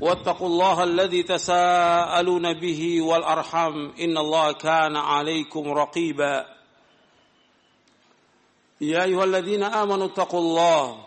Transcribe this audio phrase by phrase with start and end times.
[0.00, 6.46] واتقوا الله الذي تساءلون به والارحم إن الله كان عليكم رقيبا.
[8.80, 11.04] يا أيها الذين آمنوا اتقوا الله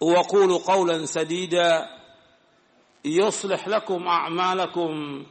[0.00, 1.86] وقولوا قولا سديدا.
[3.04, 5.24] يصلح لكم أعمالكم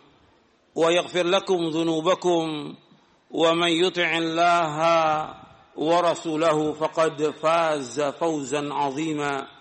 [0.75, 2.75] ويغفر لكم ذنوبكم
[3.31, 4.77] ومن يطع الله
[5.75, 9.58] ورسوله فقد فاز فوزا عظيما.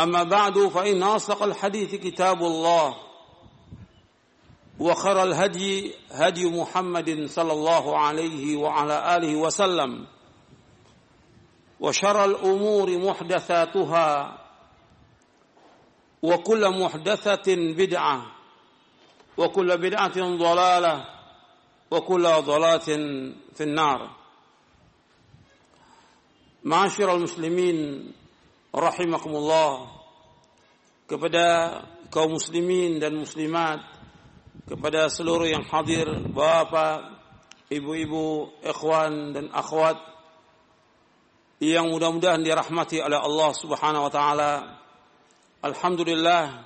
[0.00, 2.96] أما بعد فإن أصدق الحديث كتاب الله
[4.80, 10.06] وخر الهدي هدي محمد صلى الله عليه وعلى آله وسلم
[11.80, 14.38] وشر الأمور محدثاتها
[16.22, 18.26] وكل محدثة بدعة
[19.36, 21.04] وكل بدعة ضلالة
[21.90, 22.78] وكل ضلالة
[23.54, 24.10] في النار.
[26.64, 28.12] معاشر المسلمين
[28.78, 29.90] rahimakumullah
[31.10, 31.46] kepada
[32.08, 33.82] kaum muslimin dan muslimat
[34.68, 37.18] kepada seluruh yang hadir bapak
[37.68, 40.00] ibu-ibu ikhwan dan akhwat
[41.58, 44.52] yang mudah-mudahan dirahmati oleh Allah Subhanahu wa taala.
[45.58, 46.64] Alhamdulillah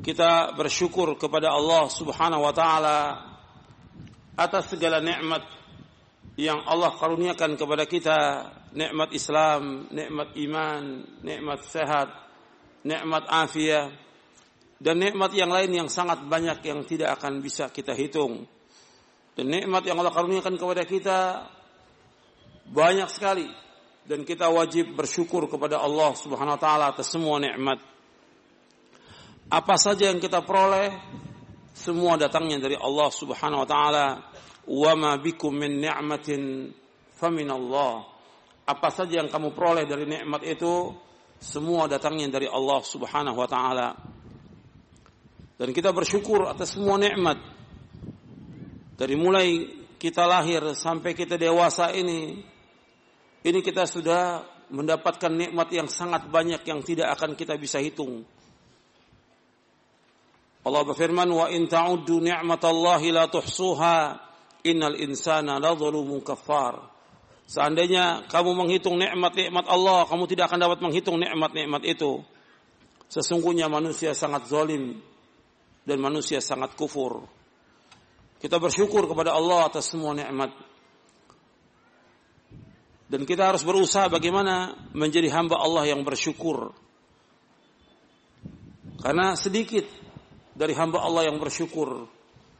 [0.00, 2.98] kita bersyukur kepada Allah Subhanahu wa taala
[4.38, 5.44] atas segala nikmat
[6.38, 8.18] yang Allah karuniakan kepada kita
[8.72, 10.82] nikmat Islam, nikmat iman,
[11.24, 12.08] nikmat sehat,
[12.84, 13.92] nikmat afiat
[14.78, 18.46] dan nikmat yang lain yang sangat banyak yang tidak akan bisa kita hitung.
[19.34, 21.18] Dan nikmat yang Allah karuniakan kepada kita
[22.68, 23.46] banyak sekali
[24.06, 27.78] dan kita wajib bersyukur kepada Allah Subhanahu wa taala atas semua nikmat.
[29.48, 30.94] Apa saja yang kita peroleh
[31.74, 34.06] semua datangnya dari Allah Subhanahu wa taala.
[34.68, 36.68] Wa ma bikum min ni'matin
[37.16, 38.17] famin Allah
[38.68, 40.92] apa saja yang kamu peroleh dari nikmat itu
[41.40, 43.96] semua datangnya dari Allah Subhanahu wa taala.
[45.56, 47.40] Dan kita bersyukur atas semua nikmat.
[48.98, 49.64] Dari mulai
[49.96, 52.44] kita lahir sampai kita dewasa ini
[53.42, 58.26] ini kita sudah mendapatkan nikmat yang sangat banyak yang tidak akan kita bisa hitung.
[60.68, 64.20] Allah berfirman wa in ta'uddu ni'matallahi la tuhsuha
[64.68, 66.97] innal insana ladzalumun kafar.
[67.48, 72.20] Seandainya kamu menghitung nikmat-nikmat Allah, kamu tidak akan dapat menghitung nikmat-nikmat itu.
[73.08, 75.00] Sesungguhnya manusia sangat zalim
[75.88, 77.24] dan manusia sangat kufur.
[78.36, 80.52] Kita bersyukur kepada Allah atas semua nikmat.
[83.08, 86.76] Dan kita harus berusaha bagaimana menjadi hamba Allah yang bersyukur.
[89.00, 89.88] Karena sedikit
[90.52, 92.04] dari hamba Allah yang bersyukur.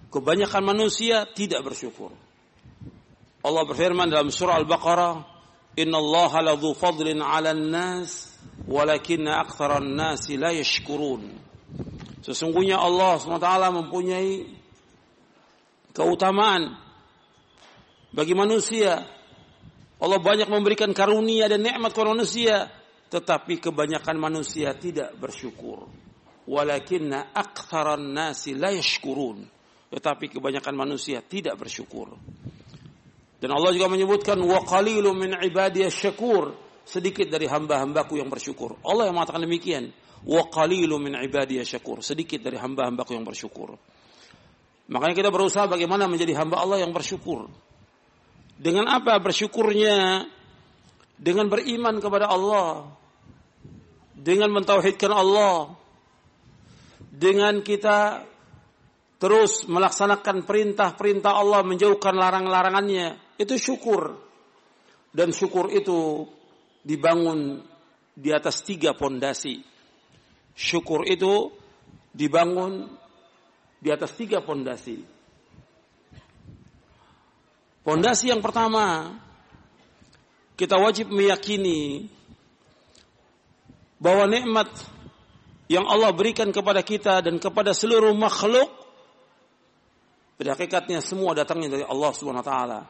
[0.09, 2.17] Kebanyakan manusia tidak bersyukur.
[3.39, 5.15] Allah berfirman dalam surah Al-Baqarah,
[5.79, 8.35] "Inna Allah ladzu fadlin 'alan nas,
[8.67, 11.39] walakinna aktsaran nasi la yashkurun."
[12.19, 14.51] Sesungguhnya Allah SWT mempunyai
[15.95, 16.77] keutamaan
[18.11, 19.07] bagi manusia.
[19.99, 22.71] Allah banyak memberikan karunia dan nikmat kepada manusia,
[23.11, 25.91] tetapi kebanyakan manusia tidak bersyukur.
[26.49, 29.47] Walakinna aktsaran nasi la yashkurun.
[29.89, 32.13] Tetapi kebanyakan manusia tidak bersyukur.
[33.39, 35.31] Dan Allah juga menyebutkan wa qalilun min
[35.91, 38.83] syakur, sedikit dari hamba-hambaku yang bersyukur.
[38.83, 39.95] Allah yang mengatakan demikian.
[40.27, 41.15] Wa qalilun min
[41.63, 43.79] syakur, sedikit dari hamba-hambaku yang bersyukur.
[44.89, 47.47] Makanya kita berusaha bagaimana menjadi hamba Allah yang bersyukur.
[48.59, 50.27] Dengan apa bersyukurnya?
[51.15, 52.91] Dengan beriman kepada Allah.
[54.19, 55.79] Dengan mentauhidkan Allah.
[57.15, 58.27] Dengan kita
[59.19, 63.19] terus melaksanakan perintah-perintah Allah, menjauhkan larang-larangannya.
[63.39, 64.15] Itu syukur.
[65.11, 66.27] Dan syukur itu
[66.87, 67.63] dibangun
[68.15, 69.63] di atas tiga pondasi.
[70.55, 71.51] Syukur itu
[72.15, 72.87] dibangun
[73.79, 75.03] di atas tiga pondasi.
[77.83, 79.17] Pondasi yang pertama,
[80.59, 82.11] kita wajib meyakini
[84.03, 84.69] bahwa nikmat
[85.71, 88.88] yang Allah berikan kepada kita dan kepada seluruh makhluk
[90.39, 92.81] pada hakikatnya semua datangnya dari Allah Subhanahu wa taala.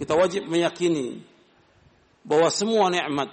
[0.00, 1.20] Kita wajib meyakini
[2.24, 3.30] bahwa semua nikmat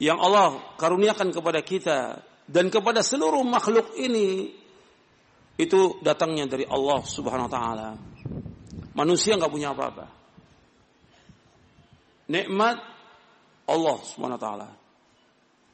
[0.00, 1.98] yang Allah karuniakan kepada kita
[2.48, 4.56] dan kepada seluruh makhluk ini
[5.56, 7.88] itu datangnya dari Allah Subhanahu wa taala.
[8.96, 10.06] Manusia nggak punya apa-apa.
[12.32, 12.76] Nikmat
[13.68, 14.68] Allah Subhanahu wa taala.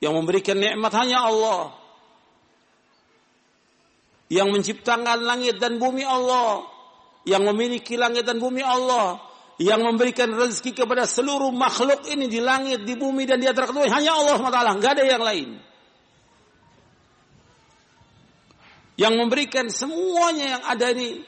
[0.02, 1.81] Yang memberikan nikmat hanya Allah.
[4.32, 6.64] Yang menciptakan langit dan bumi Allah.
[7.28, 9.20] Yang memiliki langit dan bumi Allah.
[9.60, 13.84] Yang memberikan rezeki kepada seluruh makhluk ini di langit, di bumi dan di antara kedua
[13.92, 14.80] hanya Allah SWT.
[14.80, 15.48] Nggak ada yang lain.
[18.96, 21.20] Yang memberikan semuanya yang ada ini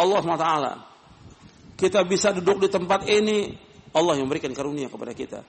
[0.00, 0.48] Allah SWT.
[1.76, 3.52] Kita bisa duduk di tempat ini,
[3.92, 5.40] Allah yang memberikan karunia kepada kita.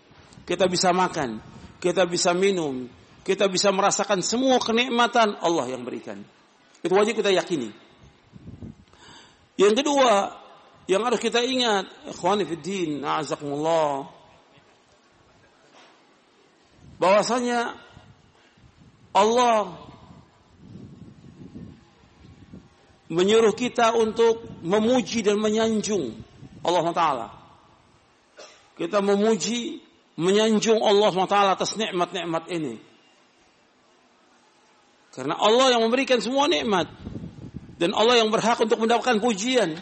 [0.43, 1.39] Kita bisa makan,
[1.79, 2.87] kita bisa minum,
[3.23, 6.19] kita bisa merasakan semua kenikmatan Allah yang berikan.
[6.87, 7.75] Itu wajib kita yakini.
[9.59, 10.39] Yang kedua,
[10.87, 14.07] yang harus kita ingat, ikhwani fiddin, a'azakumullah.
[16.95, 17.75] Bahwasanya
[19.11, 19.75] Allah
[23.11, 26.15] menyuruh kita untuk memuji dan menyanjung
[26.63, 27.27] Allah Taala.
[28.79, 29.83] Kita memuji
[30.17, 32.86] menyanjung Allah SWT atas nikmat-nikmat ini.
[35.17, 36.85] Karena Allah yang memberikan semua nikmat.
[37.81, 39.73] Dan Allah yang berhak untuk mendapatkan pujian.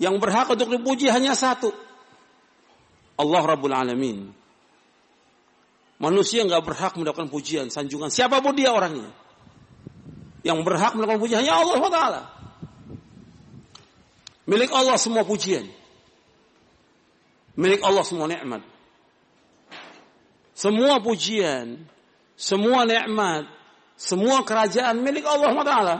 [0.00, 1.68] Yang berhak untuk dipuji hanya satu.
[3.20, 4.32] Allah Rabbul Alamin.
[6.00, 8.08] Manusia nggak berhak mendapatkan pujian, sanjungan.
[8.08, 9.12] Siapa pun dia orangnya.
[10.40, 12.00] Yang berhak mendapatkan pujian hanya Allah SWT.
[14.48, 15.68] Milik Allah semua pujian.
[17.60, 18.64] Milik Allah semua nikmat.
[20.56, 21.84] Semua pujian,
[22.40, 23.44] semua nikmat,
[24.00, 25.96] semua kerajaan milik Allah Taala.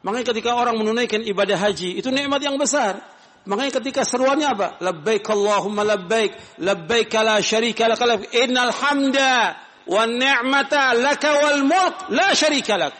[0.00, 3.04] Makanya ketika orang menunaikan ibadah haji, itu nikmat yang besar.
[3.44, 4.68] Makanya ketika seruannya apa?
[4.80, 12.32] Labbaik Allahumma labbaik, labbaik la syarika lak, innal hamda wan ni'mata laka wal mulk la
[12.32, 12.94] syarika lak.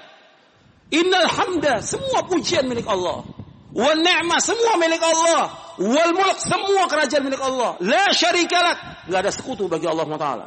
[0.93, 3.25] Innal hamda, semua pujian milik Allah.
[3.72, 5.50] Wan ni'mah semua milik Allah.
[5.81, 7.81] Wal mulk semua kerajaan milik Allah.
[7.81, 9.08] La syarikalat.
[9.08, 10.46] Enggak ada sekutu bagi Allah Taala.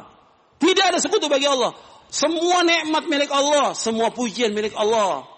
[0.60, 1.72] Tidak ada sekutu bagi Allah.
[2.10, 5.30] Semua nikmat milik Allah, semua pujian milik Allah.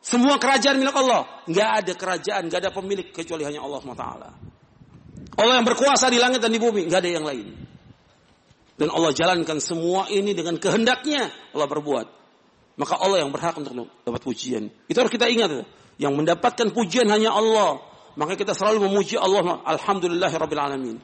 [0.00, 1.44] Semua kerajaan milik Allah.
[1.44, 4.30] Enggak ada kerajaan, enggak ada pemilik kecuali hanya Allah Taala.
[5.38, 7.46] Allah yang berkuasa di langit dan di bumi, enggak ada yang lain.
[8.78, 12.06] Dan Allah jalankan semua ini dengan kehendaknya Allah berbuat.
[12.78, 14.70] Maka Allah yang berhak untuk dapat pujian.
[14.86, 15.66] Itu harus kita ingat.
[15.98, 17.82] Yang mendapatkan pujian hanya Allah.
[18.14, 19.66] Maka kita selalu memuji Allah.
[19.66, 20.96] Alhamdulillahirabbil alamin.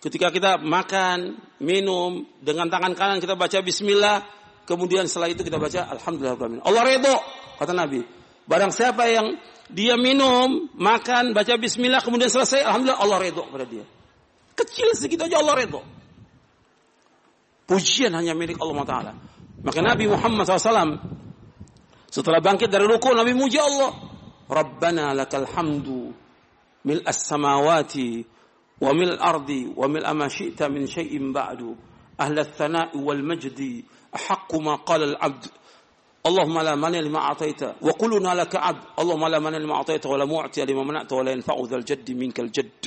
[0.00, 4.24] Ketika kita makan, minum, dengan tangan kanan kita baca bismillah,
[4.64, 7.16] kemudian setelah itu kita baca alhamdulillah Allah redho,
[7.60, 8.00] kata Nabi.
[8.48, 9.36] Barang siapa yang
[9.68, 13.84] dia minum, makan, baca bismillah, kemudian selesai, alhamdulillah Allah redho kepada dia.
[14.56, 15.80] Kecil sedikit aja Allah redho.
[17.68, 19.12] Pujian hanya milik Allah Taala.
[19.60, 20.96] Maka Nabi Muhammad SAW
[22.10, 23.94] setelah bangkit dari ruku Nabi muji Allah.
[24.50, 26.10] Rabbana lakal hamdu
[26.82, 28.39] mil as-samawati wa
[28.81, 31.75] mil ardi wa mil ma syi'ta min syai'in ba'du.
[32.17, 35.51] Ahla thana'i wal majdi ahaqqu ma qala al-'abd.
[36.25, 40.65] اللهم لا مانع لما أعطيت وقلنا لك عبد اللهم لا مانع لما أعطيت ولا معطي
[40.65, 42.81] لما منعت ولا ينفع ذا الجد منك الجد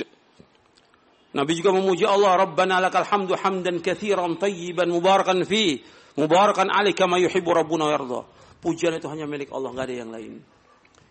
[1.39, 5.79] Nabi juga memuji Allah Rabbana lakal hamdu hamdan kathiran tayyiban mubarakan fi
[6.19, 8.27] mubarakan alaih kama yuhibbu rabbuna yarda
[8.59, 10.33] Pujian itu hanya milik Allah, nggak ada yang lain.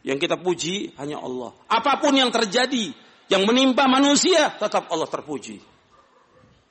[0.04, 1.56] Yang kita puji hanya Allah.
[1.64, 2.92] Apapun yang terjadi,
[3.33, 5.57] yang menimpa manusia, tetap Allah terpuji.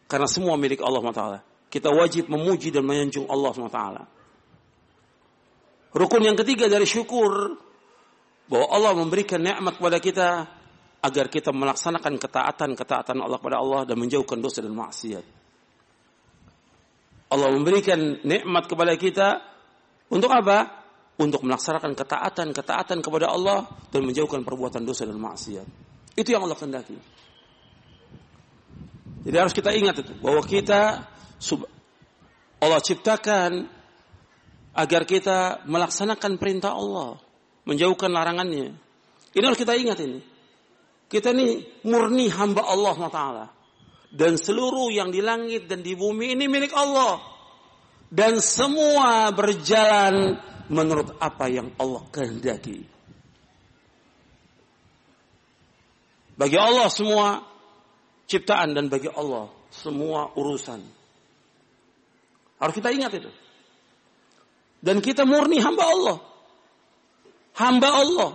[0.06, 1.38] Karena semua milik Allah Taala.
[1.66, 4.02] Kita wajib memuji dan menyanjung Allah Taala.
[5.92, 7.58] Rukun yang ketiga dari syukur
[8.46, 10.28] bahwa Allah memberikan nikmat kepada kita
[11.02, 15.24] agar kita melaksanakan ketaatan-ketaatan Allah kepada Allah dan menjauhkan dosa dan maksiat.
[17.32, 19.28] Allah memberikan nikmat kepada kita
[20.12, 20.84] untuk apa?
[21.16, 25.91] Untuk melaksanakan ketaatan-ketaatan kepada Allah dan menjauhkan perbuatan dosa dan maksiat.
[26.12, 26.96] Itu yang Allah kehendaki.
[29.22, 31.06] Jadi harus kita ingat itu bahwa kita
[32.62, 33.70] Allah ciptakan
[34.74, 37.22] agar kita melaksanakan perintah Allah,
[37.64, 38.74] menjauhkan larangannya.
[39.32, 40.20] Ini harus kita ingat ini.
[41.06, 43.46] Kita ini murni hamba Allah Taala
[44.12, 47.32] dan seluruh yang di langit dan di bumi ini milik Allah.
[48.12, 50.36] dan semua berjalan
[50.68, 52.91] menurut apa yang Allah kehendaki.
[56.42, 57.38] Bagi Allah semua
[58.26, 60.82] ciptaan dan bagi Allah semua urusan.
[62.58, 63.30] Harus kita ingat itu.
[64.82, 66.18] Dan kita murni hamba Allah.
[67.54, 68.30] Hamba Allah.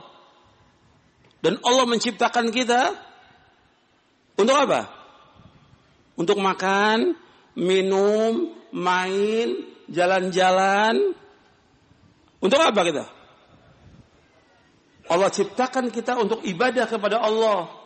[1.43, 2.95] Dan Allah menciptakan kita
[4.39, 4.87] untuk apa?
[6.15, 7.11] Untuk makan,
[7.59, 11.11] minum, main, jalan-jalan.
[12.39, 13.05] Untuk apa kita?
[15.11, 17.76] Allah ciptakan kita untuk ibadah kepada Allah.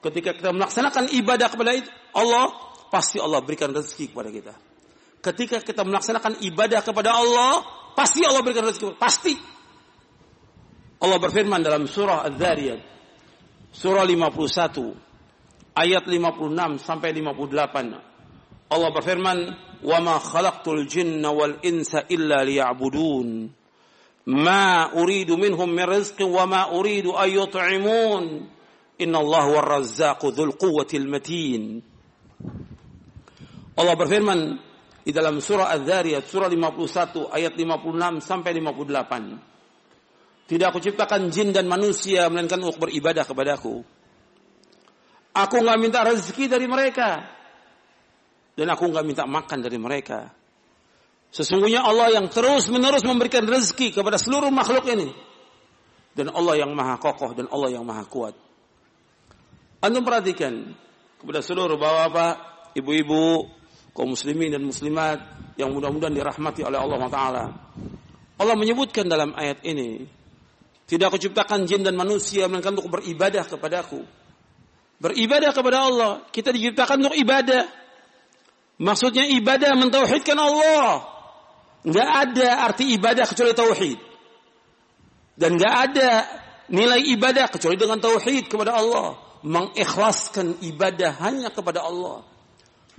[0.00, 1.70] Ketika kita melaksanakan ibadah kepada
[2.14, 2.44] Allah,
[2.92, 4.54] pasti Allah berikan rezeki kepada kita.
[5.24, 7.64] Ketika kita melaksanakan ibadah kepada Allah,
[7.98, 8.94] pasti Allah berikan rezeki.
[8.94, 9.34] Pasti.
[11.02, 12.80] Allah berfirman dalam surah Al-Dhariyat.
[13.74, 15.76] Surah 51.
[15.76, 18.00] Ayat 56 sampai 58.
[18.72, 19.38] Allah berfirman,
[19.84, 23.52] "Wa ma khalaqtul jinna wal insa illa liya'budun."
[24.26, 27.14] Ma uridu minhum min rizqin wa ma uridu.
[28.96, 29.66] Inna Allah war
[30.56, 31.84] quwwatil matin.
[33.76, 34.40] Allah berfirman
[35.04, 40.48] di dalam surah Az-Zariyat surah 51 ayat 56 sampai 58.
[40.48, 43.84] Tidak aku ciptakan jin dan manusia melainkan untuk beribadah kepadaku.
[45.36, 47.28] Aku nggak minta rezeki dari mereka
[48.56, 50.32] dan aku nggak minta makan dari mereka.
[51.28, 55.12] Sesungguhnya Allah yang terus menerus memberikan rezeki kepada seluruh makhluk ini.
[56.16, 58.45] Dan Allah yang maha kokoh dan Allah yang maha kuat.
[59.86, 60.74] Antum perhatikan
[61.22, 62.34] kepada seluruh bapak-bapak,
[62.74, 63.46] ibu-ibu,
[63.94, 65.22] kaum muslimin dan muslimat
[65.54, 67.44] yang mudah-mudahan dirahmati oleh Allah Taala.
[68.34, 70.02] Allah menyebutkan dalam ayat ini,
[70.90, 74.02] tidak aku ciptakan jin dan manusia melainkan untuk beribadah kepadaku.
[75.02, 76.12] Beribadah kepada Allah.
[76.30, 77.66] Kita diciptakan untuk ibadah.
[78.82, 81.04] Maksudnya ibadah mentauhidkan Allah.
[81.86, 83.98] Nggak ada arti ibadah kecuali tauhid.
[85.36, 86.10] Dan nggak ada
[86.70, 89.25] nilai ibadah kecuali dengan tauhid kepada Allah.
[89.46, 92.26] Mengikhlaskan ibadah hanya kepada Allah.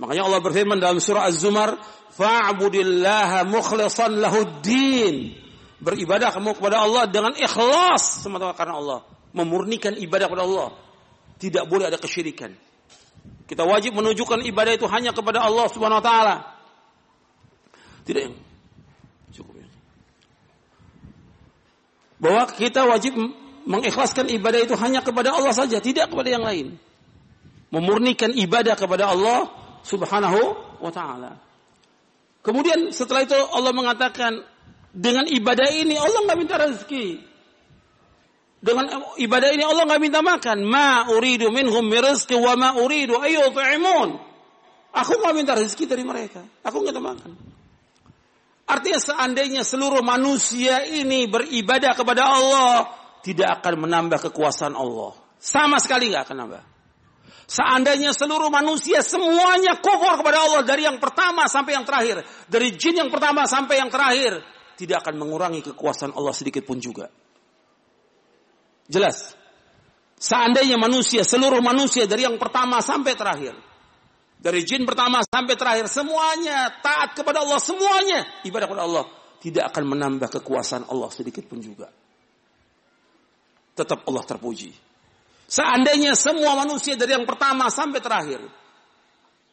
[0.00, 1.76] Makanya Allah berfirman dalam surah Az-Zumar,
[2.16, 5.36] "Fa'budillaha mukhlishan lahuddin."
[5.78, 9.00] Beribadah kamu kepada Allah dengan ikhlas semata karena Allah,
[9.36, 10.68] memurnikan ibadah kepada Allah.
[11.38, 12.50] Tidak boleh ada kesyirikan.
[13.46, 16.36] Kita wajib menunjukkan ibadah itu hanya kepada Allah Subhanahu wa taala.
[18.02, 18.36] Tidak yang
[19.30, 19.68] cukup ya.
[22.18, 23.14] Bahwa kita wajib
[23.68, 26.80] mengikhlaskan ibadah itu hanya kepada Allah saja, tidak kepada yang lain.
[27.68, 29.52] Memurnikan ibadah kepada Allah
[29.84, 30.40] Subhanahu
[30.80, 31.36] wa taala.
[32.40, 34.40] Kemudian setelah itu Allah mengatakan
[34.88, 37.28] dengan ibadah ini Allah nggak minta rezeki.
[38.58, 40.64] Dengan ibadah ini Allah nggak minta makan.
[40.64, 44.16] Ma uridu minhum mirizki wa ma uridu ayyut'imun.
[44.96, 46.40] Aku nggak minta rezeki dari mereka.
[46.64, 47.30] Aku nggak minta makan.
[48.68, 52.92] Artinya seandainya seluruh manusia ini beribadah kepada Allah,
[53.28, 55.12] tidak akan menambah kekuasaan Allah.
[55.36, 56.62] Sama sekali nggak akan nambah.
[57.44, 63.04] Seandainya seluruh manusia semuanya kufur kepada Allah dari yang pertama sampai yang terakhir, dari jin
[63.04, 64.40] yang pertama sampai yang terakhir,
[64.80, 67.12] tidak akan mengurangi kekuasaan Allah sedikit pun juga.
[68.88, 69.36] Jelas.
[70.16, 73.54] Seandainya manusia, seluruh manusia dari yang pertama sampai terakhir,
[74.40, 79.04] dari jin pertama sampai terakhir, semuanya taat kepada Allah, semuanya ibadah kepada Allah,
[79.38, 81.92] tidak akan menambah kekuasaan Allah sedikit pun juga.
[83.78, 84.74] Tetap Allah terpuji.
[85.46, 88.42] Seandainya semua manusia dari yang pertama sampai terakhir.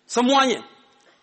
[0.09, 0.65] Semuanya.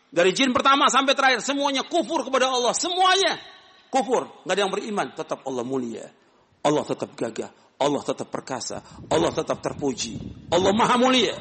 [0.08, 1.42] Dari jin pertama sampai terakhir.
[1.42, 2.70] Semuanya kufur kepada Allah.
[2.72, 3.42] Semuanya
[3.90, 4.30] kufur.
[4.46, 5.06] Nggak ada yang beriman.
[5.18, 6.06] Tetap Allah mulia.
[6.62, 7.50] Allah tetap gagah.
[7.82, 8.78] Allah tetap perkasa.
[9.10, 10.16] Allah tetap terpuji.
[10.54, 11.34] Allah maha mulia.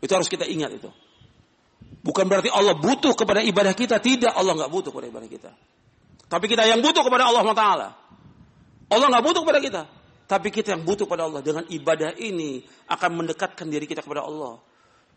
[0.00, 0.88] Itu harus kita ingat itu.
[2.00, 4.00] Bukan berarti Allah butuh kepada ibadah kita.
[4.00, 4.32] Tidak.
[4.32, 5.52] Allah nggak butuh kepada ibadah kita.
[6.32, 7.99] Tapi kita yang butuh kepada Allah Taala.
[8.90, 9.82] Allah nggak butuh kepada kita.
[10.30, 14.62] Tapi kita yang butuh pada Allah dengan ibadah ini akan mendekatkan diri kita kepada Allah.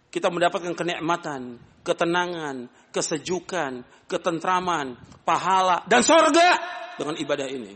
[0.09, 6.57] Kita mendapatkan kenikmatan, ketenangan, kesejukan, ketentraman, pahala dan sorga
[6.97, 7.73] dengan ibadah ini.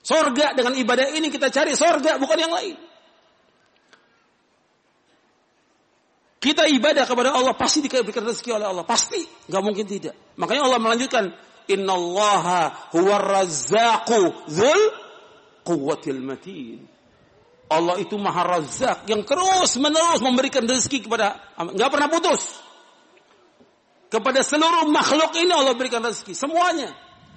[0.00, 2.76] Sorga dengan ibadah ini kita cari sorga bukan yang lain.
[6.42, 10.34] Kita ibadah kepada Allah pasti diberikan rezeki oleh Allah pasti, nggak mungkin tidak.
[10.34, 11.30] Makanya Allah melanjutkan,
[11.70, 15.01] Innallaha huwa razzaqu dzul
[15.62, 16.84] quwwatil matin.
[17.72, 22.60] Allah itu maha razak yang terus menerus memberikan rezeki kepada nggak pernah putus.
[24.12, 26.92] Kepada seluruh makhluk ini Allah berikan rezeki semuanya.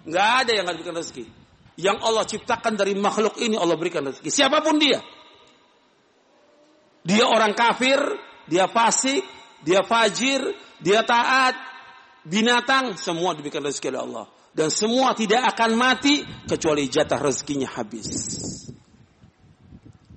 [0.05, 1.25] nggak ada yang nggak berikan rezeki.
[1.79, 4.27] Yang Allah ciptakan dari makhluk ini Allah berikan rezeki.
[4.27, 5.00] Siapa pun dia.
[7.05, 8.00] Dia orang kafir,
[8.50, 9.24] dia fasik,
[9.63, 10.51] dia fajir,
[10.84, 11.55] dia taat,
[12.27, 18.07] binatang semua diberikan rezeki oleh Allah dan semua tidak akan mati kecuali jatah rezekinya habis.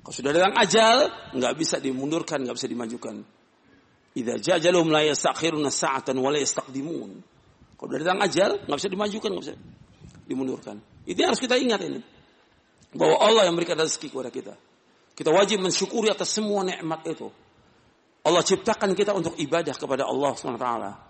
[0.07, 0.97] Kalau sudah datang ajal,
[1.35, 3.18] nggak bisa dimundurkan, nggak bisa dimajukan.
[4.14, 7.11] Idza jajalum la yastakhiruna sa'atan wa la yastaqdimun.
[7.75, 9.54] Kalau sudah datang ajal, nggak bisa dimajukan, nggak bisa
[10.30, 10.76] dimundurkan.
[11.02, 12.00] Itu harus kita ingat ini.
[12.95, 14.54] Bahwa Allah yang memberikan rezeki kepada kita.
[15.18, 17.26] Kita wajib mensyukuri atas semua nikmat itu.
[18.23, 21.08] Allah ciptakan kita untuk ibadah kepada Allah SWT.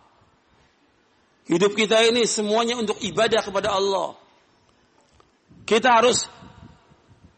[1.49, 4.13] Hidup kita ini semuanya untuk ibadah kepada Allah.
[5.65, 6.29] Kita harus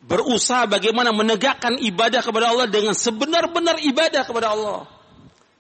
[0.02, 4.90] berusaha bagaimana menegakkan ibadah kepada Allah dengan sebenar-benar ibadah kepada Allah.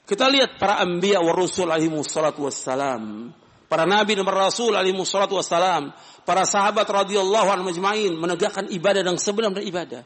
[0.02, 3.30] Kita lihat para anbiya wa rasul alaihi wassalatu wassalam.
[3.70, 5.94] Para nabi dan para rasul alaihi wassalatu wassalam.
[6.26, 10.02] Para sahabat radhiyallahu anhu majma'in menegakkan ibadah dengan sebenar-benar ibadah.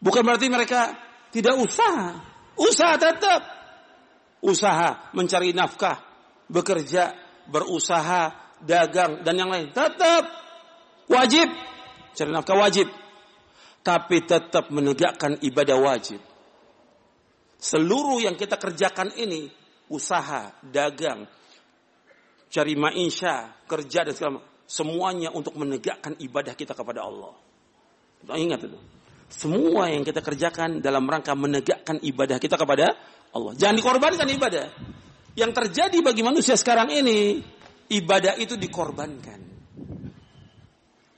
[0.00, 0.96] Bukan berarti mereka
[1.28, 2.16] tidak usaha.
[2.56, 3.63] Usaha tetap
[4.44, 6.04] usaha, mencari nafkah,
[6.52, 7.16] bekerja,
[7.48, 9.72] berusaha, dagang, dan yang lain.
[9.72, 10.24] Tetap
[11.08, 11.48] wajib.
[12.14, 12.86] Cari nafkah wajib.
[13.84, 16.20] Tapi tetap menegakkan ibadah wajib.
[17.56, 19.48] Seluruh yang kita kerjakan ini,
[19.88, 21.24] usaha, dagang,
[22.52, 27.32] cari maisha, kerja dan segala semuanya untuk menegakkan ibadah kita kepada Allah.
[28.24, 28.78] Ingat itu.
[29.28, 32.96] Semua yang kita kerjakan dalam rangka menegakkan ibadah kita kepada
[33.34, 33.52] Allah.
[33.58, 34.66] Jangan dikorbankan ibadah.
[35.34, 37.42] Yang terjadi bagi manusia sekarang ini,
[37.90, 39.42] ibadah itu dikorbankan.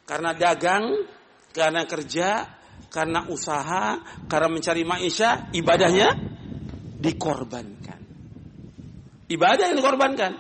[0.08, 1.04] Karena dagang,
[1.52, 2.56] karena kerja,
[2.88, 6.16] karena usaha, karena mencari maisha, ibadahnya
[6.96, 8.00] dikorbankan.
[9.28, 10.32] Ibadah yang dikorbankan.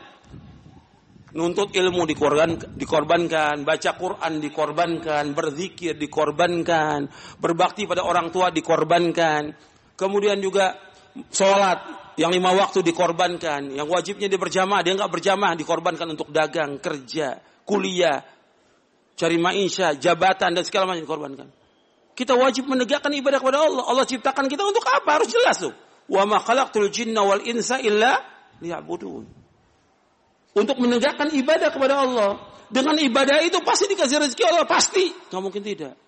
[1.36, 9.52] Nuntut ilmu dikorbankan, dikorbankan, baca Quran dikorbankan, berzikir dikorbankan, berbakti pada orang tua dikorbankan.
[10.00, 10.85] Kemudian juga
[11.30, 11.78] sholat
[12.16, 17.40] yang lima waktu dikorbankan, yang wajibnya dia berjamaah, dia nggak berjamaah dikorbankan untuk dagang, kerja,
[17.68, 18.24] kuliah,
[19.16, 21.48] cari maisha, jabatan dan segala macam dikorbankan.
[22.16, 23.84] Kita wajib menegakkan ibadah kepada Allah.
[23.84, 25.20] Allah ciptakan kita untuk apa?
[25.20, 25.76] Harus jelas tuh.
[26.08, 28.16] Wa ma khalaqtul jinna wal insa illa
[28.64, 29.24] liya'budun.
[30.56, 32.40] Untuk menegakkan ibadah kepada Allah.
[32.72, 34.64] Dengan ibadah itu pasti dikasih rezeki Allah.
[34.64, 35.12] Pasti.
[35.28, 36.05] Nggak mungkin tidak.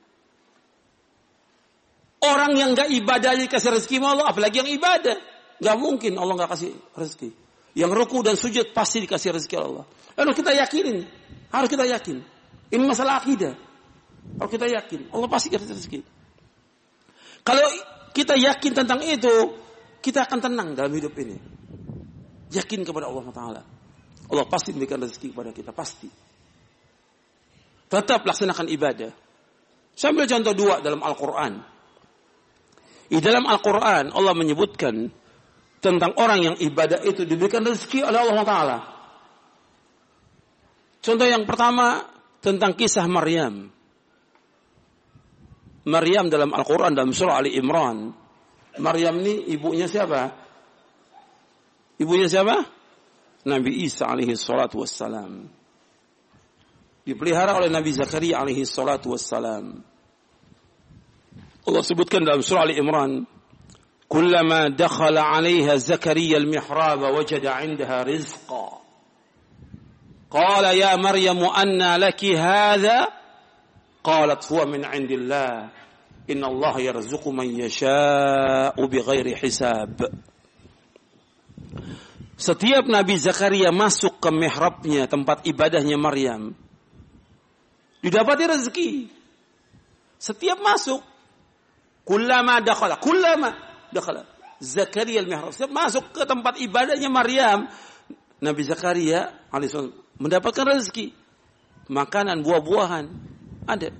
[2.19, 5.17] Orang yang gak ibadah dikasih rezeki sama Allah, apalagi yang ibadah.
[5.59, 7.31] Gak mungkin Allah gak kasih rezeki.
[7.79, 9.87] Yang ruku dan sujud pasti dikasih rezeki Allah.
[10.19, 11.07] Lalu kita yakinin.
[11.55, 12.19] Harus kita yakin.
[12.75, 13.55] Ini masalah akidah.
[14.37, 16.01] Kalau kita yakin, Allah pasti kasih rezeki.
[17.47, 17.65] Kalau
[18.13, 19.57] kita yakin tentang itu,
[20.03, 21.39] kita akan tenang dalam hidup ini.
[22.53, 23.63] Yakin kepada Allah Taala.
[24.29, 26.11] Allah pasti memberikan rezeki kepada kita, pasti.
[27.89, 29.13] Tetap laksanakan ibadah.
[29.97, 31.78] Sambil contoh dua dalam Al-Quran.
[33.09, 35.09] Di dalam Al-Quran Allah menyebutkan
[35.81, 38.79] tentang orang yang ibadah itu diberikan rezeki oleh Allah Taala.
[41.01, 42.05] Contoh yang pertama
[42.45, 43.73] tentang kisah Maryam.
[45.89, 48.13] Maryam dalam Al-Quran dalam surah Ali Imran.
[48.77, 50.29] Maryam ini ibunya siapa?
[51.97, 52.61] Ibunya siapa?
[53.49, 55.49] Nabi Isa alaihi salatu wassalam.
[57.09, 59.81] Dipelihara oleh Nabi Zakaria alaihi salatu wassalam.
[61.69, 63.29] Allah sebutkan dalam surah Ali Imran,
[64.09, 68.81] "Kullama dakhala 'alaiha Zakaria al-mihrab wajada 'indaha rizqa."
[70.29, 73.09] Qala ya Maryam anna laki hadha?
[74.05, 75.73] Qalat huwa min 'indillah.
[76.29, 80.05] Inna Allah yarzuqu man yasha'u bighairi hisab.
[82.39, 86.55] Setiap Nabi Zakaria masuk ke mihrabnya, tempat ibadahnya Maryam,
[87.99, 88.91] didapati rezeki.
[90.23, 91.03] Setiap masuk,
[92.09, 93.53] Kullama dakhala, kullama
[93.93, 94.25] dakhala.
[94.65, 95.53] Zakaria al-mihrab.
[95.69, 97.69] Masuk ke tempat ibadahnya Maryam.
[98.41, 101.13] Nabi Zakaria alaihissalam mendapatkan rezeki.
[101.93, 103.05] Makanan, buah-buahan.
[103.69, 103.93] Ada.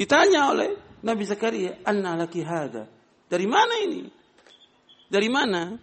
[0.00, 2.88] Ditanya oleh Nabi Zakaria, "Anna laki hada?"
[3.28, 4.08] Dari mana ini?
[5.06, 5.76] Dari mana?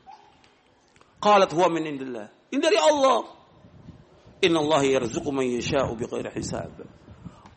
[1.22, 2.28] Qalat huwa min indillah.
[2.50, 3.38] Ini dari Allah.
[4.44, 6.74] Inna Allah yarzuqu man yasha'u bighairi hisab.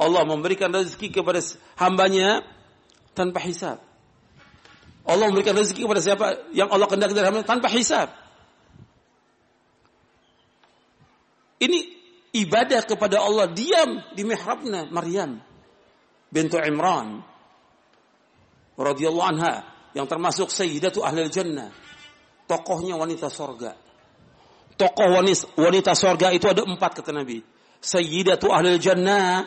[0.01, 1.43] Allah memberikan rezeki kepada
[1.77, 2.41] hambanya
[3.21, 3.77] tanpa hisab.
[5.05, 8.09] Allah memberikan rezeki kepada siapa yang Allah kehendaki dari hamba tanpa hisab.
[11.61, 11.79] Ini
[12.33, 15.43] ibadah kepada Allah diam di mihrabnya Maryam
[16.31, 17.21] bintu Imran
[18.79, 21.75] radhiyallahu anha yang termasuk sayyidatu ahli jannah
[22.47, 23.75] tokohnya wanita sorga
[24.79, 27.43] tokoh wanita, wanita sorga itu ada empat kata Nabi
[27.83, 29.45] sayyidatu ahli jannah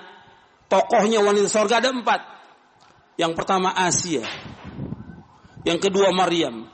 [0.67, 2.21] tokohnya wanita sorga ada empat
[3.19, 4.25] yang pertama Asia.
[5.63, 6.67] Yang kedua Maryam.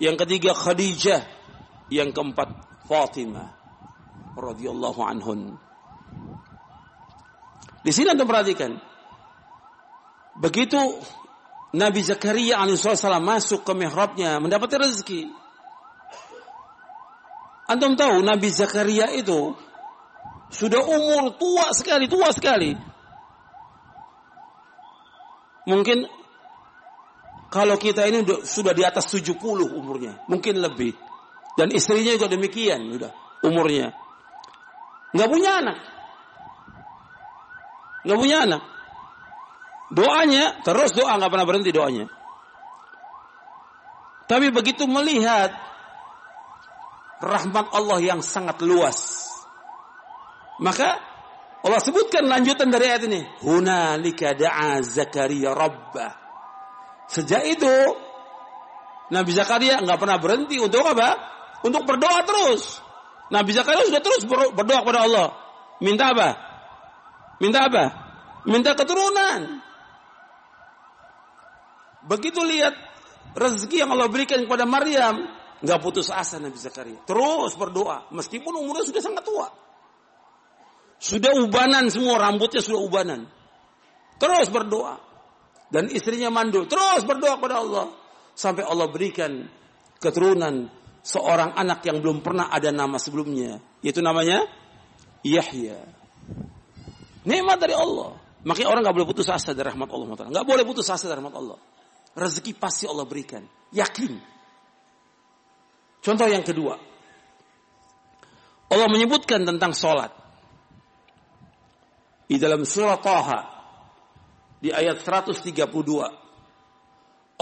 [0.00, 1.22] Yang ketiga Khadijah
[1.92, 2.48] yang keempat
[2.88, 3.52] Fatimah
[4.38, 5.60] radhiyallahu anhun.
[7.84, 8.80] Di sini Anda perhatikan.
[10.40, 10.80] Begitu
[11.76, 15.28] Nabi Zakaria alaihissalam masuk ke mihrabnya mendapat rezeki.
[17.70, 19.54] Antum tahu Nabi Zakaria itu
[20.50, 22.74] sudah umur tua sekali, tua sekali.
[25.70, 26.10] Mungkin
[27.50, 29.38] kalau kita ini sudah di atas 70
[29.70, 30.94] umurnya, mungkin lebih.
[31.54, 33.10] Dan istrinya juga demikian, sudah
[33.46, 33.94] umurnya.
[35.14, 35.78] Nggak punya anak.
[38.06, 38.62] Nggak punya anak.
[39.90, 42.06] Doanya, terus doa nggak pernah berhenti doanya.
[44.30, 45.50] Tapi begitu melihat
[47.18, 49.26] rahmat Allah yang sangat luas.
[50.62, 51.02] Maka
[51.60, 53.20] Allah sebutkan lanjutan dari ayat ini.
[53.44, 56.12] Hunalika da'a Zakaria rabbah.
[57.10, 57.74] Sejak itu
[59.12, 61.18] Nabi Zakaria nggak pernah berhenti untuk apa?
[61.60, 62.80] Untuk berdoa terus.
[63.28, 65.28] Nabi Zakaria sudah terus berdoa kepada Allah.
[65.84, 66.28] Minta apa?
[67.42, 67.84] Minta apa?
[68.48, 69.60] Minta keturunan.
[72.08, 72.72] Begitu lihat
[73.36, 75.28] rezeki yang Allah berikan kepada Maryam,
[75.60, 77.04] nggak putus asa Nabi Zakaria.
[77.04, 79.69] Terus berdoa, meskipun umurnya sudah sangat tua.
[81.00, 83.24] Sudah ubanan semua, rambutnya sudah ubanan.
[84.20, 85.00] Terus berdoa.
[85.72, 86.68] Dan istrinya mandul.
[86.68, 87.88] Terus berdoa kepada Allah.
[88.36, 89.48] Sampai Allah berikan
[89.96, 90.68] keturunan
[91.00, 93.56] seorang anak yang belum pernah ada nama sebelumnya.
[93.80, 94.44] Yaitu namanya
[95.24, 95.80] Yahya.
[97.24, 98.20] Nikmat dari Allah.
[98.44, 100.06] Makanya orang nggak boleh putus asa dari rahmat Allah.
[100.28, 101.58] Nggak boleh putus asa dari rahmat Allah.
[102.12, 103.40] Rezeki pasti Allah berikan.
[103.72, 104.12] Yakin.
[106.04, 106.76] Contoh yang kedua.
[108.68, 110.19] Allah menyebutkan tentang sholat.
[112.30, 113.40] Di dalam surah Taha.
[114.62, 115.50] Di ayat 132.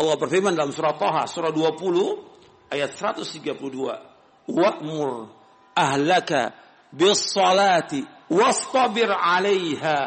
[0.01, 1.29] Allah berfirman dalam surah Taha.
[1.29, 5.29] Surah 20 ayat 132 wa'mur
[5.77, 6.57] ahlaka
[6.93, 9.99] bis salati wastabir 'alaiha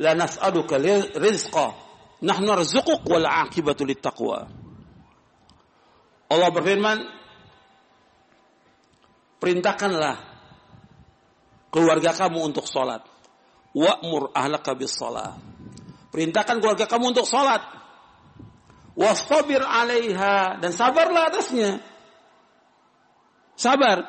[0.00, 0.80] la nas'aluka
[1.16, 1.76] rizqa
[2.20, 4.48] nahnu narzuquk wal 'aqibatu littaqwa
[6.32, 6.98] Allah berfirman
[9.36, 10.16] perintahkanlah
[11.68, 13.04] keluarga kamu untuk salat
[13.72, 15.36] wa'mur ahlaka bis salat
[16.12, 17.82] perintahkan keluarga kamu untuk salat
[18.96, 21.80] wastabir alaiha dan sabarlah atasnya.
[23.56, 24.04] Sabar.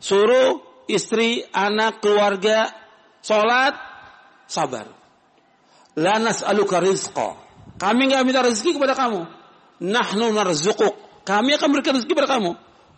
[0.00, 2.72] Suruh istri, anak, keluarga
[3.20, 3.76] salat,
[4.48, 4.88] sabar.
[5.98, 7.36] Lanas aluka rizqa.
[7.76, 9.20] Kami nggak minta rezeki kepada kamu.
[9.84, 11.24] Nahnu narzuquk.
[11.24, 12.50] Kami akan berikan rezeki kepada kamu.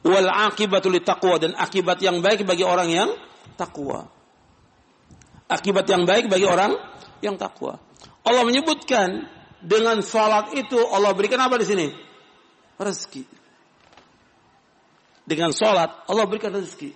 [0.02, 0.90] Wal akibatu
[1.38, 3.10] dan akibat yang baik bagi orang yang
[3.54, 4.10] takwa.
[5.52, 6.72] Akibat yang baik bagi orang
[7.20, 7.76] yang takwa.
[8.24, 9.28] Allah menyebutkan
[9.60, 11.86] dengan salat itu Allah berikan apa di sini?
[12.80, 13.22] Rezeki.
[15.22, 16.90] Dengan salat Allah berikan rezeki.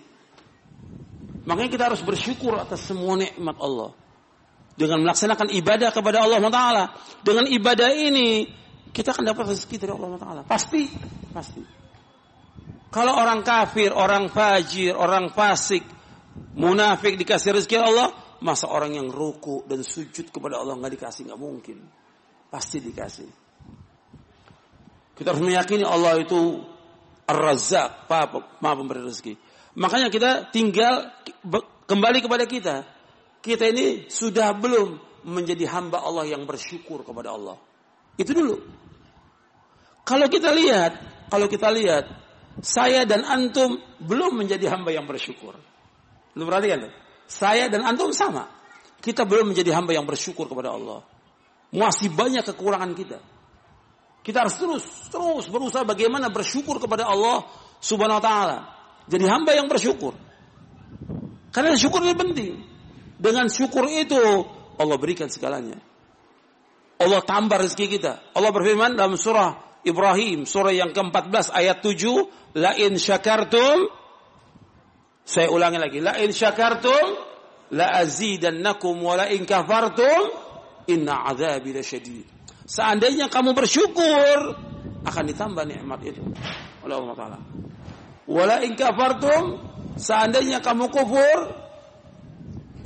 [1.47, 3.95] Makanya kita harus bersyukur atas semua nikmat Allah.
[4.75, 6.85] Dengan melaksanakan ibadah kepada Allah Taala.
[7.23, 8.51] Dengan ibadah ini
[8.91, 10.41] kita akan dapat rezeki dari Allah Taala.
[10.43, 10.91] Pasti,
[11.31, 11.63] pasti.
[12.91, 15.83] Kalau orang kafir, orang fajir, orang fasik,
[16.55, 18.11] munafik dikasih rezeki Allah,
[18.43, 21.77] masa orang yang ruku dan sujud kepada Allah nggak dikasih nggak mungkin.
[22.47, 23.29] Pasti dikasih.
[25.17, 26.61] Kita harus meyakini Allah itu
[27.27, 28.07] Ar-Razzaq,
[28.61, 29.33] Maha pemberi rezeki.
[29.77, 31.11] Makanya kita tinggal
[31.89, 32.85] kembali kepada kita.
[33.41, 34.97] Kita ini sudah belum
[35.27, 37.57] menjadi hamba Allah yang bersyukur kepada Allah.
[38.15, 38.55] Itu dulu.
[40.07, 40.93] Kalau kita lihat,
[41.27, 42.05] kalau kita lihat,
[42.63, 45.59] saya dan antum belum menjadi hamba yang bersyukur.
[46.37, 46.87] Lu perhatikan?
[47.27, 48.47] Saya dan antum sama.
[49.03, 51.03] Kita belum menjadi hamba yang bersyukur kepada Allah.
[51.75, 53.19] Masih banyak kekurangan kita.
[54.23, 57.47] Kita harus terus, terus berusaha bagaimana bersyukur kepada Allah
[57.79, 58.57] subhanahu wa ta'ala.
[59.07, 60.15] Jadi hamba yang bersyukur.
[61.51, 62.53] Karena syukur ini penting.
[63.19, 64.19] Dengan syukur itu
[64.75, 65.79] Allah berikan segalanya.
[66.97, 68.33] Allah tambah rezeki kita.
[68.33, 73.87] Allah berfirman dalam surah Ibrahim, surah yang ke-14 ayat 7, La in syakartum
[75.27, 77.19] saya ulangi lagi, la in syakartum
[77.75, 80.47] la azidannakum wa la in kafartum
[80.87, 82.23] Inna azabi lasyadid.
[82.63, 84.55] Seandainya kamu bersyukur,
[85.03, 86.23] akan ditambah nikmat itu
[86.83, 87.39] oleh Allah Taala.
[88.27, 89.59] Wala in kafartum,
[89.99, 91.39] seandainya kamu kufur,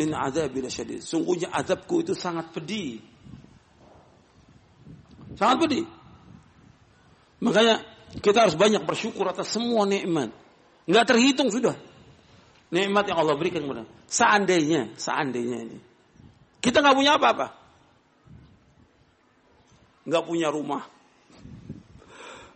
[0.02, 1.06] inna azabi lasyadid.
[1.06, 3.02] Sungguhnya azabku itu sangat pedih.
[5.38, 5.86] Sangat pedih.
[7.42, 7.86] Makanya
[8.22, 10.34] kita harus banyak bersyukur atas semua nikmat.
[10.90, 11.78] Enggak terhitung sudah.
[12.72, 15.80] Nikmat yang Allah berikan kepada Seandainya, seandainya ini.
[16.64, 17.62] Kita nggak punya apa-apa
[20.02, 20.82] nggak punya rumah,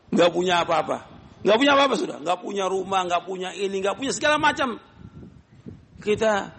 [0.10, 0.98] nggak punya apa-apa,
[1.46, 2.18] Nggak punya apa-apa sudah.
[2.26, 4.82] Nggak punya rumah, nggak punya ini, nggak punya segala macam.
[6.02, 6.58] Kita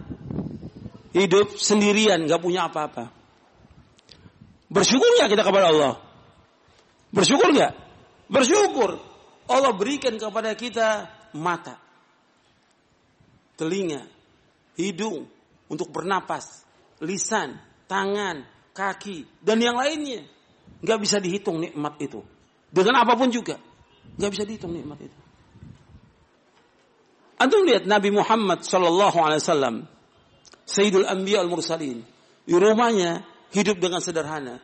[1.11, 3.11] hidup sendirian, nggak punya apa-apa.
[4.71, 5.93] Bersyukur nggak kita kepada Allah?
[7.11, 7.73] Bersyukur nggak?
[8.31, 8.95] Bersyukur.
[9.51, 11.83] Allah berikan kepada kita mata,
[13.57, 14.05] telinga,
[14.77, 15.25] hidung
[15.67, 16.63] untuk bernapas,
[17.01, 17.57] lisan,
[17.89, 20.23] tangan, kaki, dan yang lainnya.
[20.79, 22.21] Nggak bisa dihitung nikmat itu.
[22.69, 23.57] Dengan apa pun juga.
[24.15, 25.19] Nggak bisa dihitung nikmat itu.
[27.37, 29.75] Antum lihat Nabi Muhammad Sallallahu Alaihi Wasallam,
[30.65, 32.01] Sayyidul Anbiya al Mursalin,
[32.45, 33.21] di rumahnya
[33.53, 34.57] hidup dengan sederhana.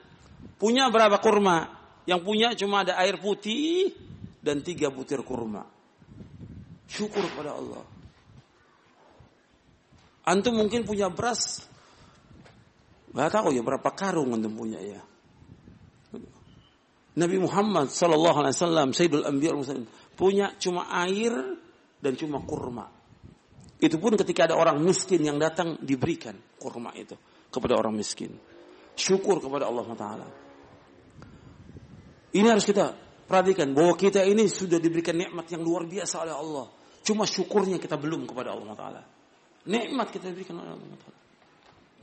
[0.58, 1.70] Punya berapa kurma?
[2.04, 3.94] Yang punya cuma ada air putih
[4.44, 5.64] dan tiga butir kurma.
[6.90, 7.93] Syukur pada Allah.
[10.24, 11.68] Antum mungkin punya beras.
[13.14, 15.02] Gak tahu ya berapa karung antum punya ya.
[17.14, 19.54] Nabi Muhammad Sallallahu Alaihi Wasallam Sayyidul Anbiya
[20.18, 21.34] punya cuma air
[22.02, 22.90] dan cuma kurma.
[23.78, 27.14] Itu pun ketika ada orang miskin yang datang diberikan kurma itu
[27.54, 28.34] kepada orang miskin.
[28.98, 30.28] Syukur kepada Allah Taala.
[32.34, 32.98] Ini harus kita
[33.30, 36.66] perhatikan bahwa kita ini sudah diberikan nikmat yang luar biasa oleh Allah.
[37.06, 39.02] Cuma syukurnya kita belum kepada Allah Taala.
[39.64, 41.20] Nikmat kita diberikan oleh Allah Taala.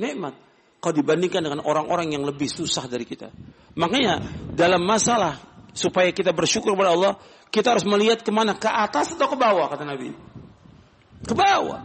[0.00, 0.34] Nikmat.
[0.80, 3.28] Kalau dibandingkan dengan orang-orang yang lebih susah dari kita.
[3.76, 4.24] Makanya
[4.56, 5.36] dalam masalah
[5.76, 7.12] supaya kita bersyukur kepada Allah,
[7.52, 10.08] kita harus melihat ke mana ke atas atau ke bawah kata Nabi.
[11.20, 11.84] Ke bawah.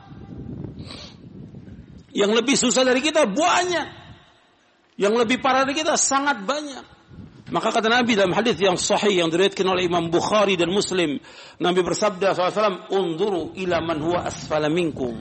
[2.15, 3.87] Yang lebih susah dari kita banyak.
[4.95, 6.95] Yang lebih parah dari kita sangat banyak.
[7.51, 11.21] Maka kata Nabi dalam hadis yang sahih yang diriwayatkan oleh Imam Bukhari dan Muslim,
[11.61, 15.13] Nabi bersabda SAW, "Unduru ila man huwa asfala minkum,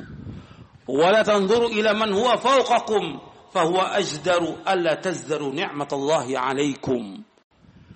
[0.88, 3.20] wa la tanzuru ila man huwa fawqakum,
[3.53, 7.25] fahuwa ajdaru alla tazdaru ni'matallahi 'alaikum."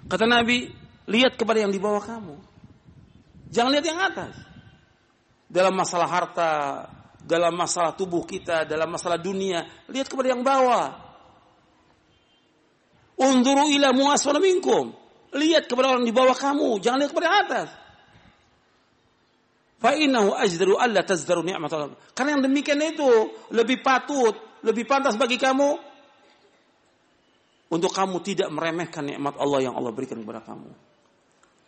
[0.09, 0.73] Kata Nabi,
[1.09, 2.37] lihat kepada yang di bawah kamu.
[3.53, 4.35] Jangan lihat yang atas.
[5.49, 6.53] Dalam masalah harta,
[7.25, 11.09] dalam masalah tubuh kita, dalam masalah dunia, lihat kepada yang bawah.
[13.19, 14.95] Unduru ila muaswala minkum.
[15.29, 17.69] Lihat kepada orang di bawah kamu, jangan lihat kepada atas.
[19.79, 21.95] Fa innahu ajdaru alla tazdaru ni'mat Allah.
[22.11, 23.07] Karena yang demikian itu
[23.55, 24.35] lebih patut,
[24.67, 25.79] lebih pantas bagi kamu
[27.71, 30.67] untuk kamu tidak meremehkan nikmat Allah yang Allah berikan kepada kamu.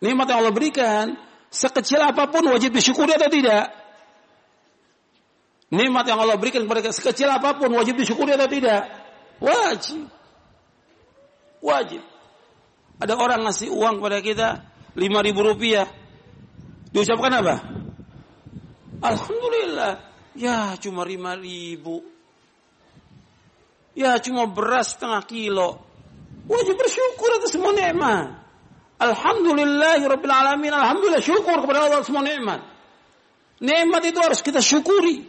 [0.03, 1.05] Nikmat yang Allah berikan
[1.47, 3.69] sekecil apa pun wajib disyukuri atau tidak?
[5.71, 8.91] Nikmat yang Allah berikan kepada kita sekecil apa pun wajib disyukuri atau tidak?
[9.39, 10.03] Wajib.
[11.63, 12.03] Wajib.
[12.99, 14.47] Ada orang ngasih uang kepada kita
[14.99, 15.87] lima ribu rupiah.
[16.91, 17.80] Diucapkan apa?
[19.01, 19.93] Alhamdulillah.
[20.37, 22.05] Ya cuma lima ribu.
[23.97, 25.83] Ya cuma beras setengah kilo.
[26.47, 28.39] Wajib bersyukur atas semua nikmat.
[29.01, 30.71] Alhamdulillahirabbil alamin.
[30.71, 32.63] Alhamdulillah syukur kepada Allah semua nikmat.
[33.61, 35.27] Nikmat itu harus kita syukuri.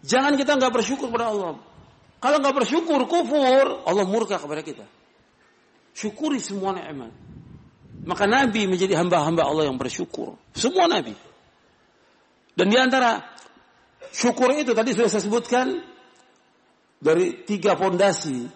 [0.00, 1.60] Jangan kita nggak bersyukur kepada Allah.
[2.20, 4.84] Kalau nggak bersyukur, kufur, Allah murka kepada kita.
[5.96, 7.12] Syukuri semua nikmat.
[8.00, 10.40] Maka Nabi menjadi hamba-hamba Allah yang bersyukur.
[10.56, 11.12] Semua Nabi.
[12.56, 13.20] Dan di antara
[14.10, 15.66] syukur itu tadi sudah saya sebutkan
[17.00, 18.48] dari tiga fondasi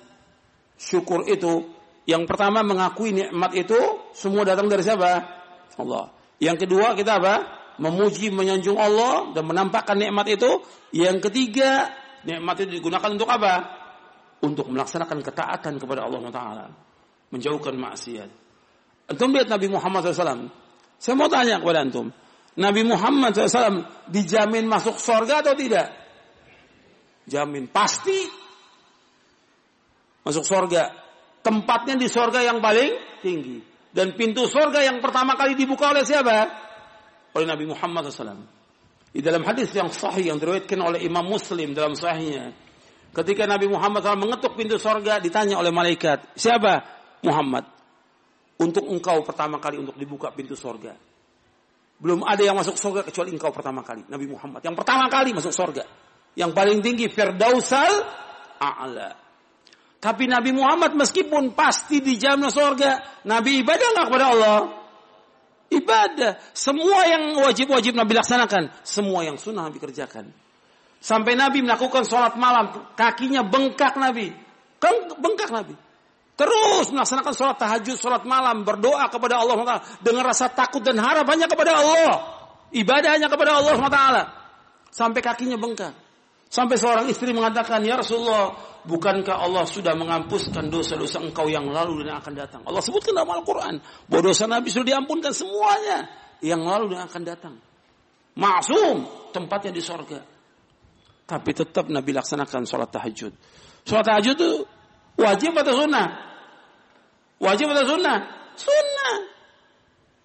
[0.81, 1.73] syukur itu.
[2.05, 3.77] Yang pertama mengakui nikmat itu
[4.13, 5.25] semua datang dari siapa?
[5.81, 6.13] Allah.
[6.41, 7.35] Yang kedua kita apa?
[7.81, 10.61] Memuji, menyanjung Allah dan menampakkan nikmat itu.
[10.93, 11.91] Yang ketiga
[12.25, 13.55] Nikmat itu digunakan untuk apa?
[14.41, 16.67] Untuk melaksanakan ketaatan kepada Allah Taala,
[17.33, 18.44] menjauhkan maksiat.
[19.05, 20.49] Antum lihat Nabi Muhammad SAW.
[20.97, 22.09] Saya mau tanya kepada antum,
[22.55, 25.91] Nabi Muhammad SAW dijamin masuk surga atau tidak?
[27.27, 28.31] Jamin pasti
[30.23, 31.05] masuk surga.
[31.45, 33.61] Tempatnya di surga yang paling tinggi.
[33.95, 36.51] Dan pintu surga yang pertama kali dibuka oleh siapa?
[37.37, 38.43] Oleh Nabi Muhammad SAW.
[39.15, 42.51] Di dalam hadis yang sahih yang diriwayatkan oleh Imam Muslim dalam sahihnya.
[43.15, 46.83] Ketika Nabi Muhammad SAW mengetuk pintu sorga, ditanya oleh malaikat, siapa?
[47.23, 47.63] Muhammad.
[48.55, 50.95] Untuk engkau pertama kali untuk dibuka pintu sorga.
[51.99, 54.07] Belum ada yang masuk sorga kecuali engkau pertama kali.
[54.07, 54.63] Nabi Muhammad.
[54.63, 55.83] Yang pertama kali masuk sorga.
[56.35, 57.93] Yang paling tinggi Firdausal
[58.59, 59.11] A'la.
[59.99, 63.23] Tapi Nabi Muhammad meskipun pasti dijamin sorga.
[63.25, 64.59] Nabi ibadah nggak kepada Allah?
[65.73, 66.33] Ibadah.
[66.53, 68.85] Semua yang wajib-wajib Nabi laksanakan.
[68.85, 70.29] Semua yang sunnah Nabi kerjakan.
[71.01, 72.93] Sampai Nabi melakukan sholat malam.
[72.95, 74.29] Kakinya bengkak Nabi.
[75.19, 75.75] Bengkak Nabi.
[76.35, 78.67] Terus melaksanakan sholat tahajud, sholat malam.
[78.67, 80.03] Berdoa kepada Allah SWT.
[80.03, 82.15] Dengan rasa takut dan harapannya kepada Allah.
[82.75, 84.01] Ibadahnya kepada Allah SWT.
[84.91, 85.95] Sampai kakinya bengkak.
[86.51, 88.55] Sampai seorang istri mengatakan, Ya Rasulullah,
[88.87, 92.61] bukankah Allah sudah mengampuskan dosa-dosa engkau yang lalu dan akan datang?
[92.63, 96.07] Allah sebutkan dalam Al-Quran, bahwa dosa Nabi sudah diampunkan semuanya
[96.47, 97.55] yang lalu dan akan datang.
[98.39, 99.03] Maksum,
[99.35, 100.23] tempatnya di sorga.
[101.27, 103.33] Tapi tetap Nabi laksanakan sholat tahajud.
[103.83, 104.51] Sholat tahajud itu
[105.19, 106.07] wajib atau sunnah?
[107.43, 108.19] Wajib atau sunnah?
[108.55, 109.15] Sunnah.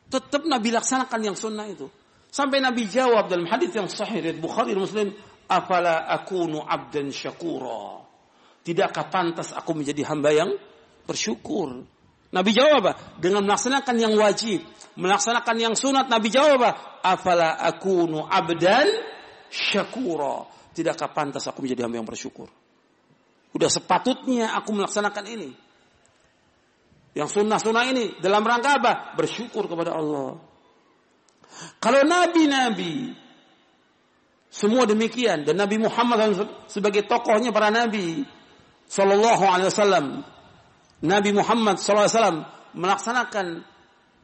[0.09, 1.85] Tetap Nabi laksanakan yang sunnah itu.
[2.29, 5.13] Sampai Nabi jawab dalam hadis yang sahih dari Bukhari Muslim,
[5.49, 8.05] afala akunu abdan syakura.
[8.61, 10.53] Tidakkah pantas aku menjadi hamba yang
[11.09, 11.81] bersyukur?
[12.29, 12.93] Nabi jawab apa?
[13.17, 14.61] Dengan melaksanakan yang wajib,
[14.93, 16.05] melaksanakan yang sunat.
[16.05, 16.71] Nabi jawab apa?
[17.01, 18.85] Afala akunu abdan
[19.49, 20.45] syakura.
[20.69, 22.45] Tidakkah pantas aku menjadi hamba yang bersyukur?
[23.53, 25.49] Udah sepatutnya aku melaksanakan ini.
[27.17, 28.93] Yang sunnah-sunnah ini dalam rangka apa?
[29.17, 30.37] Bersyukur kepada Allah.
[31.81, 33.11] Kalau nabi-nabi
[34.49, 36.33] semua demikian dan Nabi Muhammad
[36.65, 38.25] sebagai tokohnya para nabi
[38.89, 40.05] sallallahu alaihi wasallam
[41.05, 42.39] Nabi Muhammad sallallahu alaihi wasallam
[42.73, 43.47] melaksanakan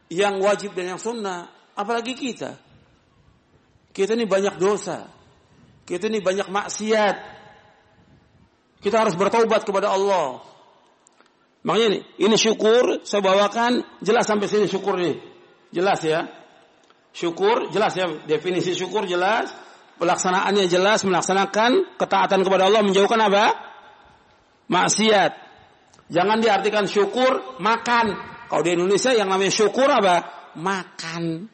[0.10, 1.46] yang wajib dan yang sunnah
[1.78, 2.58] apalagi kita
[3.94, 5.06] kita ini banyak dosa
[5.86, 7.35] kita ini banyak maksiat
[8.82, 10.42] kita harus bertobat kepada Allah
[11.62, 15.20] makanya ini ini syukur saya bawakan jelas sampai sini syukur nih
[15.72, 16.28] jelas ya
[17.16, 23.56] syukur jelas ya definisi syukur jelas Pelaksanaannya jelas melaksanakan ketaatan kepada Allah menjauhkan apa?
[24.68, 25.32] Maksiat.
[26.12, 28.12] Jangan diartikan syukur makan.
[28.52, 30.16] Kalau di Indonesia yang namanya syukur apa?
[30.60, 31.48] Makan.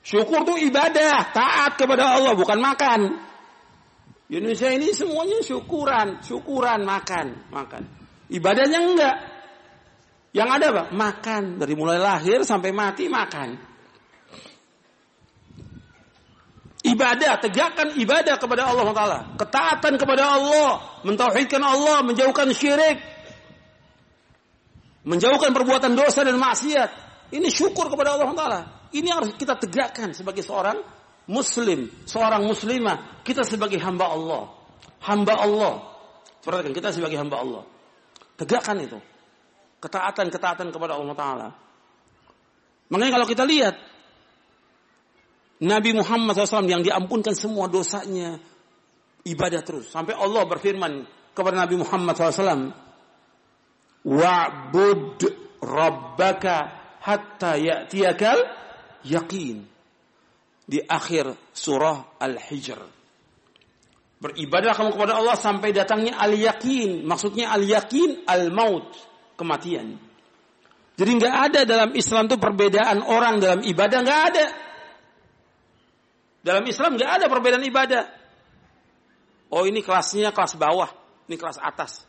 [0.00, 3.00] Syukur itu ibadah, taat kepada Allah bukan makan.
[4.28, 7.82] Indonesia ini semuanya syukuran, syukuran makan, makan.
[8.28, 9.16] Ibadahnya enggak.
[10.36, 10.84] Yang ada apa?
[10.92, 13.68] Makan dari mulai lahir sampai mati makan.
[16.88, 22.98] ibadah, tegakkan ibadah kepada Allah Taala, ketaatan kepada Allah, mentauhidkan Allah, menjauhkan syirik,
[25.04, 26.90] menjauhkan perbuatan dosa dan maksiat.
[27.34, 28.60] Ini syukur kepada Allah Taala.
[28.88, 30.80] Ini harus kita tegakkan sebagai seorang
[31.28, 33.22] Muslim, seorang Muslimah.
[33.22, 34.48] Kita sebagai hamba Allah,
[35.04, 35.74] hamba Allah.
[36.40, 37.62] Perhatikan kita sebagai hamba Allah.
[38.40, 38.98] Tegakkan itu,
[39.84, 41.48] ketaatan ketaatan kepada Allah Taala.
[42.88, 43.76] Makanya kalau kita lihat
[45.60, 48.38] Nabi Muhammad SAW yang diampunkan semua dosanya
[49.26, 52.72] ibadah terus sampai Allah berfirman kepada Nabi Muhammad SAW
[54.06, 55.20] wa'bud
[55.60, 56.56] rabbaka
[57.02, 58.38] hatta ya'tiyakal
[59.02, 59.66] yakin
[60.68, 62.80] di akhir surah Al-Hijr
[64.18, 68.92] beribadah kamu kepada Allah sampai datangnya al-yakin maksudnya al-yakin al-maut
[69.40, 69.96] kematian
[70.98, 74.46] jadi nggak ada dalam Islam itu perbedaan orang dalam ibadah nggak ada
[76.48, 78.04] dalam Islam nggak ada perbedaan ibadah.
[79.52, 80.88] Oh ini kelasnya kelas bawah,
[81.28, 82.04] ini kelas atas.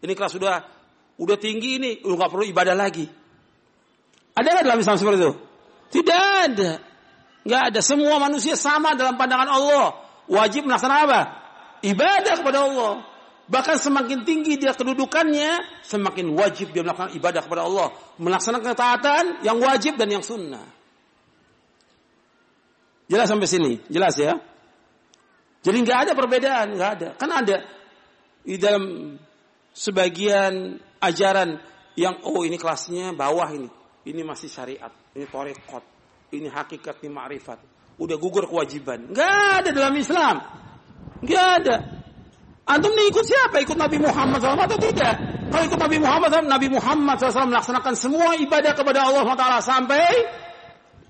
[0.00, 0.64] Ini kelas sudah
[1.20, 3.04] udah tinggi ini, lu nggak perlu ibadah lagi.
[4.32, 5.32] Ada nggak dalam Islam seperti itu?
[5.92, 6.72] Tidak ada.
[7.42, 7.80] Nggak ada.
[7.82, 9.86] Semua manusia sama dalam pandangan Allah.
[10.30, 11.20] Wajib melaksanakan apa?
[11.82, 12.92] Ibadah kepada Allah.
[13.50, 17.90] Bahkan semakin tinggi dia kedudukannya, semakin wajib dia melakukan ibadah kepada Allah.
[18.16, 20.62] Melaksanakan ketaatan yang wajib dan yang sunnah.
[23.10, 24.38] Jelas sampai sini, jelas ya.
[25.62, 27.08] Jadi nggak ada perbedaan, nggak ada.
[27.18, 27.66] Kan ada
[28.42, 29.14] di dalam
[29.74, 31.60] sebagian ajaran
[31.98, 33.68] yang oh ini kelasnya bawah ini,
[34.08, 35.84] ini masih syariat, ini torekot,
[36.32, 37.60] ini hakikat, ini ma'rifat.
[38.00, 39.12] Udah gugur kewajiban.
[39.12, 40.36] Nggak ada dalam Islam.
[41.20, 41.76] Nggak ada.
[42.64, 43.60] Antum nih ikut siapa?
[43.60, 45.14] Ikut Nabi Muhammad SAW atau tidak?
[45.52, 50.08] Kalau ikut Nabi Muhammad SAW, Nabi Muhammad SAW melaksanakan semua ibadah kepada Allah SWT sampai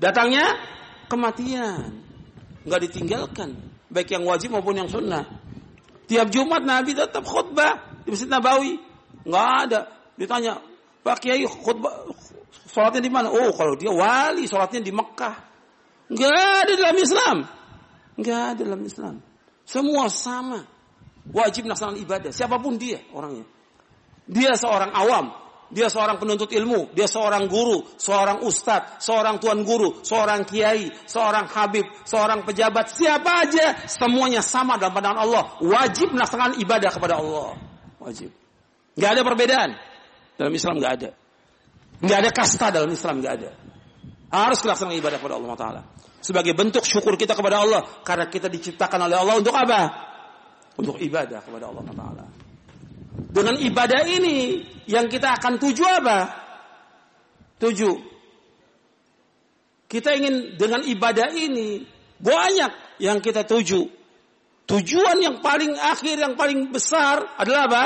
[0.02, 0.58] datangnya
[1.06, 2.02] kematian.
[2.66, 3.54] Nggak ditinggalkan.
[3.92, 5.28] Baik yang wajib maupun yang sunnah.
[6.10, 8.80] Tiap Jumat Nabi tetap khutbah di Masjid Nabawi.
[9.22, 9.80] Nggak ada.
[10.18, 10.58] Ditanya,
[11.06, 12.10] Pak Kiai khutbah
[12.72, 13.28] sholatnya di mana?
[13.28, 15.36] Oh, kalau dia wali sholatnya di Mekah.
[16.08, 17.36] Nggak ada dalam Islam.
[18.16, 19.14] Nggak ada dalam Islam.
[19.68, 20.64] Semua sama.
[21.30, 22.30] Wajib melaksanakan ibadah.
[22.34, 23.46] Siapa pun dia orangnya.
[24.26, 25.42] Dia seorang awam.
[25.72, 31.48] Dia seorang penuntut ilmu, dia seorang guru, seorang ustadz, seorang tuan guru, seorang kiai, seorang
[31.48, 35.56] habib, seorang pejabat, siapa aja, semuanya sama dalam pandangan Allah.
[35.64, 37.56] Wajib melaksanakan ibadah kepada Allah.
[38.04, 38.28] Wajib.
[39.00, 39.70] Gak ada perbedaan.
[40.36, 41.10] Dalam Islam gak ada.
[42.02, 43.50] Gak ada kasta dalam Islam gak ada.
[44.32, 45.82] Harus melaksanakan ibadah kepada Allah Taala.
[46.22, 49.80] Sebagai bentuk syukur kita kepada Allah karena kita diciptakan oleh Allah untuk apa?
[50.78, 52.24] Untuk ibadah kepada Allah Taala.
[53.12, 56.18] Dengan ibadah ini yang kita akan tuju apa?
[57.60, 57.90] Tuju.
[59.86, 61.84] Kita ingin dengan ibadah ini
[62.16, 63.84] banyak yang kita tuju.
[64.64, 67.84] Tujuan yang paling akhir, yang paling besar adalah apa?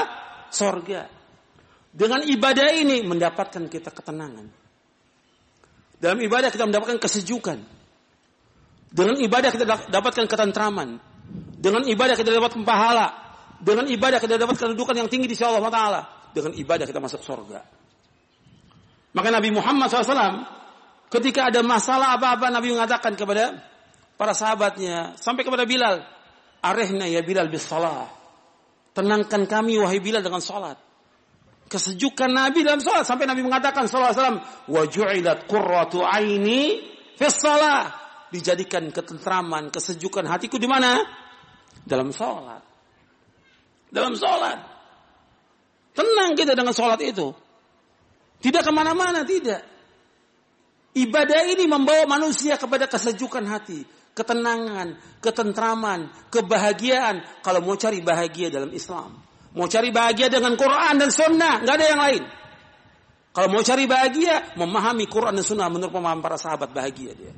[0.55, 1.16] Sorga.
[1.97, 4.45] Dengan ibadah ini mendapatkan kita ketenangan.
[5.97, 7.59] Dalam ibadah kita mendapatkan kesejukan.
[8.93, 11.01] Dengan ibadah kita dapatkan ketentraman.
[11.57, 13.09] Dengan ibadah kita dapatkan pahala.
[13.65, 16.01] Dengan ibadah kita dapatkan kedudukan yang tinggi di sisi Allah Taala.
[16.37, 17.65] Dengan ibadah kita masuk sorga.
[19.17, 20.45] Maka Nabi Muhammad SAW
[21.09, 23.57] ketika ada masalah apa-apa Nabi mengatakan kepada
[24.21, 26.05] para sahabatnya sampai kepada Bilal,
[26.61, 28.13] arehna ya Bilal bis salah.
[28.93, 30.86] Tenangkan kami wahai Bilal dengan salat.
[31.67, 34.41] Kesejukan Nabi dalam salat sampai Nabi mengatakan sallallahu alaihi wasallam
[34.71, 36.63] wa aini
[37.19, 37.27] fi.
[38.27, 40.99] Dijadikan ketentraman, kesejukan hatiku di mana?
[41.87, 42.59] Dalam salat.
[43.87, 44.59] Dalam salat.
[45.95, 47.31] Tenang kita dengan salat itu.
[48.43, 49.63] Tidak ke mana-mana, tidak.
[50.97, 57.23] Ibadah ini membawa manusia kepada kesejukan hati, ketenangan, ketentraman, kebahagiaan.
[57.41, 59.17] Kalau mau cari bahagia dalam Islam.
[59.57, 62.23] Mau cari bahagia dengan Quran dan Sunnah, nggak ada yang lain.
[63.33, 67.33] Kalau mau cari bahagia, memahami Quran dan Sunnah menurut pemahaman para sahabat bahagia dia.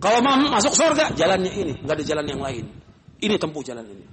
[0.00, 2.64] Kalau mau masuk surga, jalannya ini, nggak ada jalan yang lain.
[3.20, 4.06] Ini tempuh jalan ini.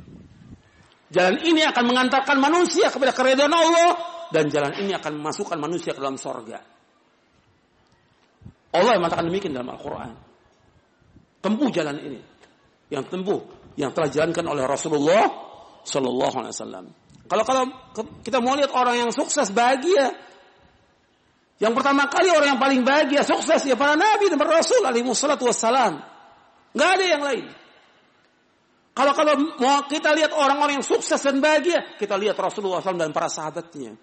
[1.07, 3.95] Jalan ini akan mengantarkan manusia kepada keredaan Allah
[4.35, 6.59] dan jalan ini akan memasukkan manusia ke dalam sorga.
[8.75, 10.11] Allah yang mengatakan demikian dalam Al-Quran.
[11.39, 12.19] Tempuh jalan ini.
[12.91, 13.39] Yang tempuh.
[13.79, 15.46] Yang telah dijalankan oleh Rasulullah
[15.87, 16.85] Sallallahu Alaihi Wasallam.
[17.27, 17.63] Kalau kalau
[18.23, 20.15] kita mau lihat orang yang sukses bahagia,
[21.57, 25.07] yang pertama kali orang yang paling bahagia sukses ya para nabi dan para rasul alaihi
[25.07, 25.99] wassalam.
[26.77, 27.45] Nggak ada yang lain.
[28.93, 33.13] Kalau kalau mau kita lihat orang-orang yang sukses dan bahagia, kita lihat Rasulullah SAW dan
[33.13, 33.93] para sahabatnya.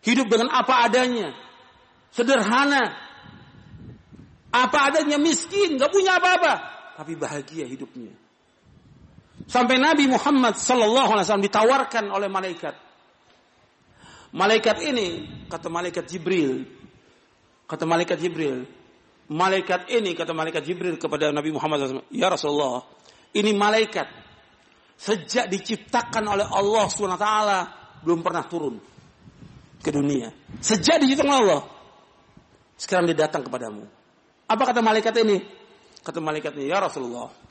[0.00, 1.36] Hidup dengan apa adanya.
[2.16, 2.96] Sederhana.
[4.56, 5.76] Apa adanya miskin.
[5.76, 6.52] Gak punya apa-apa.
[6.96, 8.16] Tapi bahagia hidupnya.
[9.46, 12.74] Sampai Nabi Muhammad Sallallahu Alaihi Wasallam ditawarkan oleh malaikat.
[14.34, 15.08] Malaikat ini,
[15.46, 16.66] kata malaikat Jibril.
[17.70, 18.66] Kata malaikat Jibril.
[19.30, 22.10] Malaikat ini, kata malaikat Jibril kepada Nabi Muhammad SAW.
[22.10, 22.82] Ya Rasulullah,
[23.34, 24.10] ini malaikat.
[24.98, 27.28] Sejak diciptakan oleh Allah SWT
[28.02, 28.80] belum pernah turun
[29.78, 30.34] ke dunia.
[30.58, 31.62] Sejak diciptakan Allah.
[32.74, 33.86] Sekarang dia datang kepadamu.
[34.46, 35.38] Apa kata malaikat ini?
[36.02, 37.45] Kata malaikat ini, ya Rasulullah.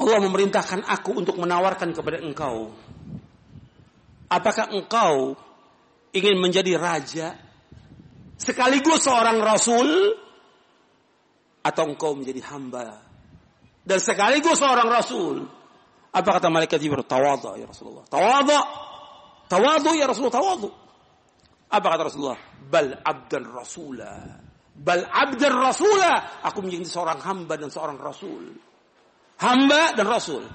[0.00, 2.72] Allah memerintahkan aku untuk menawarkan kepada engkau.
[4.32, 5.36] Apakah engkau
[6.16, 7.36] ingin menjadi raja
[8.40, 10.16] sekaligus seorang rasul
[11.62, 13.04] atau engkau menjadi hamba
[13.84, 15.44] dan sekaligus seorang rasul?
[16.12, 17.08] Apa kata malaikat Jibril?
[17.08, 18.04] Tawadha ya Rasulullah.
[18.04, 18.60] Tawadha
[19.52, 20.68] Tawadu ya Rasulullah, tawadu.
[21.68, 22.40] Apa kata Rasulullah?
[22.72, 24.40] Bal abdan rasula.
[24.72, 26.40] Bal abdan rasula.
[26.40, 28.56] Aku menjadi seorang hamba dan seorang rasul.
[29.42, 30.46] Hamba dan rasul.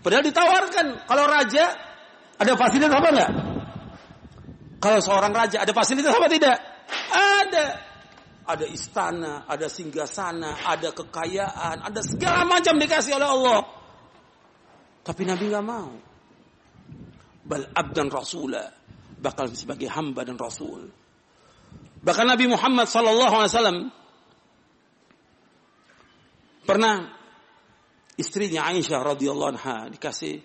[0.00, 0.86] Padahal ditawarkan.
[1.04, 1.64] Kalau raja,
[2.38, 3.30] ada fasilitas apa enggak?
[4.80, 6.56] Kalau seorang raja, ada fasilitas apa tidak?
[7.10, 7.66] Ada.
[8.46, 13.60] Ada istana, ada singgasana, ada kekayaan, ada segala macam dikasih oleh Allah.
[15.02, 15.90] Tapi Nabi nggak mau
[17.50, 18.62] bal abdan rasula
[19.18, 20.86] bakal sebagai hamba dan rasul
[22.00, 23.78] bahkan Nabi Muhammad sallallahu alaihi wasallam
[26.62, 27.10] pernah
[28.20, 30.44] istrinya Aisyah radhiyallahu anha dikasih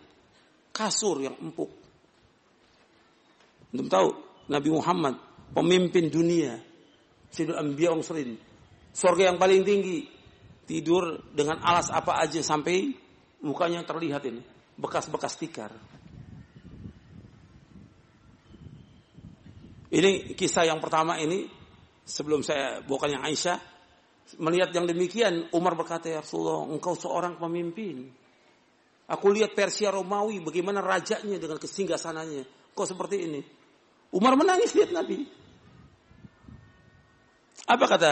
[0.71, 1.67] kasur yang empuk.
[3.75, 4.07] Belum tahu
[4.47, 5.15] Nabi Muhammad
[5.51, 6.55] pemimpin dunia
[7.27, 8.39] Sayyidul Anbiya Umsrin
[8.95, 10.07] surga yang paling tinggi
[10.63, 12.95] tidur dengan alas apa aja sampai
[13.43, 14.39] mukanya terlihat ini
[14.79, 15.75] bekas-bekas tikar.
[19.91, 21.47] Ini kisah yang pertama ini
[22.03, 23.74] sebelum saya bawakan yang Aisyah
[24.41, 28.09] melihat yang demikian Umar berkata ya Rasulullah engkau seorang pemimpin.
[29.05, 32.41] Aku lihat Persia Romawi bagaimana rajanya dengan kesinggasananya.
[32.73, 33.41] Kok seperti ini?
[34.17, 35.21] Umar menangis lihat Nabi.
[37.69, 38.11] Apa kata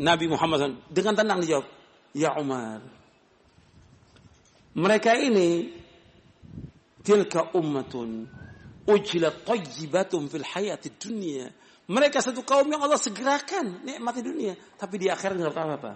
[0.00, 0.88] Nabi Muhammad?
[0.88, 1.66] Dengan tenang dijawab,
[2.16, 2.80] Ya Umar.
[4.72, 5.68] Mereka ini
[7.04, 8.24] tilka ummatun
[8.82, 11.46] Ujilat tayyibatum fil hayati dunia.
[11.90, 14.54] Mereka satu kaum yang Allah segerakan nikmati dunia.
[14.54, 15.92] Tapi di akhirat nggak tahu apa.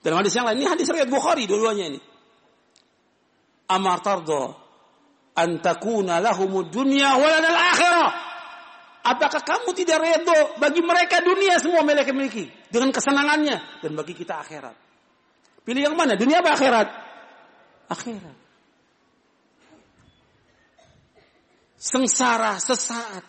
[0.00, 2.00] Dalam hadis yang lain, ini hadis riwayat Bukhari dua-duanya ini.
[3.70, 4.56] Amar tardo
[5.38, 8.12] antakuna lahumud dunya walanal akhirah.
[9.00, 14.42] Apakah kamu tidak redo bagi mereka dunia semua mereka miliki dengan kesenangannya dan bagi kita
[14.42, 14.76] akhirat?
[15.64, 16.18] Pilih yang mana?
[16.18, 16.88] Dunia apa akhirat?
[17.88, 18.40] Akhirat.
[21.80, 23.24] sengsara sesaat.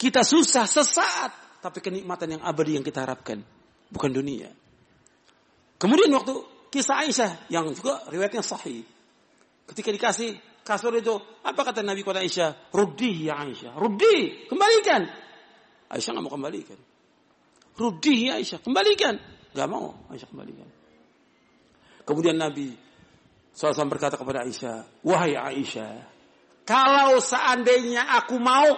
[0.00, 1.60] Kita susah sesaat.
[1.60, 3.44] Tapi kenikmatan yang abadi yang kita harapkan.
[3.92, 4.48] Bukan dunia.
[5.76, 6.40] Kemudian waktu
[6.72, 8.80] kisah Aisyah yang juga riwayatnya sahih.
[9.68, 11.12] Ketika dikasih kasur itu,
[11.44, 12.72] apa kata Nabi kepada Aisyah?
[12.72, 15.04] Rudi ya Aisyah, rudi, kembalikan.
[15.92, 16.78] Aisyah nggak mau kembalikan.
[17.76, 19.14] Rudi ya Aisyah, kembalikan.
[19.50, 20.68] Gak mau Aisyah kembalikan.
[22.06, 22.70] Kemudian Nabi
[23.50, 26.06] SAW berkata kepada Aisyah, Wahai Aisyah,
[26.62, 28.68] kalau seandainya aku mau,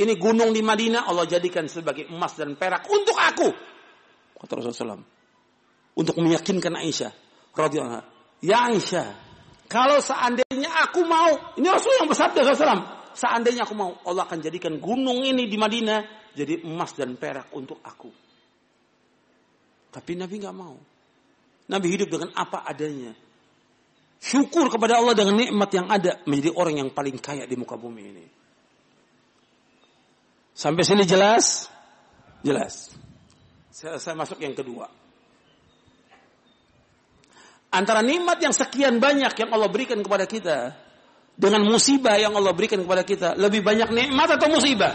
[0.00, 3.48] ini gunung di Madinah Allah jadikan sebagai emas dan perak untuk aku.
[4.40, 5.00] Kata Rasulullah.
[5.92, 7.12] Untuk meyakinkan Aisyah.
[7.52, 8.08] Radiyallahu
[8.42, 9.08] Ya Aisyah,
[9.68, 11.30] kalau seandainya aku mau,
[11.60, 16.32] ini Rasul yang bersabda Rasulullah Seandainya aku mau, Allah akan jadikan gunung ini di Madinah
[16.32, 18.08] jadi emas dan perak untuk aku.
[19.92, 20.76] Tapi Nabi nggak mau.
[21.68, 23.12] Nabi hidup dengan apa adanya.
[24.16, 28.02] Syukur kepada Allah dengan nikmat yang ada menjadi orang yang paling kaya di muka bumi
[28.02, 28.26] ini.
[30.52, 31.68] Sampai sini jelas?
[32.44, 32.92] Jelas.
[33.72, 34.88] Saya, saya masuk yang kedua.
[37.72, 40.76] Antara nikmat yang sekian banyak yang Allah berikan kepada kita
[41.32, 44.92] dengan musibah yang Allah berikan kepada kita, lebih banyak nikmat atau musibah?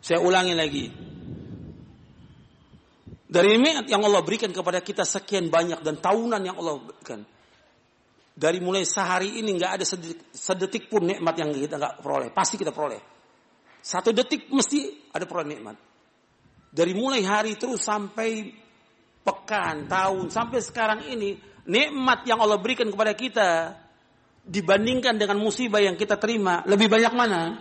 [0.00, 0.88] Saya ulangi lagi.
[3.32, 7.20] Dari nikmat yang Allah berikan kepada kita sekian banyak dan tahunan yang Allah berikan.
[8.32, 9.84] Dari mulai sehari ini nggak ada
[10.32, 12.32] sedetik, pun nikmat yang kita nggak peroleh.
[12.32, 13.00] Pasti kita peroleh.
[13.82, 15.76] Satu detik mesti ada peroleh nikmat.
[16.72, 18.54] Dari mulai hari terus sampai
[19.26, 23.50] pekan, tahun, sampai sekarang ini, nikmat yang Allah berikan kepada kita
[24.46, 27.58] dibandingkan dengan musibah yang kita terima, lebih banyak mana?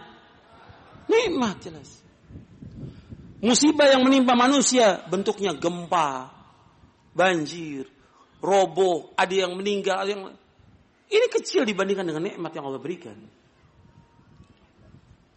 [1.09, 1.89] Nikmat jelas.
[3.41, 6.29] Musibah yang menimpa manusia bentuknya gempa,
[7.17, 7.89] banjir,
[8.37, 10.23] roboh, ada yang meninggal, ada yang
[11.11, 13.17] ini kecil dibandingkan dengan nikmat yang Allah berikan.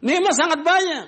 [0.05, 1.07] Nikmat sangat banyak.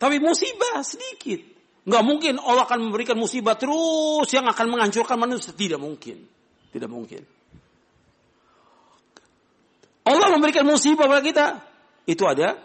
[0.00, 1.44] Tapi musibah sedikit.
[1.84, 5.52] Nggak mungkin Allah akan memberikan musibah terus yang akan menghancurkan manusia.
[5.52, 6.24] Tidak mungkin.
[6.72, 7.22] Tidak mungkin.
[10.02, 11.46] Allah memberikan musibah kepada kita.
[12.08, 12.58] Itu ada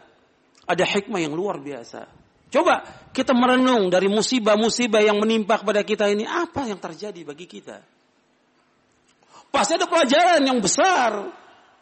[0.68, 2.08] ada hikmah yang luar biasa.
[2.48, 7.84] Coba kita merenung dari musibah-musibah yang menimpa kepada kita ini apa yang terjadi bagi kita.
[9.52, 11.28] Pasti ada pelajaran yang besar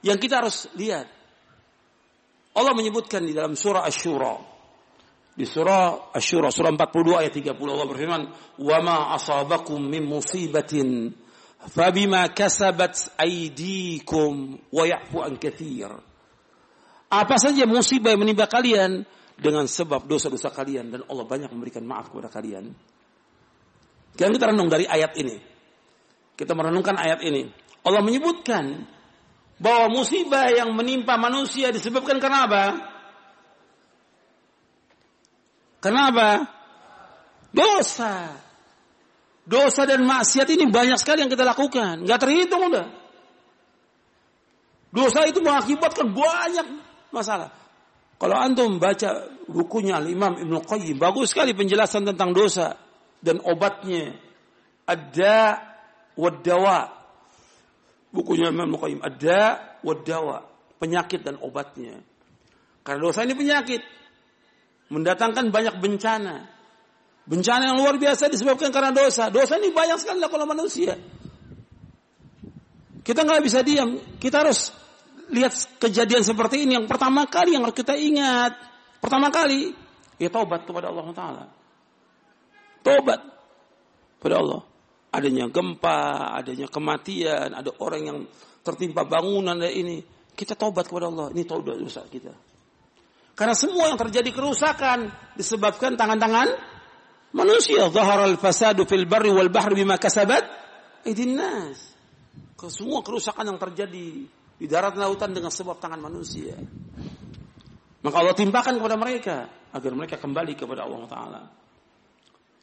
[0.06, 1.06] yang kita harus lihat.
[2.56, 4.36] Allah menyebutkan di dalam surah Asy-Syura.
[5.36, 8.22] Di surah Asy-Syura surah 42 ayat 30 Allah berfirman,
[8.64, 11.12] "Wa ma asabakum min musibatin
[11.76, 15.92] fabima kasabat aydikum wa ya'fu an katsir."
[17.12, 19.04] Apa saja musibah yang menimpa kalian
[19.36, 22.72] dengan sebab dosa-dosa kalian dan Allah banyak memberikan maaf kepada kalian.
[24.16, 25.36] Kita kita renung dari ayat ini.
[26.40, 27.52] Kita merenungkan ayat ini.
[27.84, 28.88] Allah menyebutkan
[29.56, 32.64] bahwa musibah yang menimpa manusia disebabkan karena apa?
[35.80, 36.50] Kenapa?
[37.54, 38.34] Dosa.
[39.46, 42.04] Dosa dan maksiat ini banyak sekali yang kita lakukan.
[42.04, 42.88] Nggak terhitung udah.
[44.90, 46.68] Dosa itu mengakibatkan banyak
[47.14, 47.54] masalah.
[48.16, 52.80] Kalau antum baca bukunya Imam Ibn Qayyim, bagus sekali penjelasan tentang dosa
[53.20, 54.16] dan obatnya.
[54.88, 55.62] Ada
[56.18, 57.05] wadawa.
[58.16, 59.02] Bukunya Imam Ibn Qayyim.
[59.04, 59.40] Ada
[59.84, 60.48] wadawa.
[60.80, 62.00] Penyakit dan obatnya.
[62.88, 63.84] Karena dosa ini penyakit.
[64.88, 66.48] Mendatangkan banyak bencana.
[67.28, 69.28] Bencana yang luar biasa disebabkan karena dosa.
[69.28, 70.96] Dosa ini banyak sekali kalau manusia.
[73.04, 74.00] Kita nggak bisa diam.
[74.16, 74.72] Kita harus
[75.34, 75.52] lihat
[75.84, 76.80] kejadian seperti ini.
[76.80, 78.56] Yang pertama kali yang harus kita ingat.
[79.04, 79.76] Pertama kali.
[80.16, 81.44] Ya taubat kepada Allah Ta'ala.
[82.80, 83.20] Taubat
[84.22, 84.62] kepada Allah.
[85.16, 88.20] Adanya gempa, adanya kematian, ada orang yang
[88.60, 90.04] tertimpa bangunan dan ini.
[90.36, 91.32] Kita taubat kepada Allah.
[91.32, 92.36] Ini taubat dosa kita.
[93.36, 96.52] Karena semua yang terjadi kerusakan disebabkan tangan-tangan
[97.32, 97.88] manusia.
[97.92, 100.44] Zahar al-fasadu fil barri wal bahri bima kasabat
[101.08, 101.96] idin nas.
[102.66, 104.08] Semua kerusakan yang terjadi
[104.56, 106.56] di darat lautan dengan sebab tangan manusia.
[108.02, 109.38] Maka Allah timpakan kepada mereka
[109.76, 111.42] agar mereka kembali kepada Allah Taala.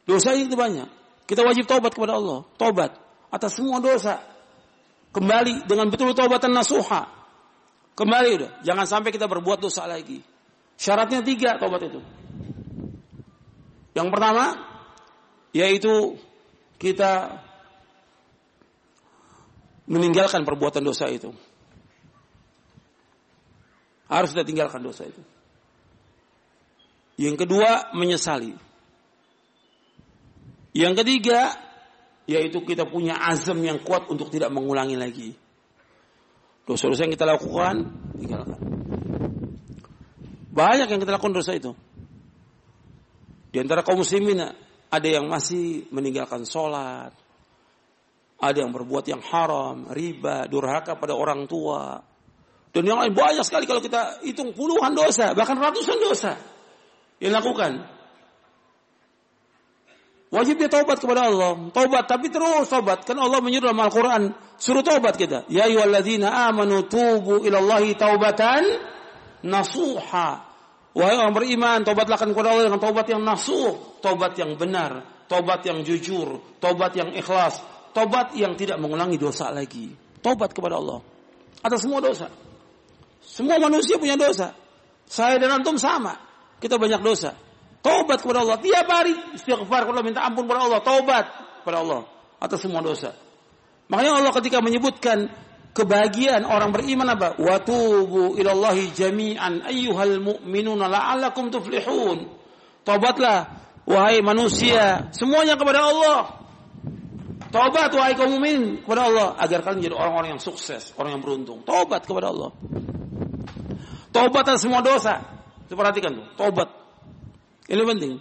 [0.03, 1.02] Dosa itu banyak.
[1.23, 2.43] Kita wajib taubat kepada Allah.
[2.59, 2.91] Taubat
[3.31, 4.19] atas semua dosa.
[5.13, 7.09] Kembali dengan betul taubatan nasuha.
[7.93, 8.51] Kembali udah.
[8.65, 10.19] Jangan sampai kita berbuat dosa lagi.
[10.77, 12.01] Syaratnya tiga tobat itu.
[13.93, 14.45] Yang pertama,
[15.53, 16.17] yaitu
[16.81, 17.39] kita
[19.85, 21.29] meninggalkan perbuatan dosa itu.
[24.09, 25.21] Harus kita tinggalkan dosa itu.
[27.21, 28.57] Yang kedua, menyesali.
[30.73, 31.53] Yang ketiga,
[32.25, 35.29] yaitu kita punya azam yang kuat untuk tidak mengulangi lagi.
[36.65, 37.75] Dosa-dosa yang kita lakukan,
[38.17, 38.59] tinggalkan.
[40.53, 41.73] Banyak yang kita lakukan dosa itu.
[43.53, 44.41] Di antara kaum muslimin
[44.89, 47.13] ada yang masih meninggalkan sholat,
[48.43, 52.03] Ada yang berbuat yang haram, riba, durhaka pada orang tua.
[52.75, 56.35] Dan yang lain banyak sekali kalau kita hitung puluhan dosa, bahkan ratusan dosa
[57.23, 57.87] yang lakukan.
[60.33, 61.69] Wajib dia taubat kepada Allah.
[61.69, 63.05] Taubat, tapi terus taubat.
[63.05, 64.33] Kan Allah menyuruh dalam Al-Quran.
[64.57, 65.45] Suruh taubat kita.
[65.45, 68.65] Ya ayyuhalladzina amanu tubu ilallahi taubatan
[69.45, 70.49] nasuha.
[70.97, 74.01] Wahai orang beriman, taubatlah kepada Allah dengan taubat yang nasuh.
[74.01, 75.05] Taubat yang benar.
[75.29, 76.41] Taubat yang jujur.
[76.57, 77.61] Taubat yang ikhlas.
[77.93, 79.93] Taubat yang tidak mengulangi dosa lagi.
[80.17, 81.05] Taubat kepada Allah.
[81.61, 82.25] Atas semua dosa.
[83.21, 84.57] Semua manusia punya dosa.
[85.05, 86.17] Saya dan antum sama.
[86.57, 87.37] Kita banyak dosa.
[87.83, 88.57] Taubat kepada Allah.
[88.63, 90.79] Tiap hari istighfar kepada Allah, minta ampun kepada Allah.
[90.79, 91.25] Taubat
[91.61, 92.01] kepada Allah
[92.39, 93.11] atas semua dosa.
[93.91, 95.27] Makanya Allah ketika menyebutkan
[95.75, 97.35] kebahagiaan orang beriman apa?
[97.35, 102.31] Watubu ilallahi jami'an ayyuhal mu'minuna la'allakum tuflihun.
[102.87, 103.51] Taubatlah
[103.83, 106.19] wahai manusia, semuanya kepada Allah.
[107.51, 111.61] Taubat wahai kaum mukmin kepada Allah agar kalian menjadi orang-orang yang sukses, orang yang beruntung.
[111.67, 112.49] Taubat kepada Allah.
[114.09, 115.19] Taubat atas semua dosa.
[115.73, 116.82] Perhatikan tuh, taubat
[117.71, 118.13] ini penting.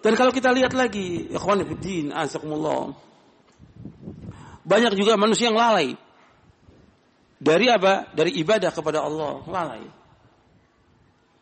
[0.00, 2.96] Dan kalau kita lihat lagi, ikhwan fillah, azakumullah.
[4.64, 5.92] Banyak juga manusia yang lalai.
[7.40, 8.08] Dari apa?
[8.12, 9.84] Dari ibadah kepada Allah, lalai.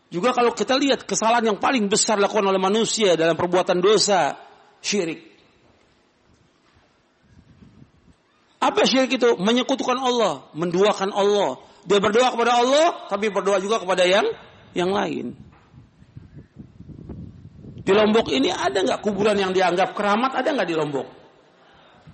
[0.09, 4.41] Juga kalau kita lihat kesalahan yang paling besar dilakukan oleh manusia dalam perbuatan dosa,
[4.81, 5.20] syirik.
[8.59, 9.39] Apa syirik itu?
[9.39, 11.62] Menyekutukan Allah, menduakan Allah.
[11.87, 14.26] Dia berdoa kepada Allah, tapi berdoa juga kepada yang
[14.74, 15.48] yang lain.
[17.89, 20.36] Di Lombok ini ada nggak kuburan yang dianggap keramat?
[20.36, 21.09] Ada nggak di Lombok?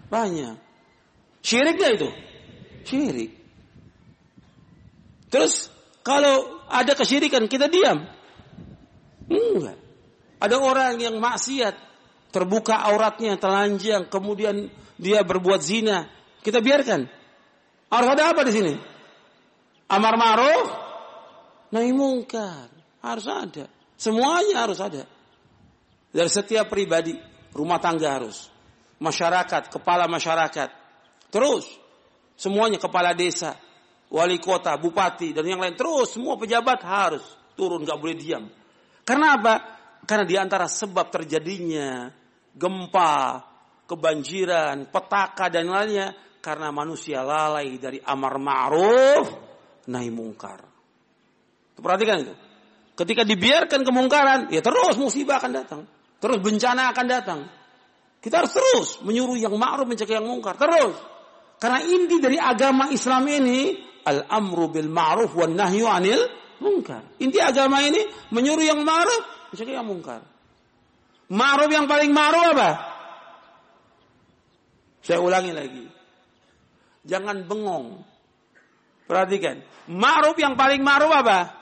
[0.06, 0.54] Banyak.
[1.42, 2.10] Syirik nggak itu?
[2.86, 3.30] Syirik.
[5.34, 5.66] Terus
[6.06, 8.06] kalau ada kesyirikan kita diam?
[9.26, 9.74] Enggak.
[10.38, 11.74] Ada orang yang maksiat,
[12.30, 16.06] terbuka auratnya, telanjang, kemudian dia berbuat zina.
[16.38, 17.10] Kita biarkan.
[17.90, 18.74] Harus ada apa di sini?
[19.90, 20.68] Amar ma'ruf,
[21.74, 22.70] nahi mungkar.
[23.02, 23.66] Harus ada.
[23.98, 25.10] Semuanya harus ada.
[26.14, 27.18] Dari setiap pribadi,
[27.50, 28.46] rumah tangga harus.
[29.02, 30.70] Masyarakat, kepala masyarakat.
[31.34, 31.66] Terus.
[32.34, 33.54] Semuanya kepala desa,
[34.10, 35.78] wali kota, bupati, dan yang lain.
[35.78, 37.22] Terus semua pejabat harus
[37.54, 38.50] turun, gak boleh diam.
[39.06, 39.54] Karena apa?
[40.02, 42.10] Karena di antara sebab terjadinya
[42.50, 43.42] gempa,
[43.86, 46.10] kebanjiran, petaka dan lainnya
[46.42, 49.26] karena manusia lalai dari amar ma'ruf
[49.88, 50.60] nahi mungkar.
[51.78, 52.34] Perhatikan itu.
[52.94, 55.82] Ketika dibiarkan kemungkaran, ya terus musibah akan datang.
[56.18, 57.40] Terus bencana akan datang.
[58.24, 60.56] Kita harus terus menyuruh yang ma'ruf mencegah yang mungkar.
[60.56, 60.96] Terus.
[61.60, 66.24] Karena inti dari agama Islam ini al-amru bil ma'ruf wan nahyu anil
[66.60, 67.04] mungkar.
[67.20, 68.00] Inti agama ini
[68.32, 70.24] menyuruh yang ma'ruf mencegah yang mungkar.
[71.28, 72.70] Ma'ruf yang paling ma'ruf apa?
[75.04, 75.84] Saya ulangi lagi.
[77.04, 78.00] Jangan bengong.
[79.04, 79.60] Perhatikan.
[79.92, 81.52] Ma'ruf yang paling ma'ruf apa?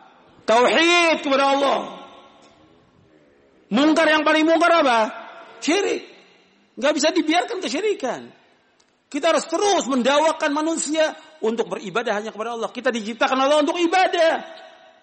[0.46, 2.01] Tauhid kepada Allah.
[3.72, 5.08] Mungkar yang paling mungkar apa?
[5.64, 6.04] Syirik.
[6.76, 8.28] Gak bisa dibiarkan kesyirikan.
[9.08, 12.68] Kita harus terus mendawakan manusia untuk beribadah hanya kepada Allah.
[12.68, 14.40] Kita diciptakan Allah untuk ibadah.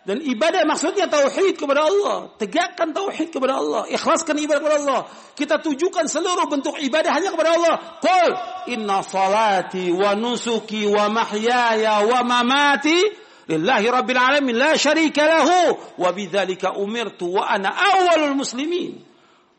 [0.06, 2.34] Dan ibadah maksudnya tauhid kepada Allah.
[2.38, 3.86] Tegakkan tauhid kepada Allah.
[3.90, 5.02] Ikhlaskan ibadah kepada Allah.
[5.38, 7.76] Kita tujukan seluruh bentuk ibadah hanya kepada Allah.
[8.02, 8.30] Qul
[8.74, 16.10] inna salati wa nusuki wa mahyaya wa mamati lillahi rabbil alamin la syarika lahu wa
[16.14, 19.02] bidzalika umirtu wa ana awwalul muslimin.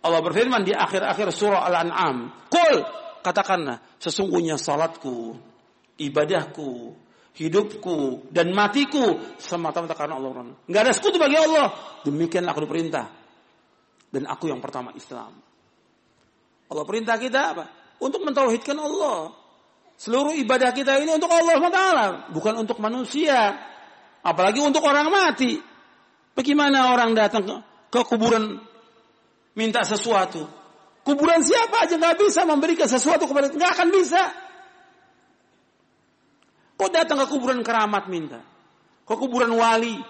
[0.00, 2.80] Allah berfirman di akhir-akhir surah Al-An'am, "Qul
[3.20, 5.36] katakanlah sesungguhnya salatku,
[6.00, 6.96] ibadahku,
[7.36, 10.56] hidupku dan matiku semata-mata karena Allah.
[10.66, 11.72] Enggak ada sekutu bagi Allah.
[12.04, 13.06] Demikianlah aku diperintah.
[14.10, 15.30] Dan aku yang pertama Islam.
[16.70, 17.64] Allah perintah kita apa?
[18.02, 19.32] Untuk mentauhidkan Allah.
[20.00, 21.80] Seluruh ibadah kita ini untuk Allah SWT.
[22.32, 23.54] Bukan untuk manusia.
[24.20, 25.56] Apalagi untuk orang mati.
[26.36, 27.56] Bagaimana orang datang ke,
[27.92, 28.60] ke kuburan
[29.56, 30.46] minta sesuatu?
[31.00, 34.22] Kuburan siapa aja nggak bisa memberikan sesuatu kepada nggak akan bisa.
[36.76, 38.40] Kok datang ke kuburan keramat minta?
[39.04, 40.00] Ke kuburan wali,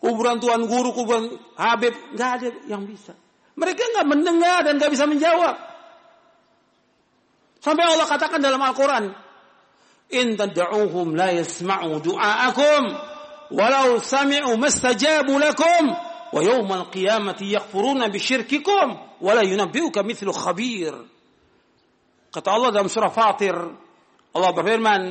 [0.00, 3.12] kuburan tuan guru, kuburan habib, nggak ada yang bisa.
[3.56, 5.56] Mereka nggak mendengar dan nggak bisa menjawab.
[7.60, 9.12] Sampai Allah katakan dalam Al-Quran,
[10.10, 12.82] in tad'uuhum la yasma'u du'aakum
[13.54, 15.94] walau sami'u mastajabu lakum
[16.30, 18.88] wa yawmal qiyamati yakfuruna bisyirkikum
[19.22, 20.94] wa la yunabbi'uka mithlu khabir.
[22.30, 23.54] Kata Allah dalam surah Fatir
[24.30, 25.02] Allah berfirman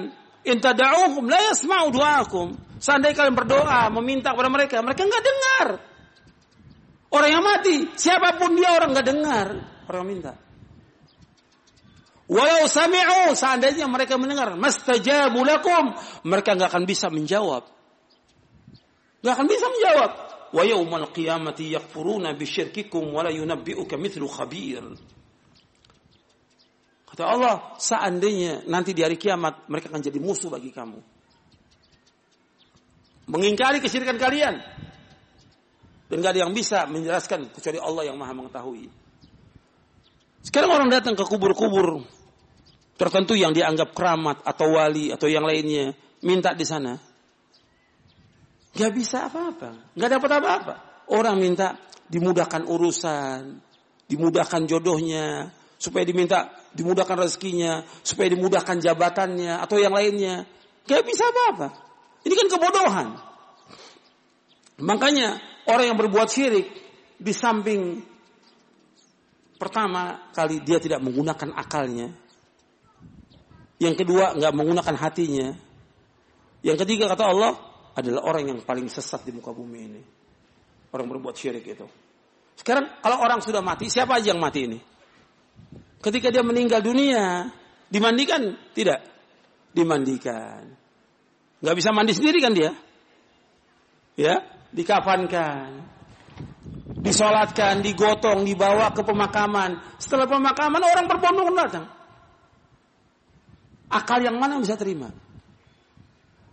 [0.47, 2.47] in tad'uuhum la yasma'u du'aakum.
[2.79, 5.67] Seandainya kalian berdoa meminta kepada mereka mereka enggak dengar.
[7.09, 9.47] Orang yang mati siapa pun dia orang enggak dengar.
[9.87, 10.48] Orang yang minta
[12.29, 15.97] Walau sami'u seandainya mereka mendengar, mastajabu lakum,
[16.29, 17.65] mereka nggak akan bisa menjawab.
[19.25, 20.11] Nggak akan bisa menjawab.
[20.53, 24.85] Wa yaumal qiyamati yakfuruna bisyirkikum wa la yunabbi'uka mithlu khabir.
[27.09, 31.01] Kata Allah, seandainya nanti di hari kiamat mereka akan jadi musuh bagi kamu.
[33.25, 34.61] Mengingkari kesyirikan kalian.
[36.09, 38.89] Dan gak ada yang bisa menjelaskan kecuali Allah yang maha mengetahui.
[40.41, 42.18] Sekarang orang datang ke kubur-kubur
[42.99, 45.95] tertentu yang dianggap keramat atau wali atau yang lainnya.
[46.19, 46.99] Minta di sana.
[48.75, 49.95] Gak bisa apa-apa.
[49.95, 50.75] Gak dapat apa-apa.
[51.07, 51.79] Orang minta
[52.11, 53.63] dimudahkan urusan.
[54.03, 55.47] Dimudahkan jodohnya.
[55.79, 57.87] Supaya diminta dimudahkan rezekinya.
[58.03, 59.63] Supaya dimudahkan jabatannya.
[59.63, 60.43] Atau yang lainnya.
[60.83, 61.71] Gak bisa apa-apa.
[62.27, 63.07] Ini kan kebodohan.
[64.83, 65.39] Makanya
[65.71, 66.67] orang yang berbuat syirik
[67.15, 68.03] di samping
[69.59, 72.28] pertama kali dia tidak menggunakan akalnya.
[73.79, 75.55] Yang kedua nggak menggunakan hatinya.
[76.59, 77.55] Yang ketiga kata Allah
[77.95, 80.01] adalah orang yang paling sesat di muka bumi ini.
[80.91, 81.87] Orang berbuat syirik itu.
[82.59, 84.79] Sekarang kalau orang sudah mati, siapa aja yang mati ini?
[86.03, 87.47] Ketika dia meninggal dunia,
[87.87, 88.55] dimandikan?
[88.75, 88.99] Tidak.
[89.71, 90.75] Dimandikan.
[91.59, 92.71] Nggak bisa mandi sendiri kan dia?
[94.19, 94.43] Ya,
[94.75, 95.87] dikafankan,
[96.99, 99.79] disolatkan, digotong, dibawa ke pemakaman.
[99.99, 101.98] Setelah pemakaman orang berbondong datang.
[103.89, 105.09] Akal yang mana bisa terima?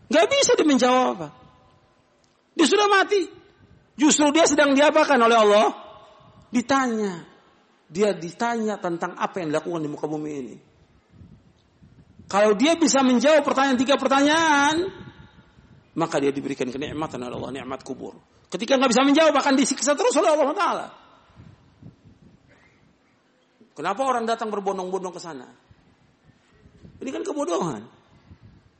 [0.09, 1.29] Gak bisa dia menjawab apa.
[2.57, 3.29] Dia sudah mati.
[3.97, 5.69] Justru dia sedang diapakan oleh Allah?
[6.49, 7.25] Ditanya.
[7.87, 10.57] Dia ditanya tentang apa yang dilakukan di muka bumi ini.
[12.27, 14.91] Kalau dia bisa menjawab pertanyaan tiga pertanyaan,
[15.95, 18.19] maka dia diberikan kenikmatan oleh Allah, nikmat kubur.
[18.51, 20.87] Ketika nggak bisa menjawab akan disiksa terus oleh Allah Taala.
[23.77, 25.66] Kenapa orang datang berbondong-bondong ke sana?
[27.01, 27.83] Ini kan kebodohan.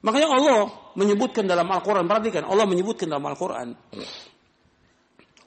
[0.05, 0.59] Makanya Allah
[0.95, 3.75] menyebutkan dalam Al-Quran, perhatikan, Allah menyebutkan dalam Al-Quran.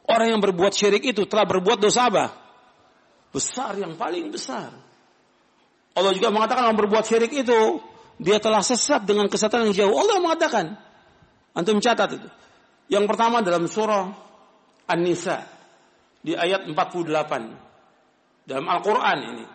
[0.09, 2.25] Orang yang berbuat syirik itu telah berbuat dosa apa?
[3.29, 4.73] Besar, yang paling besar.
[5.93, 7.79] Allah juga mengatakan orang berbuat syirik itu,
[8.19, 9.95] dia telah sesat dengan kesatuan yang jauh.
[9.95, 10.65] Allah mengatakan,
[11.53, 12.29] Antum catat itu.
[12.89, 14.09] Yang pertama dalam surah
[14.89, 15.45] An-Nisa
[16.25, 18.47] di ayat 48.
[18.49, 19.45] Dalam Al-Qur'an ini.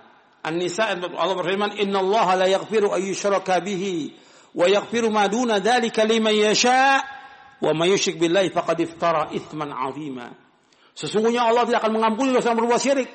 [0.45, 4.13] An-Nisa Allah berfirman, "Inna Allah la yaghfiru ay yushraka bihi
[4.53, 7.01] wa yaghfiru ma duna dzalika liman yasha
[7.65, 10.29] wa may yusyrik billahi faqad iftara itsman 'azima."
[10.93, 13.09] Sesungguhnya Allah tidak akan mengampuni dosa yang berbuat syirik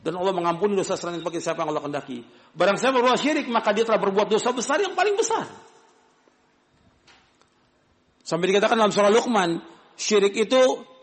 [0.00, 2.24] dan Allah mengampuni dosa selain bagi siapa yang Allah kehendaki.
[2.56, 5.44] Barang siapa berbuat syirik maka dia telah berbuat dosa besar yang paling besar.
[8.24, 9.58] Sampai dikatakan dalam surah Luqman,
[9.98, 10.60] syirik itu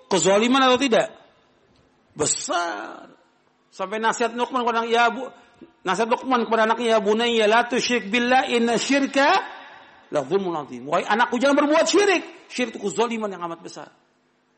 [0.07, 1.11] kezaliman atau tidak?
[2.15, 3.11] Besar.
[3.67, 5.27] Sampai nasihat Luqman kepada ya bu,
[5.87, 9.55] nasihat Luqman kepada anaknya ya bunayya la tusyrik billah inna syirka
[10.11, 10.83] la dzulmun azim.
[10.83, 12.51] Wahai anakku jangan berbuat syirik.
[12.51, 13.87] Syirik itu kezaliman yang amat besar.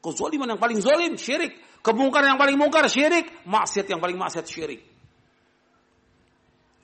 [0.01, 1.53] Kezaliman yang paling zalim syirik.
[1.85, 3.29] Kemungkaran yang paling mungkar syirik.
[3.45, 4.81] Maksiat yang paling maksiat syirik.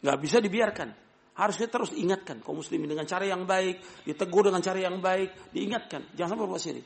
[0.06, 0.94] Gak bisa dibiarkan.
[1.36, 6.16] Harusnya terus ingatkan kaum muslimin dengan cara yang baik, ditegur dengan cara yang baik, diingatkan.
[6.16, 6.86] Jangan sampai berbuat syirik.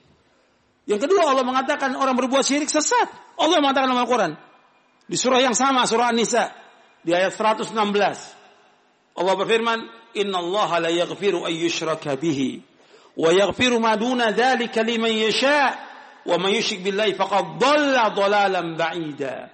[0.90, 3.38] Yang kedua Allah mengatakan orang berbuat syirik sesat.
[3.38, 4.34] Allah mengatakan dalam Al-Quran.
[5.06, 6.69] Di surah yang sama, surah An-Nisa.
[7.04, 7.76] Di ayat 116.
[9.20, 9.80] Allah berfirman,
[10.16, 12.64] Inna Allah la yaghfiru ayyushraka bihi.
[13.20, 15.76] Wa yaghfiru ma duna dhalika liman yasha.
[16.26, 19.50] Wa man yushrik billahi faqad dhalla dhalalan ba'ida.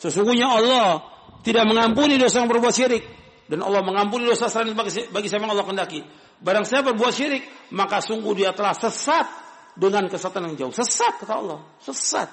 [0.00, 1.04] Sesungguhnya Allah
[1.44, 3.04] tidak mengampuni dosa yang berbuat syirik
[3.50, 6.00] dan Allah mengampuni dosa selain bagi, bagi siapa yang Allah kendaki.
[6.38, 7.42] Barang siapa berbuat syirik,
[7.74, 9.26] maka sungguh dia telah sesat
[9.74, 10.72] dengan kesesatan yang jauh.
[10.72, 12.30] Sesat kata Allah, sesat.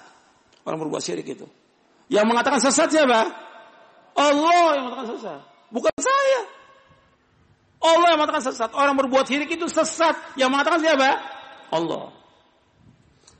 [0.61, 1.49] Orang berbuat syirik itu.
[2.07, 3.33] Yang mengatakan sesat siapa?
[4.17, 5.39] Allah yang mengatakan sesat,
[5.69, 6.39] bukan saya.
[7.77, 8.73] Allah yang mengatakan sesat.
[8.73, 10.17] Orang berbuat syirik itu sesat.
[10.33, 11.21] Yang mengatakan siapa?
[11.69, 12.09] Allah.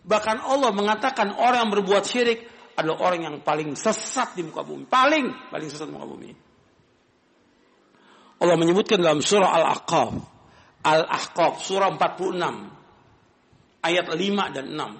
[0.08, 2.46] Bahkan Allah mengatakan orang yang berbuat syirik
[2.78, 4.86] adalah orang yang paling sesat di muka bumi.
[4.86, 6.32] Paling, paling sesat di muka bumi.
[8.38, 10.14] Allah menyebutkan dalam surah Al-Ahqaf.
[10.86, 14.94] Al-Ahqaf surah 46 ayat 5 dan 6.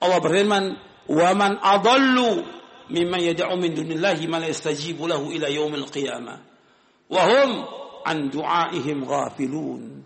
[0.00, 0.64] Allah berfirman,
[1.12, 6.38] "Wa man adallu mimman yad'u min dunillahi ma la yastajibu lahu ila yaumil qiyamah."
[7.08, 7.50] Wa hum
[8.04, 10.04] an du'aihim ghafilun.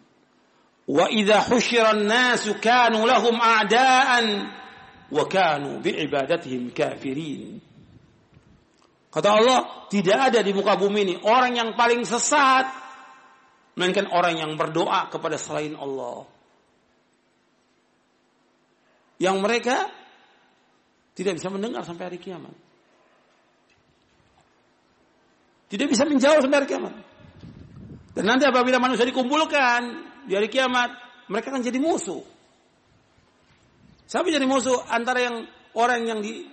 [0.89, 4.27] Wa idza husyira an-nasu kanu lahum a'da'an
[5.11, 7.61] wa kanu bi'ibadatihim kafirin.
[9.09, 12.69] Kata Allah, tidak ada di muka bumi ini orang yang paling sesat
[13.79, 16.29] melainkan orang yang berdoa kepada selain Allah.
[19.19, 19.77] Yang mereka
[21.17, 22.55] tidak bisa mendengar sampai hari kiamat.
[25.69, 26.95] Tidak bisa menjauh sampai hari kiamat.
[28.17, 29.81] Dan nanti apabila manusia dikumpulkan
[30.25, 30.91] di hari kiamat,
[31.29, 32.25] mereka akan jadi musuh.
[34.09, 34.89] Siapa jadi musuh?
[34.89, 35.45] Antara yang
[35.77, 36.49] orang yang di,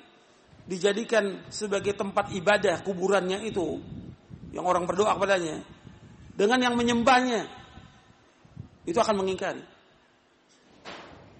[0.68, 3.80] dijadikan sebagai tempat ibadah kuburannya itu,
[4.52, 5.64] yang orang berdoa kepadanya,
[6.36, 7.48] dengan yang menyembahnya,
[8.84, 9.64] itu akan mengingkari.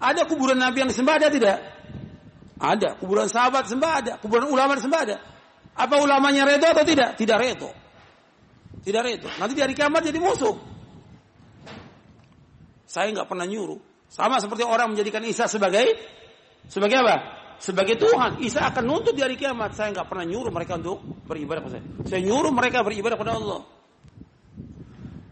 [0.00, 1.58] Ada kuburan Nabi yang disembah ada tidak?
[2.56, 2.96] Ada.
[3.00, 4.12] Kuburan sahabat sembah ada.
[4.20, 5.16] Kuburan ulama disembah ada.
[5.76, 7.20] Apa ulamanya redo atau tidak?
[7.20, 7.68] Tidak redo.
[8.80, 9.28] Tidak redo.
[9.36, 10.56] Nanti di hari kiamat jadi musuh.
[12.88, 14.08] Saya nggak pernah nyuruh.
[14.08, 15.84] Sama seperti orang menjadikan Isa sebagai
[16.64, 17.16] sebagai apa?
[17.60, 18.40] Sebagai Tuhan.
[18.40, 19.76] Isa akan nuntut di hari kiamat.
[19.76, 21.84] Saya nggak pernah nyuruh mereka untuk beribadah kepada saya.
[22.08, 23.60] Saya nyuruh mereka beribadah kepada Allah.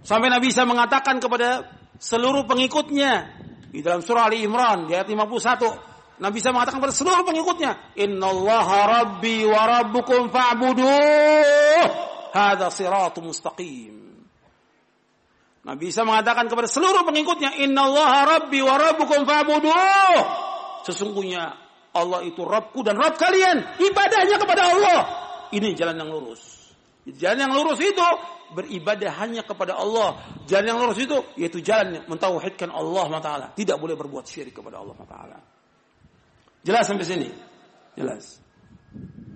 [0.04, 1.64] Sampai Nabi Isa mengatakan kepada
[1.96, 3.40] seluruh pengikutnya
[3.72, 8.78] di dalam surah Ali Imran di ayat 51 Nabi Isa mengatakan kepada seluruh pengikutnya, "Innallaha
[9.02, 11.86] rabbi wa rabbukum fa'buduh."
[12.34, 14.04] Hada siratu mustaqim.
[15.64, 20.16] Nabi Isa mengatakan kepada seluruh pengikutnya, Inna Allah Rabbi wa Rabbukum fa'buduh.
[20.84, 21.56] Sesungguhnya
[21.96, 23.80] Allah itu Rabbku dan Rabb kalian.
[23.80, 25.00] Ibadahnya kepada Allah.
[25.56, 26.68] Ini jalan yang lurus.
[27.08, 28.04] Jalan yang lurus itu
[28.52, 30.20] beribadah hanya kepada Allah.
[30.44, 33.46] Jalan yang lurus itu yaitu jalan mentauhidkan Allah Taala.
[33.56, 35.38] Tidak boleh berbuat syirik kepada Allah Taala.
[36.64, 37.28] Jelas sampai sini?
[37.94, 38.40] Jelas.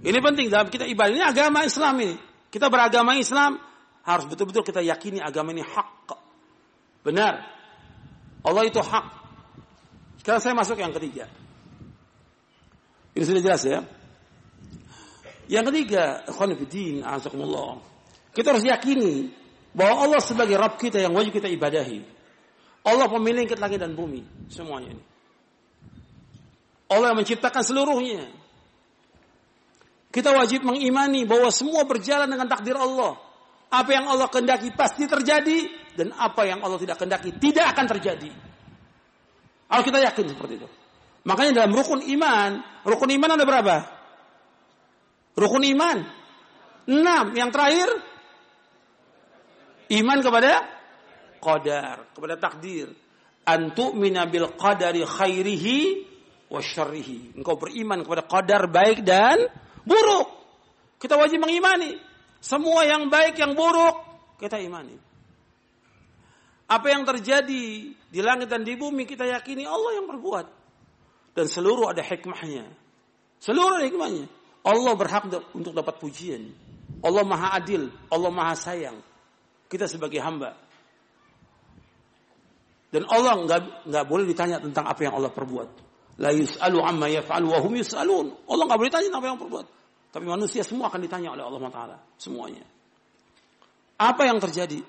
[0.01, 2.17] Ini penting dalam kita ibadah ini agama Islam ini.
[2.49, 3.61] Kita beragama Islam
[4.09, 6.09] harus betul-betul kita yakini agama ini hak.
[7.05, 7.45] Benar.
[8.41, 9.07] Allah itu hak.
[10.25, 11.29] Sekarang saya masuk yang ketiga.
[13.13, 13.85] Ini sudah jelas ya.
[15.53, 16.25] Yang ketiga.
[18.33, 19.35] Kita harus yakini
[19.77, 22.01] bahwa Allah sebagai Rabb kita yang wajib kita ibadahi.
[22.89, 25.05] Allah pemilik langit dan bumi, semuanya ini.
[26.89, 28.33] Allah yang menciptakan seluruhnya.
[30.09, 33.21] Kita wajib mengimani bahwa semua berjalan dengan takdir Allah.
[33.69, 38.33] Apa yang Allah kendaki pasti terjadi dan apa yang Allah tidak kendaki tidak akan terjadi.
[39.69, 40.69] Kalau kita yakin seperti itu.
[41.29, 42.51] Makanya dalam rukun iman,
[42.89, 43.77] rukun iman ada berapa?
[45.37, 45.99] Rukun iman.
[46.89, 47.37] Enam.
[47.37, 47.89] Yang terakhir,
[49.93, 50.65] iman kepada
[51.45, 52.89] qadar, kepada takdir.
[53.45, 56.08] Antu minabil qadari khairihi
[56.49, 57.37] wa syarrihi.
[57.37, 59.49] Engkau beriman kepada qadar baik dan
[59.85, 60.29] buruk.
[60.99, 61.97] Kita wajib mengimani.
[62.43, 63.97] Semua yang baik, yang buruk,
[64.39, 64.97] kita imani.
[66.69, 67.65] Apa yang terjadi
[67.97, 70.47] di langit dan di bumi, kita yakini Allah yang berbuat.
[71.33, 72.67] Dan seluruh ada hikmahnya.
[73.41, 74.27] Seluruh ada hikmahnya.
[74.67, 76.53] Allah berhak untuk dapat pujian.
[77.01, 77.89] Allah maha adil.
[78.11, 79.01] Allah maha sayang.
[79.71, 80.59] Kita sebagai hamba.
[82.89, 85.88] Dan Allah nggak nggak boleh ditanya tentang apa yang Allah perbuat.
[86.19, 88.27] La yus'alu amma yaf'alu wa hum yus'alun.
[88.51, 89.67] Allah nggak boleh tanya apa yang perbuat.
[90.11, 92.65] Tapi manusia semua akan ditanya oleh Allah Taala, semuanya.
[93.99, 94.83] Apa yang terjadi?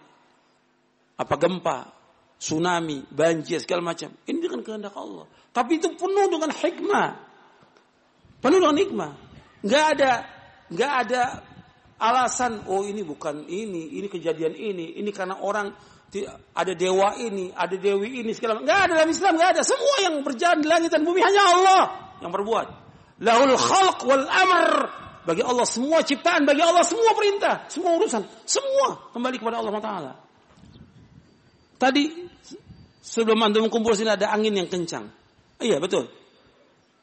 [1.20, 1.92] Apa gempa,
[2.40, 4.10] tsunami, banjir segala macam?
[4.26, 5.28] Ini dengan kehendak Allah.
[5.52, 7.10] Tapi itu penuh dengan hikmah.
[8.40, 9.12] Penuh dengan hikmah.
[9.60, 10.12] Gak ada
[10.70, 11.24] nggak ada
[12.00, 15.74] alasan oh ini bukan ini, ini kejadian ini, ini karena orang
[16.58, 18.66] ada dewa ini, ada dewi ini segala macam.
[18.66, 19.62] Enggak ada dalam Islam, enggak ada.
[19.62, 21.84] Semua yang berjalan di langit dan bumi hanya Allah
[22.20, 22.68] yang berbuat.
[23.22, 24.70] Lahul khalq wal amr
[25.28, 30.14] bagi Allah semua ciptaan, bagi Allah semua perintah, semua urusan, semua kembali kepada Allah Taala.
[31.78, 32.04] Tadi
[33.00, 35.06] sebelum anda kumpul sini ada angin yang kencang.
[35.62, 36.10] Iya betul.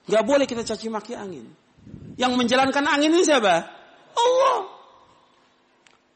[0.07, 1.47] Gak boleh kita caci maki angin.
[2.19, 3.55] Yang menjalankan angin ini siapa?
[4.17, 4.59] Allah.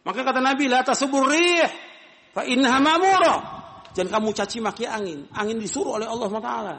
[0.00, 1.68] Maka kata Nabi, la tasubur rih,
[2.34, 3.34] fa innaha ma'mura.
[3.90, 5.26] Jangan kamu caci maki angin.
[5.34, 6.76] Angin disuruh oleh Allah Taala.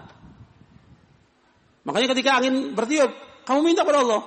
[1.84, 3.12] Makanya ketika angin bertiup,
[3.44, 4.22] kamu minta kepada Allah.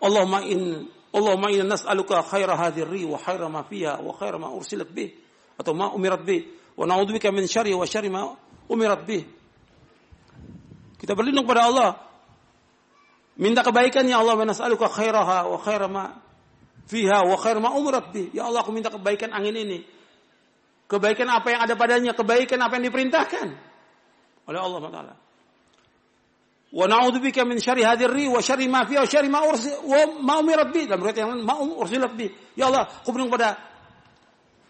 [0.00, 4.88] Allahumma in Allahumma inna nas'aluka khaira hadhihi wa khaira ma fiha wa khaira ma ursilat
[4.94, 5.10] bih
[5.58, 6.46] atau ma umirat bih
[6.78, 8.30] wa na'udzubika min syarri wa syarri ma
[8.70, 9.26] umirat bih.
[10.96, 11.90] Kita berlindung pada Allah.
[13.40, 16.14] Minta kebaikan ya Allah, nas'aluka khairaha wa khaira ma
[16.86, 18.30] fiha wa khaira ma umirat bih.
[18.32, 19.82] Ya Allah, aku minta kebaikan angin ini.
[20.90, 23.46] Kebaikan apa yang ada padanya, kebaikan apa yang diperintahkan
[24.50, 25.14] oleh Allah Taala.
[26.70, 30.34] Wa na'udzubika min syarri hadhihi wa syarri ma fiha wa syarri ma ursi wa ma
[30.42, 30.90] umirat bi.
[30.90, 32.26] Dalam riwayat yang lain ma ursilat bi.
[32.58, 33.54] Ya Allah, aku berlindung pada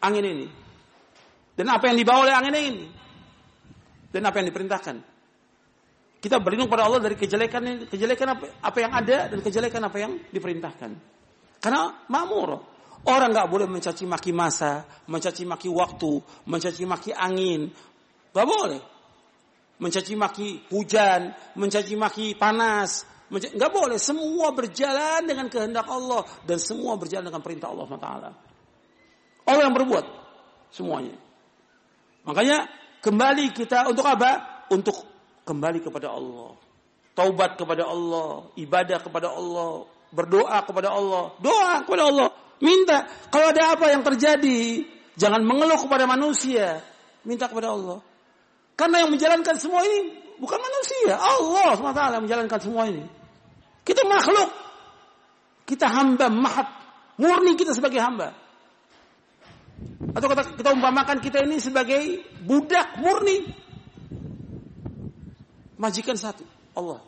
[0.04, 0.46] angin ini.
[1.56, 2.84] Dan apa yang dibawa oleh angin ini.
[4.12, 4.96] Dan apa yang diperintahkan.
[6.20, 10.12] Kita berlindung pada Allah dari kejelekan kejelekan apa, apa yang ada dan kejelekan apa yang
[10.28, 10.90] diperintahkan.
[11.64, 12.79] Karena makmur.
[13.08, 17.72] Orang nggak boleh mencaci maki masa, mencaci maki waktu, mencaci maki angin.
[18.30, 18.80] Gak boleh
[19.80, 23.96] mencaci maki hujan, mencaci maki panas, nggak boleh.
[23.96, 28.30] Semua berjalan dengan kehendak Allah dan semua berjalan dengan perintah Allah Taala.
[29.48, 30.04] Allah yang berbuat
[30.70, 31.16] semuanya.
[32.28, 32.68] Makanya
[33.00, 34.62] kembali kita untuk apa?
[34.70, 34.94] Untuk
[35.48, 36.54] kembali kepada Allah.
[37.16, 42.28] Taubat kepada Allah, ibadah kepada Allah, berdoa kepada Allah, doa kepada Allah,
[42.60, 43.08] minta.
[43.32, 44.84] Kalau ada apa yang terjadi,
[45.16, 46.84] jangan mengeluh kepada manusia,
[47.26, 47.98] minta kepada Allah.
[48.78, 53.04] Karena yang menjalankan semua ini bukan manusia, Allah SWT yang menjalankan semua ini.
[53.84, 54.50] Kita makhluk,
[55.68, 56.68] kita hamba mahat,
[57.20, 58.32] murni kita sebagai hamba.
[60.12, 63.48] Atau kita, kita umpamakan kita ini sebagai budak murni.
[65.80, 66.44] Majikan satu,
[66.76, 67.00] Allah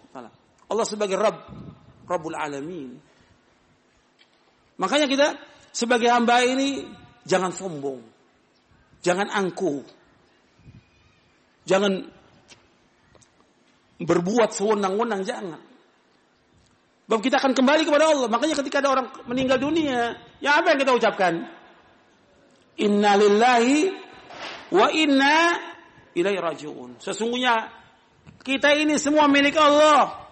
[0.73, 1.53] Allah sebagai Rabb,
[2.09, 2.97] Rabbul Alamin.
[4.81, 5.37] Makanya kita
[5.73, 6.87] sebagai hamba ini
[7.25, 8.01] jangan sombong.
[9.03, 9.83] Jangan angkuh.
[11.67, 12.07] Jangan
[14.03, 15.61] berbuat sewenang-wenang, jangan.
[17.07, 18.29] Bahwa kita akan kembali kepada Allah.
[18.31, 21.45] Makanya ketika ada orang meninggal dunia, ya apa yang kita ucapkan?
[22.81, 23.93] Inna lillahi
[24.73, 25.37] wa inna
[26.17, 26.99] ilaihi rajiun.
[26.99, 27.69] Sesungguhnya
[28.43, 30.25] kita ini semua milik Allah.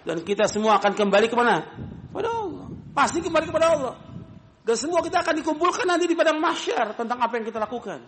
[0.00, 1.60] Dan kita semua akan kembali ke mana?
[2.10, 2.49] Pada Allah.
[2.90, 3.94] Pasti kembali kepada Allah.
[4.60, 7.98] Dan semua kita akan dikumpulkan nanti di padang mahsyar tentang apa yang kita lakukan.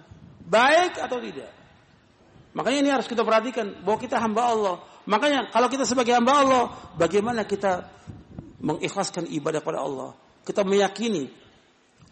[0.46, 1.50] Baik atau tidak.
[2.52, 4.76] Makanya ini harus kita perhatikan bahwa kita hamba Allah.
[5.08, 6.62] Makanya kalau kita sebagai hamba Allah,
[7.00, 7.88] bagaimana kita
[8.60, 10.12] mengikhlaskan ibadah pada Allah?
[10.44, 11.32] Kita meyakini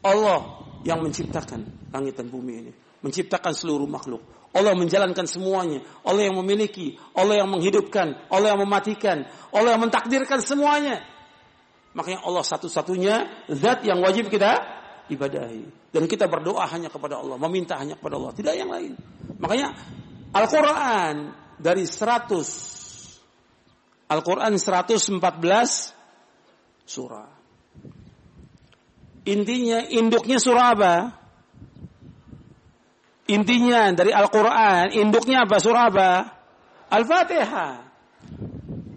[0.00, 2.72] Allah yang menciptakan langit dan bumi ini,
[3.04, 4.24] menciptakan seluruh makhluk.
[4.50, 5.84] Allah menjalankan semuanya.
[6.02, 11.04] Allah yang memiliki, Allah yang menghidupkan, Allah yang mematikan, Allah yang mentakdirkan semuanya.
[11.90, 13.14] Makanya Allah satu-satunya
[13.50, 14.62] zat yang wajib kita
[15.10, 15.90] ibadahi.
[15.90, 18.94] Dan kita berdoa hanya kepada Allah, meminta hanya kepada Allah, tidak yang lain.
[19.42, 19.74] Makanya
[20.30, 22.70] Al-Quran dari 100
[24.10, 25.94] Al-Quran 114
[26.86, 27.30] surah.
[29.26, 30.94] Intinya induknya surah apa?
[33.30, 35.62] Intinya dari Al-Quran, induknya apa?
[35.62, 36.10] Surah apa?
[36.90, 37.89] Al-Fatihah.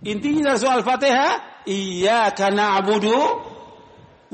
[0.03, 1.31] Intinya dari surah Al-Fatihah,
[1.63, 3.17] Iyaka na'budu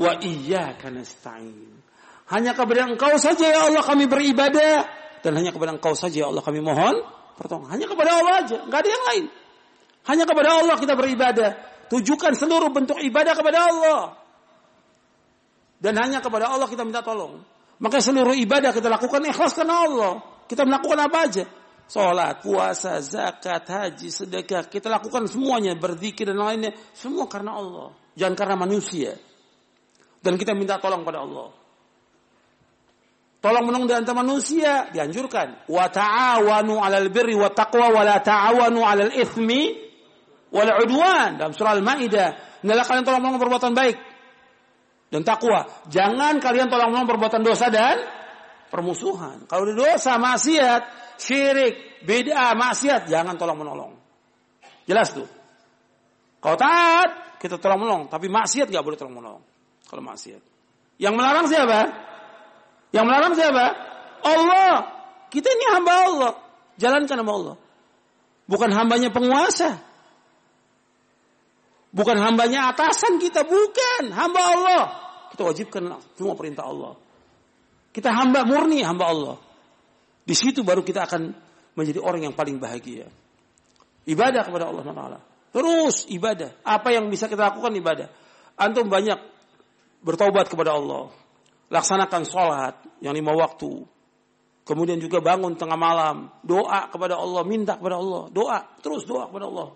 [0.00, 1.78] wa iyaka nasta'in.
[2.30, 4.86] Hanya kepada engkau saja ya Allah kami beribadah.
[5.20, 7.02] Dan hanya kepada engkau saja ya Allah kami mohon
[7.36, 7.76] pertolongan.
[7.76, 9.24] Hanya kepada Allah aja, nggak ada yang lain.
[10.08, 11.50] Hanya kepada Allah kita beribadah.
[11.90, 14.02] Tujukan seluruh bentuk ibadah kepada Allah.
[15.82, 17.42] Dan hanya kepada Allah kita minta tolong.
[17.80, 20.12] Maka seluruh ibadah kita lakukan ikhlas karena Allah.
[20.46, 21.44] Kita melakukan apa aja?
[21.90, 24.70] Sholat, puasa, zakat, haji, sedekah.
[24.70, 26.70] Kita lakukan semuanya, berzikir dan lainnya.
[26.94, 27.90] Semua karena Allah.
[28.14, 29.18] Jangan karena manusia.
[30.22, 31.50] Dan kita minta tolong pada Allah.
[33.40, 35.66] Tolong menolong di antara manusia dianjurkan.
[35.66, 39.62] Wa ta'awanu 'alal birri wa taqwa wa la ta'awanu 'alal itsmi
[40.52, 42.62] wal 'udwan dalam surah Al-Maidah.
[42.62, 43.96] Hendaklah kalian tolong menolong perbuatan baik
[45.10, 45.66] dan takwa.
[45.88, 48.19] Jangan kalian tolong menolong perbuatan dosa dan
[48.70, 49.44] permusuhan.
[49.50, 50.82] Kalau di dosa, maksiat,
[51.18, 53.92] syirik, beda maksiat, jangan tolong menolong.
[54.86, 55.26] Jelas tuh.
[56.40, 58.04] Kalau taat, kita tolong menolong.
[58.08, 59.44] Tapi maksiat nggak boleh tolong menolong.
[59.84, 60.42] Kalau maksiat.
[60.96, 61.80] Yang melarang siapa?
[62.94, 63.64] Yang melarang siapa?
[64.24, 64.74] Allah.
[65.28, 66.32] Kita ini hamba Allah.
[66.80, 67.56] Jalankan sama Allah.
[68.50, 69.78] Bukan hambanya penguasa.
[71.90, 74.14] Bukan hambanya atasan kita, bukan.
[74.14, 74.82] Hamba Allah.
[75.34, 76.94] Kita wajibkan semua perintah Allah.
[77.90, 79.36] Kita hamba murni, hamba Allah.
[80.22, 81.34] Di situ baru kita akan
[81.74, 83.10] menjadi orang yang paling bahagia.
[84.06, 85.18] Ibadah kepada Allah Taala.
[85.50, 86.54] Terus ibadah.
[86.62, 88.08] Apa yang bisa kita lakukan ibadah.
[88.54, 89.18] Antum banyak
[90.02, 91.10] bertobat kepada Allah.
[91.70, 93.82] Laksanakan sholat yang lima waktu.
[94.62, 96.30] Kemudian juga bangun tengah malam.
[96.46, 97.42] Doa kepada Allah.
[97.42, 98.30] Minta kepada Allah.
[98.30, 98.58] Doa.
[98.78, 99.68] Terus doa kepada Allah.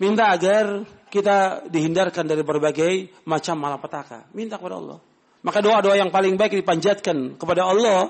[0.00, 4.32] Minta agar kita dihindarkan dari berbagai macam malapetaka.
[4.32, 4.98] Minta kepada Allah.
[5.44, 8.08] Maka doa-doa yang paling baik dipanjatkan kepada Allah.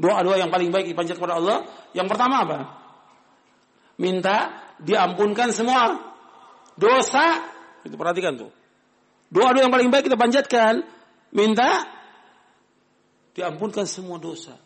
[0.00, 1.58] Doa-doa yang paling baik dipanjatkan kepada Allah.
[1.92, 2.58] Yang pertama apa?
[4.00, 6.00] Minta diampunkan semua
[6.80, 7.44] dosa.
[7.84, 8.48] Itu perhatikan tuh.
[9.28, 10.88] Doa-doa yang paling baik kita panjatkan.
[11.36, 11.84] Minta
[13.36, 14.56] diampunkan semua dosa.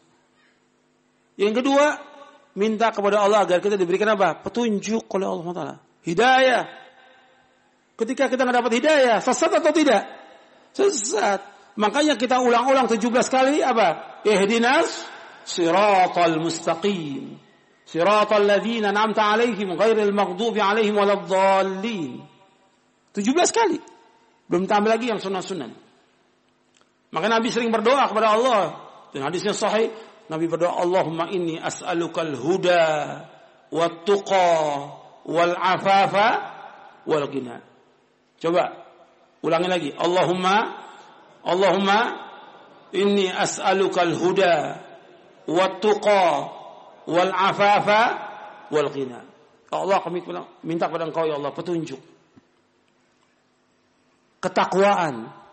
[1.34, 1.98] Yang kedua,
[2.54, 4.38] minta kepada Allah agar kita diberikan apa?
[4.38, 5.76] Petunjuk oleh Allah Taala.
[6.06, 6.62] Hidayah.
[7.98, 10.02] Ketika kita nggak dapat hidayah, sesat atau tidak?
[10.74, 11.53] Sesat.
[11.74, 14.20] Makanya kita ulang-ulang 17 kali apa?
[14.22, 14.86] Ihdinas
[15.42, 17.34] siratal mustaqim.
[17.84, 22.22] Siratal ladzina namta alaihim ghairil maghdubi alaihim waladdallin.
[23.14, 23.78] 17 kali.
[24.46, 25.70] Belum tambah lagi yang sunnah-sunnah.
[27.14, 28.62] Maka Nabi sering berdoa kepada Allah.
[29.14, 29.90] Dan hadisnya sahih.
[30.26, 32.82] Nabi berdoa, Allahumma inni as'alukal huda
[33.70, 34.50] wa tuqa
[35.26, 36.28] wal afafa
[37.06, 37.60] wal ghina.
[38.40, 38.88] Coba
[39.44, 39.90] ulangi lagi.
[39.94, 40.83] Allahumma
[41.44, 41.98] Allahumma
[42.96, 44.80] inni as'alukal huda
[45.44, 46.24] wat tuqa
[47.04, 48.00] wal afafa
[48.72, 49.20] wal ghina.
[49.68, 50.24] Ya Allah kami
[50.64, 52.00] minta kepada Engkau ya Allah petunjuk.
[54.40, 55.44] Ketakwaan.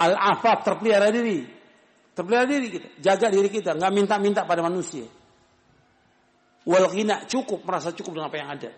[0.00, 1.44] Al-afaf terpelihara diri.
[2.16, 5.04] Terpelihara diri kita, jaga diri kita, nggak minta-minta pada manusia.
[6.64, 8.70] Wal ghina cukup merasa cukup dengan apa yang ada.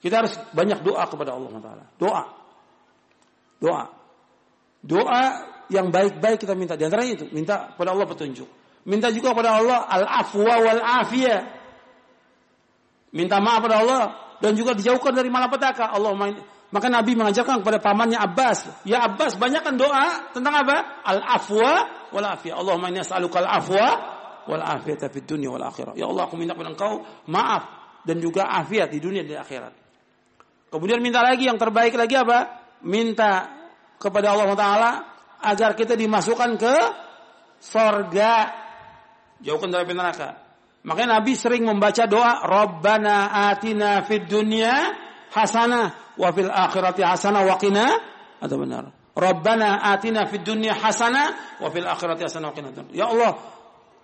[0.00, 1.84] Kita harus banyak doa kepada Allah Taala.
[2.00, 2.24] Doa.
[3.60, 3.99] Doa.
[4.80, 5.24] Doa
[5.68, 6.74] yang baik-baik kita minta.
[6.74, 8.48] Di antaranya itu, minta kepada Allah petunjuk.
[8.88, 11.40] Minta juga kepada Allah al-afwa wal afiyah.
[13.12, 14.02] Minta maaf kepada Allah
[14.40, 15.92] dan juga dijauhkan dari malapetaka.
[15.92, 16.16] Allah
[16.70, 21.02] maka Nabi mengajarkan kepada pamannya Abbas, "Ya Abbas, banyakkan doa tentang apa?
[21.02, 21.72] Al-afwa
[22.14, 22.56] wal afiyah.
[22.56, 23.86] Allahumma inni as'aluka al-afwa
[24.46, 25.98] wal afiyata fid dunya wal akhirah.
[25.98, 27.62] Ya Allah, aku minta kepada Engkau maaf
[28.06, 29.74] dan juga afiat di dunia dan di akhirat.
[30.70, 32.62] Kemudian minta lagi yang terbaik lagi apa?
[32.86, 33.59] Minta
[34.00, 34.92] kepada Allah Taala
[35.44, 36.74] agar kita dimasukkan ke
[37.60, 38.32] sorga,
[39.44, 40.40] jauhkan dari neraka.
[40.80, 44.96] Makanya Nabi sering membaca doa Rabbana atina fid dunya
[45.28, 47.84] hasanah wa fil akhirati hasanah wa qina
[48.40, 48.88] atau benar.
[49.12, 52.68] Rabbana atina fid dunya hasanah wa fil akhirati hasanah wa qina.
[52.96, 53.36] Ya Allah,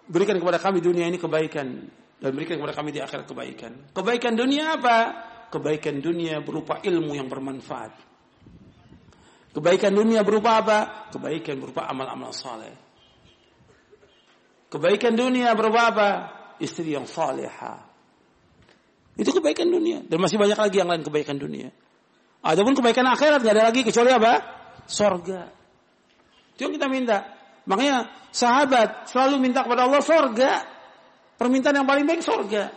[0.05, 1.88] berikan kepada kami dunia ini kebaikan
[2.20, 3.72] dan berikan kepada kami di akhirat kebaikan.
[3.97, 4.97] Kebaikan dunia apa?
[5.47, 8.05] kebaikan dunia berupa ilmu yang bermanfaat.
[9.57, 11.09] Kebaikan dunia berupa apa?
[11.09, 12.76] Kebaikan berupa amal-amal saleh.
[14.68, 16.09] Kebaikan dunia berupa apa?
[16.61, 17.80] Istri yang saleha.
[19.16, 20.04] Itu kebaikan dunia.
[20.04, 21.72] Dan masih banyak lagi yang lain kebaikan dunia.
[22.44, 24.32] Adapun kebaikan akhirat nggak ada lagi kecuali apa?
[24.84, 25.48] Sorga.
[26.52, 27.18] Itu yang kita minta.
[27.64, 30.68] Makanya sahabat selalu minta kepada Allah sorga.
[31.40, 32.76] Permintaan yang paling baik sorga.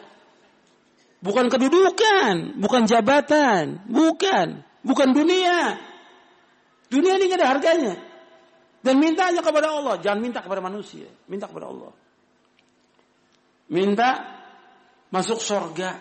[1.19, 5.88] Bukan kedudukan, bukan jabatan, bukan, bukan dunia.
[6.89, 7.93] Dunia ini ada harganya.
[8.81, 11.91] Dan mintanya kepada Allah, jangan minta kepada manusia, minta kepada Allah.
[13.69, 14.09] Minta
[15.13, 15.99] masuk surga,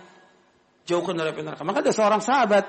[0.88, 1.66] jauhkan dari neraka.
[1.66, 2.64] Maka ada seorang sahabat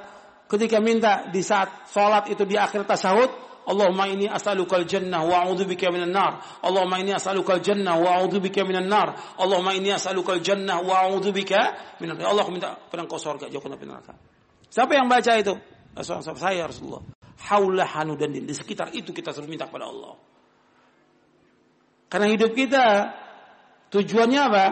[0.49, 5.93] ketika minta di saat sholat itu di akhir tasawuf, Allahumma ini as'alukal jannah wa a'udzubika
[5.93, 6.41] minan nar.
[6.65, 9.13] Allahumma ini as'alukal jannah wa a'udzubika minan nar.
[9.37, 12.25] Allahumma ini as'alukal jannah wa a'udzubika minan nar.
[12.25, 14.17] Ya Allah minta pada surga jauhkan dari neraka.
[14.73, 15.53] Siapa yang baca itu?
[16.01, 17.18] Saya Rasulullah.
[17.39, 20.19] Haulah hanu dan di sekitar itu kita terus minta kepada Allah.
[22.09, 22.85] Karena hidup kita
[23.93, 24.65] tujuannya apa?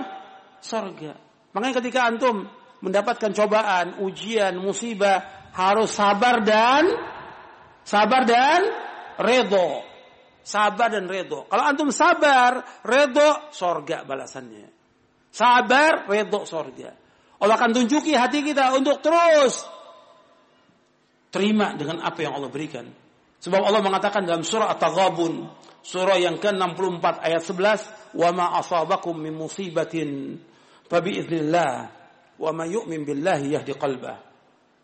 [0.60, 1.14] Surga.
[1.54, 2.50] Makanya ketika antum
[2.82, 6.86] mendapatkan cobaan, ujian, musibah, harus sabar dan
[7.86, 8.62] sabar dan
[9.22, 9.86] redo.
[10.44, 11.46] Sabar dan redo.
[11.48, 14.70] Kalau antum sabar, redo, sorga balasannya.
[15.32, 16.96] Sabar, redo, sorga.
[17.38, 19.77] Allah akan tunjuki hati kita untuk terus
[21.32, 22.88] terima dengan apa yang Allah berikan.
[23.38, 25.46] Sebab Allah mengatakan dalam surah At-Taghabun,
[25.86, 27.86] surah yang ke-64 ayat 11,
[28.18, 30.42] "Wa ma asabakum min musibatin
[30.90, 31.72] fa bi idznillah
[32.42, 34.28] wa man yu'min billahi yahdi qalbah."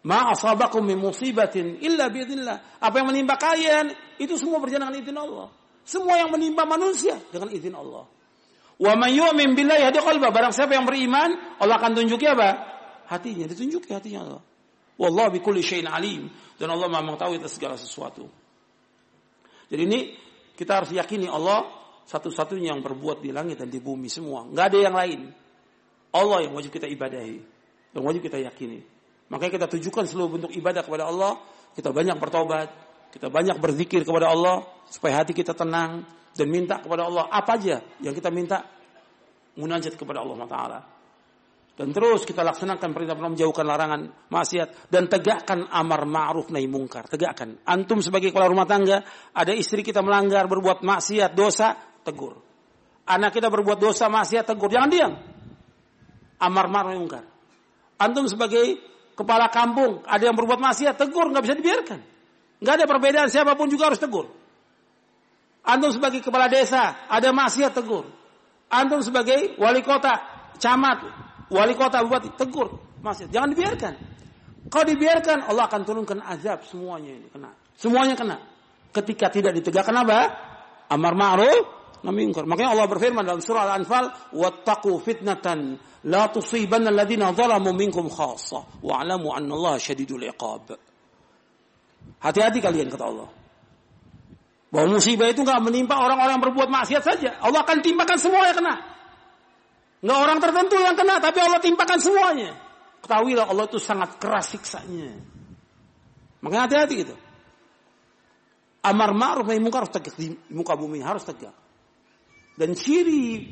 [0.04, 2.84] Ma asabakum min musibatin illa biidznillah.
[2.84, 3.88] Apa yang menimpa kalian
[4.20, 5.48] itu semua berjalan dengan izin Allah.
[5.88, 8.04] Semua yang menimpa manusia dengan izin Allah.
[8.76, 10.28] Wa man yu'min billahi yahdi qalba.
[10.36, 12.50] Barang siapa yang beriman, Allah akan tunjuki apa?
[13.08, 14.41] Hatinya, ditunjuki hatinya Allah.
[14.98, 16.30] Wallahu bikulli syai'in alim.
[16.58, 18.30] Dan Allah Maha mengetahui segala sesuatu.
[19.67, 20.00] Jadi ini
[20.54, 21.66] kita harus yakini Allah
[22.05, 24.46] satu-satunya yang berbuat di langit dan di bumi semua.
[24.46, 25.20] Nggak ada yang lain.
[26.13, 27.38] Allah yang wajib kita ibadahi.
[27.97, 28.86] Yang wajib kita yakini.
[29.34, 31.42] Makanya kita tujukan seluruh bentuk ibadah kepada Allah.
[31.74, 32.70] Kita banyak bertobat.
[33.09, 34.62] Kita banyak berzikir kepada Allah.
[34.86, 36.05] Supaya hati kita tenang.
[36.38, 38.62] Dan minta kepada Allah apa aja yang kita minta.
[39.58, 40.80] Munajat kepada Allah Taala.
[41.74, 47.09] Dan terus kita laksanakan perintah Allah menjauhkan larangan maksiat dan tegakkan amar ma'ruf nahi mungkar.
[47.09, 47.66] Tegakkan.
[47.66, 49.01] Antum sebagai kepala rumah tangga,
[49.33, 51.74] ada istri kita melanggar, berbuat maksiat, dosa,
[52.05, 52.37] tegur.
[53.09, 54.70] Anak kita berbuat dosa, maksiat, tegur.
[54.70, 55.13] Jangan diam.
[56.45, 57.25] Amar ma'ruf nahi mungkar.
[57.97, 58.78] Antum sebagai
[59.17, 62.00] kepala kampung, ada yang berbuat maksiat, tegur, nggak bisa dibiarkan.
[62.62, 64.29] Nggak ada perbedaan, siapa pun juga harus tegur.
[65.66, 68.05] Antum sebagai kepala desa, ada maksiat, tegur.
[68.70, 70.21] Antum sebagai wali kota,
[70.62, 72.79] camat, wali kota, bupati, tegur.
[73.03, 73.93] Maksiat, jangan dibiarkan.
[74.71, 77.51] Kalau dibiarkan, Allah akan turunkan azab semuanya ini kena.
[77.75, 78.37] Semuanya kena.
[78.95, 80.20] Ketika tidak ditegakkan apa?
[80.87, 82.47] Amar ma'ruf memingkar.
[82.47, 88.93] Makanya Allah berfirman dalam surah Al-Anfal, "Wattaqu fitnatan la tusibanna alladziina zalamu minkum khassa wa
[88.99, 90.75] 'alamu anna Allah syadidul iqab."
[92.20, 93.29] Hati-hati kalian kata Allah.
[94.71, 97.32] Bahwa musibah itu nggak menimpa orang-orang yang berbuat maksiat saja.
[97.39, 98.92] Allah akan timpakan semua yang kena.
[100.04, 102.51] Nggak orang tertentu yang kena, tapi Allah timpakan semuanya.
[103.00, 105.16] Ketahuilah Allah itu sangat keras siksanya.
[106.43, 107.16] Makanya hati-hati gitu.
[108.84, 111.55] Amar ma'ruf nahi harus tegak di muka bumi harus tegak.
[112.59, 113.47] Dan ciri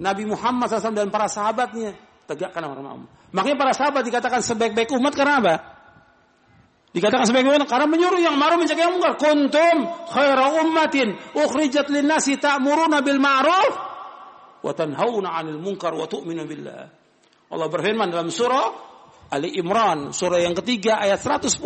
[0.00, 1.92] Nabi Muhammad SAW dan para sahabatnya
[2.24, 3.08] tegakkan amar ma'ruf.
[3.36, 5.54] Makanya para sahabat dikatakan sebaik-baik umat karena apa?
[6.96, 9.20] Dikatakan sebaik umat karena menyuruh yang ma'ruf mencegah yang munkar.
[9.20, 9.76] Kuntum
[10.16, 13.89] khaira ummatin ukhrijat lin-nasi ta'muruna bil ma'ruf
[14.60, 16.82] wa tanhauna 'anil munkar wa tu'minu billah.
[17.50, 18.88] Allah berfirman dalam surah
[19.30, 21.60] Ali Imran surah yang ketiga ayat 110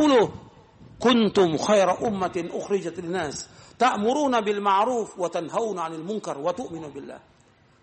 [1.00, 7.20] kuntum khaira ummatin ukhrijat linnas ta'muruna bil ma'ruf wa tanhauna 'anil munkar wa tu'minu billah.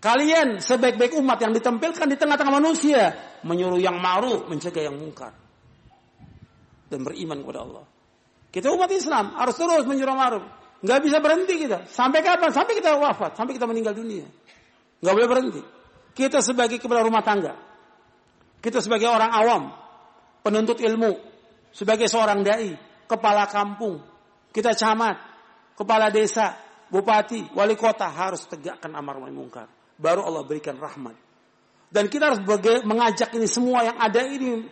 [0.02, 3.14] Kalian sebaik-baik umat yang ditampilkan di tengah-tengah manusia
[3.46, 5.30] menyuruh yang ma'ruf, mencegah yang munkar
[6.90, 7.84] dan beriman kepada Allah.
[8.50, 10.44] Kita umat Islam harus terus menyuruh ma'ruf.
[10.82, 11.86] Nggak bisa berhenti kita.
[11.86, 12.50] Sampai kapan?
[12.50, 14.26] Sampai kita wafat, sampai kita meninggal dunia.
[15.02, 15.62] Nggak boleh berhenti.
[16.14, 17.58] Kita sebagai kepala rumah tangga.
[18.62, 19.62] Kita sebagai orang awam,
[20.46, 21.18] penuntut ilmu,
[21.74, 22.78] sebagai seorang dai,
[23.10, 23.98] kepala kampung,
[24.54, 25.18] kita camat,
[25.74, 26.54] kepala desa,
[26.86, 29.66] bupati, wali kota harus tegakkan amar ma'ruf munkar.
[29.98, 31.18] Baru Allah berikan rahmat.
[31.90, 32.40] Dan kita harus
[32.86, 34.64] mengajak ini semua yang ada ini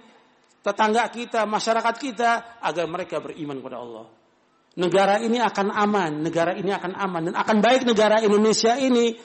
[0.62, 2.30] tetangga kita, masyarakat kita
[2.62, 4.06] agar mereka beriman kepada Allah.
[4.78, 9.18] Negara ini akan aman, negara ini akan aman dan akan baik negara Indonesia ini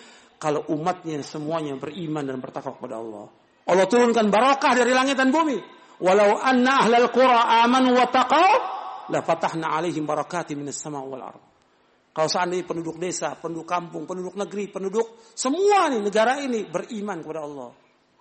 [0.45, 3.33] kalau umatnya semuanya beriman dan bertakwa kepada Allah.
[3.65, 5.57] Allah turunkan barakah dari langit dan bumi.
[5.97, 8.53] Walau anna ahlal qura amanu wa taqaw
[9.09, 11.41] la fatahna alaihim barakati minas sama wal ard.
[12.13, 17.41] Kalau seandainya penduduk desa, penduduk kampung, penduduk negeri, penduduk semua nih negara ini beriman kepada
[17.41, 17.69] Allah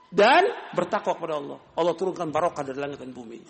[0.09, 0.43] dan
[0.73, 3.45] bertakwa kepada Allah, Allah turunkan barokah dari langit dan bumi.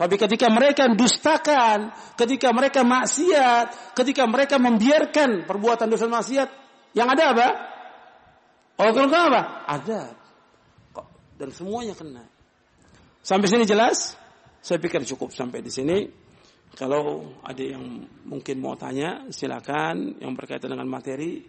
[0.00, 6.48] Tapi ketika mereka dustakan, ketika mereka maksiat, ketika mereka membiarkan perbuatan dosa maksiat,
[6.96, 7.48] yang ada apa?
[8.78, 9.42] Allah turunkan apa?
[9.68, 10.02] Ada.
[11.36, 12.24] Dan semuanya kena.
[13.22, 14.14] Sampai sini jelas?
[14.62, 16.06] Saya pikir cukup sampai di sini.
[16.72, 21.44] Kalau ada yang mungkin mau tanya, silakan yang berkaitan dengan materi.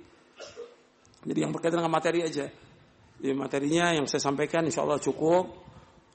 [1.24, 2.50] Jadi yang berkaitan dengan materi aja.
[3.22, 5.64] Jadi materinya yang saya sampaikan insya Allah cukup.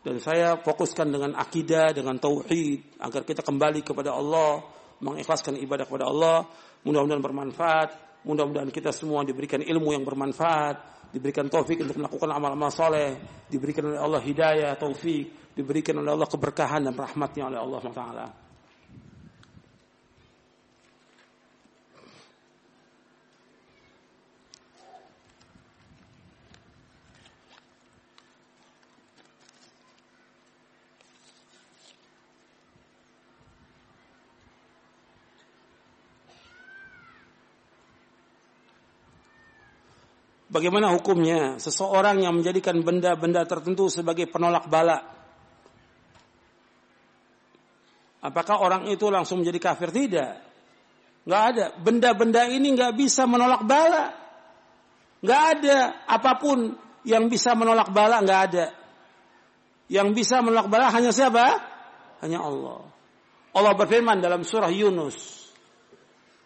[0.04, 3.00] Dan saya fokuskan dengan akidah, dengan tauhid.
[3.00, 4.60] Agar kita kembali kepada Allah.
[5.00, 6.44] Mengikhlaskan ibadah kepada Allah.
[6.84, 7.88] Mudah-mudahan bermanfaat.
[8.28, 10.97] Mudah-mudahan kita semua diberikan ilmu yang bermanfaat.
[11.08, 13.16] Diberikan taufik untuk melakukan amal-amal soleh.
[13.48, 15.52] Diberikan oleh Allah hidayah, taufik.
[15.56, 18.47] Diberikan oleh Allah keberkahan dan rahmatnya oleh Allah SWT.
[40.48, 44.96] Bagaimana hukumnya seseorang yang menjadikan benda-benda tertentu sebagai penolak bala?
[48.24, 49.92] Apakah orang itu langsung menjadi kafir?
[49.92, 50.32] Tidak.
[51.28, 51.66] Nggak ada.
[51.76, 54.08] Benda-benda ini nggak bisa menolak bala.
[55.20, 56.72] Nggak ada apa pun
[57.04, 58.66] yang bisa menolak bala nggak ada.
[59.92, 61.60] Yang bisa menolak bala hanya siapa?
[62.24, 62.88] Hanya Allah.
[63.52, 65.37] Allah berfirman dalam surah Yunus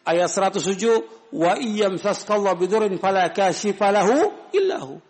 [0.06, 5.00] ayat 107 wa iyam saskallahu bidurin fala kashifalahu illahu.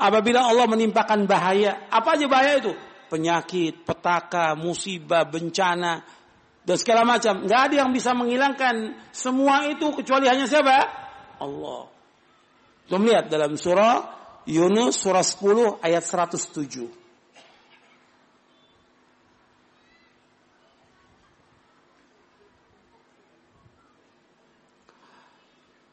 [0.00, 2.72] Apabila Allah menimpakan bahaya, apa aja bahaya itu?
[3.12, 6.00] Penyakit, petaka, musibah, bencana,
[6.64, 7.44] dan segala macam.
[7.44, 10.88] Nggak ada yang bisa menghilangkan semua itu kecuali hanya siapa?
[11.36, 11.90] Allah.
[12.88, 16.99] Kita lihat dalam surah Yunus surah 10 ayat 107.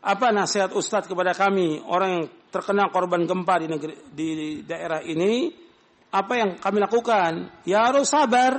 [0.07, 4.27] Apa nasihat Ustadz kepada kami orang yang terkena korban gempa di negeri di
[4.63, 5.51] daerah ini?
[6.15, 7.51] Apa yang kami lakukan?
[7.67, 8.55] Ya harus sabar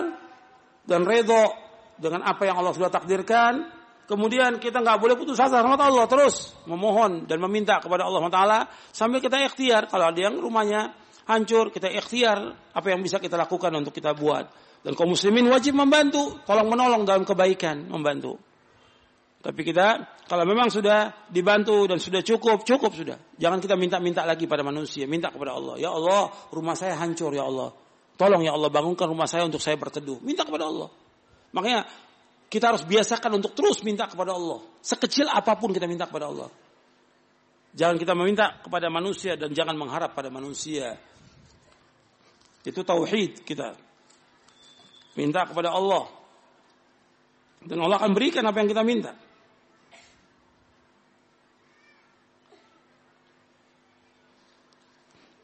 [0.84, 1.48] dan redho
[1.96, 3.64] dengan apa yang Allah sudah takdirkan.
[4.04, 8.58] Kemudian kita nggak boleh putus asa sama Allah terus memohon dan meminta kepada Allah Taala
[8.92, 9.88] sambil kita ikhtiar.
[9.88, 10.92] Kalau ada yang rumahnya
[11.28, 14.48] hancur, kita ikhtiar apa yang bisa kita lakukan untuk kita buat.
[14.84, 18.47] Dan kaum muslimin wajib membantu, tolong menolong dalam kebaikan, membantu.
[19.38, 23.16] Tapi kita kalau memang sudah dibantu dan sudah cukup, cukup sudah.
[23.38, 25.78] Jangan kita minta-minta lagi pada manusia, minta kepada Allah.
[25.78, 27.70] Ya Allah, rumah saya hancur ya Allah.
[28.18, 30.18] Tolong ya Allah bangunkan rumah saya untuk saya berteduh.
[30.26, 30.90] Minta kepada Allah.
[31.54, 31.86] Makanya
[32.50, 34.58] kita harus biasakan untuk terus minta kepada Allah.
[34.82, 36.50] Sekecil apa pun kita minta kepada Allah.
[37.78, 40.98] Jangan kita meminta kepada manusia dan jangan mengharap pada manusia.
[42.66, 43.78] Itu tauhid kita.
[45.14, 46.10] Minta kepada Allah.
[47.62, 49.12] Dan Allah akan berikan apa yang kita minta.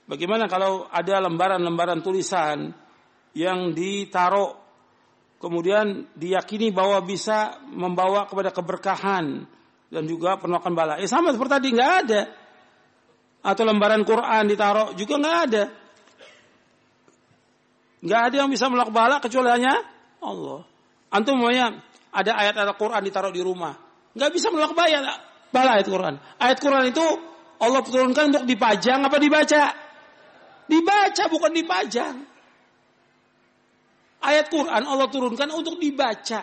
[0.05, 2.77] Bagaimana kalau ada lembaran-lembaran tulisan
[3.33, 4.53] yang ditaruh
[5.41, 9.45] kemudian diyakini bahwa bisa membawa kepada keberkahan
[9.89, 10.95] dan juga penolakan bala.
[11.01, 12.23] Ya sama seperti tadi nggak ada.
[13.45, 15.65] Atau lembaran Quran ditaruh juga nggak ada.
[18.05, 19.81] Nggak ada yang bisa menolak bala kecuali hanya
[20.21, 20.65] Allah.
[21.13, 21.81] Antum maunya
[22.13, 23.73] ada ayat ayat Quran ditaruh di rumah.
[24.13, 25.13] Nggak bisa menolak bala,
[25.49, 26.15] bala ayat Quran.
[26.41, 27.05] Ayat Quran itu
[27.61, 29.84] Allah turunkan untuk dipajang apa dibaca?
[30.65, 32.17] Dibaca bukan dipajang.
[34.25, 36.41] Ayat Quran Allah turunkan untuk dibaca,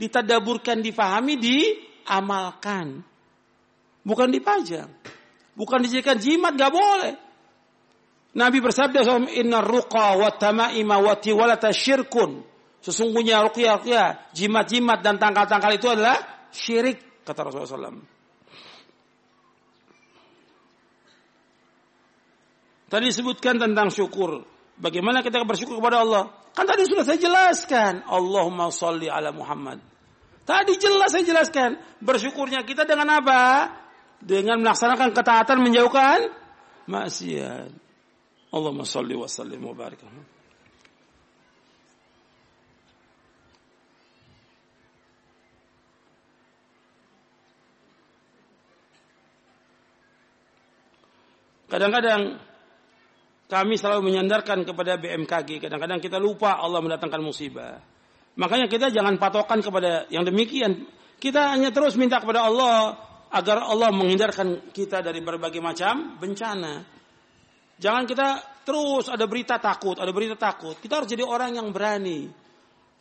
[0.00, 3.04] ditadaburkan, difahami, diamalkan.
[4.00, 4.88] Bukan dipajang.
[5.52, 7.14] Bukan dijadikan jimat, gak boleh.
[8.30, 9.04] Nabi bersabda
[9.36, 12.40] Inna ruqa wa tamaima wa tiwalata syirkun.
[12.80, 18.19] Sesungguhnya ruqyah ruqyah, jimat-jimat dan tangkal-tangkal itu adalah syirik kata Rasulullah SAW.
[22.90, 24.42] Tadi disebutkan tentang syukur.
[24.74, 26.34] Bagaimana kita bersyukur kepada Allah?
[26.50, 28.02] Kan tadi sudah saya jelaskan.
[28.02, 29.78] Allahumma salli ala Muhammad.
[30.42, 31.78] Tadi jelas saya jelaskan.
[32.02, 33.70] Bersyukurnya kita dengan apa?
[34.18, 36.34] Dengan melaksanakan ketaatan menjauhkan
[36.90, 37.70] maksiat.
[38.50, 40.02] Allahumma salli wa sallim wa barik.
[51.70, 52.49] Kadang-kadang
[53.50, 55.66] kami selalu menyandarkan kepada BMKG.
[55.66, 57.82] Kadang-kadang kita lupa Allah mendatangkan musibah.
[58.38, 60.86] Makanya kita jangan patokan kepada yang demikian.
[61.18, 62.94] Kita hanya terus minta kepada Allah
[63.34, 66.86] agar Allah menghindarkan kita dari berbagai macam bencana.
[67.76, 68.28] Jangan kita
[68.62, 70.78] terus ada berita takut, ada berita takut.
[70.78, 72.30] Kita harus jadi orang yang berani.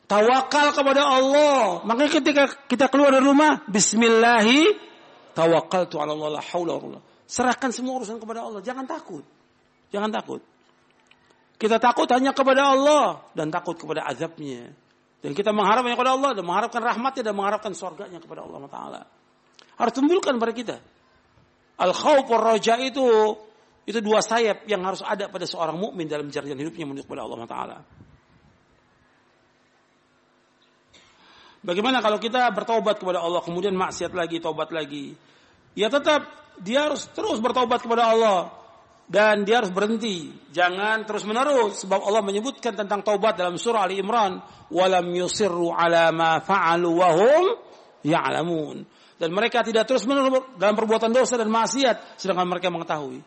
[0.10, 1.86] Tawakal kepada Allah.
[1.86, 4.74] Makanya ketika kita keluar dari rumah, Bismillahi,
[5.38, 6.42] tawakal tu Allah,
[7.30, 9.22] Serahkan semua urusan kepada Allah, jangan takut.
[9.90, 10.42] Jangan takut.
[11.60, 14.72] Kita takut hanya kepada Allah dan takut kepada azabnya.
[15.20, 19.02] Dan kita mengharapnya kepada Allah dan mengharapkan rahmatnya dan mengharapkan surganya kepada Allah Taala.
[19.76, 20.78] Harus tumbuhkan pada kita.
[21.80, 23.04] Al khawf raja itu
[23.84, 27.40] itu dua sayap yang harus ada pada seorang mukmin dalam jalan hidupnya menuju kepada Allah
[27.44, 27.78] Taala.
[31.60, 35.12] Bagaimana kalau kita bertobat kepada Allah kemudian maksiat lagi, tobat lagi?
[35.76, 36.24] Ya tetap
[36.64, 38.59] dia harus terus bertobat kepada Allah
[39.10, 40.30] dan dia harus berhenti.
[40.54, 44.38] Jangan terus menerus sebab Allah menyebutkan tentang taubat dalam surah Ali Imran,
[44.70, 47.46] "Walam yusirru ala ma fa'alu wa hum
[48.06, 48.86] ya'lamun."
[49.18, 53.20] Dan mereka tidak terus menerus dalam perbuatan dosa dan maksiat sedangkan mereka mengetahui.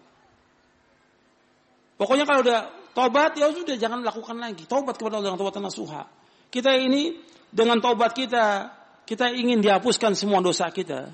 [1.99, 2.61] Pokoknya kalau udah
[2.95, 4.65] taubat ya sudah jangan lakukan lagi.
[4.65, 6.07] Taubat kepada Allah dengan taubat nasuha.
[6.49, 7.19] Kita ini
[7.51, 8.71] dengan taubat kita
[9.05, 11.11] kita ingin dihapuskan semua dosa kita.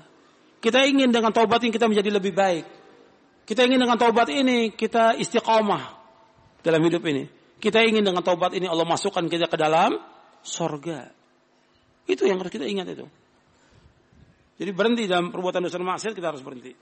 [0.63, 2.78] Kita ingin dengan taubat ini kita menjadi lebih baik.
[3.49, 5.97] Kita ingin dengan taubat ini kita istiqomah
[6.61, 7.25] dalam hidup ini.
[7.57, 9.97] Kita ingin dengan taubat ini Allah masukkan kita ke dalam
[10.45, 11.09] sorga.
[12.05, 13.09] Itu yang harus kita ingat itu.
[14.53, 16.77] Jadi berhenti dalam perbuatan dosa maksiat kita harus berhenti.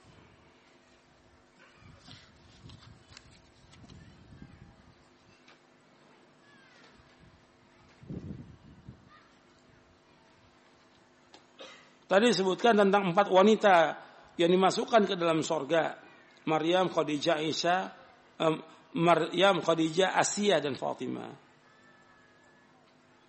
[12.12, 13.76] Tadi disebutkan tentang empat wanita
[14.36, 16.07] yang dimasukkan ke dalam sorga.
[16.48, 17.92] Maryam, Khadijah, Isa,
[18.40, 18.56] um,
[18.96, 21.28] Maryam, Khadijah, Asia dan Fatimah.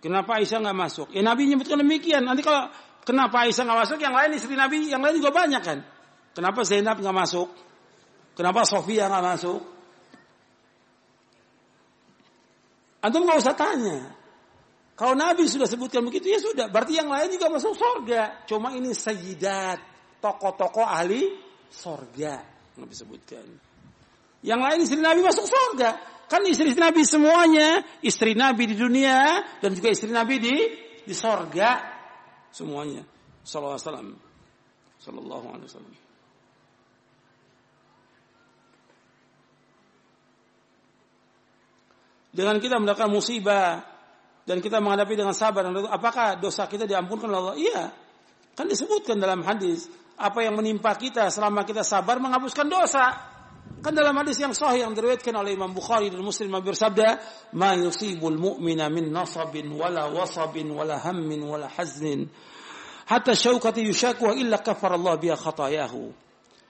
[0.00, 1.08] Kenapa Aisyah nggak masuk?
[1.12, 2.24] Ya Nabi nyebutkan demikian.
[2.24, 2.72] Nanti kalau
[3.04, 5.84] kenapa Aisyah nggak masuk, yang lain istri Nabi, yang lain juga banyak kan.
[6.32, 7.48] Kenapa Zainab nggak masuk?
[8.32, 9.60] Kenapa Sofia nggak masuk?
[13.04, 14.16] Antum nggak usah tanya.
[14.96, 16.68] Kalau Nabi sudah sebutkan begitu ya sudah.
[16.68, 18.44] Berarti yang lain juga masuk surga.
[18.48, 19.80] Cuma ini sayyidat,
[20.20, 21.28] tokoh-tokoh ahli
[21.72, 22.59] surga.
[22.80, 23.44] Nabi sebutkan.
[24.40, 25.90] Yang lain istri Nabi masuk surga.
[26.30, 30.56] Kan istri Nabi semuanya, istri Nabi di dunia dan juga istri Nabi di
[31.04, 31.70] di surga
[32.54, 33.02] semuanya.
[33.42, 34.08] Sallallahu alaihi wasallam.
[35.00, 35.94] Sallallahu alaihi wasallam.
[42.30, 43.82] Dengan kita mendapatkan musibah
[44.46, 47.56] dan kita menghadapi dengan sabar apakah dosa kita diampunkan oleh Allah?
[47.58, 47.82] Iya.
[48.54, 49.90] Kan disebutkan dalam hadis
[50.20, 53.06] apa yang menimpa kita selama kita sabar menghapuskan dosa.
[53.80, 57.16] Kan dalam hadis yang sahih yang diriwayatkan oleh Imam Bukhari dan Muslim bersabda,
[57.56, 62.28] "Ma yusibul mu'mina min nasabin wala wasabin wala hammin wala haznin
[63.08, 66.12] hatta syaukati yushaku illa kafar Allah biha khatayahu."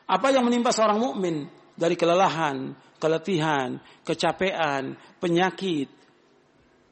[0.06, 5.90] Apa yang menimpa seorang mukmin dari kelelahan, keletihan, kecapean, penyakit,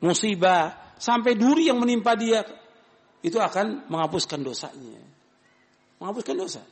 [0.02, 2.43] musibah, sampai duri yang menimpa dia
[3.22, 5.07] itu akan menghapuskan dosanya
[5.98, 6.62] menghapuskan dosa.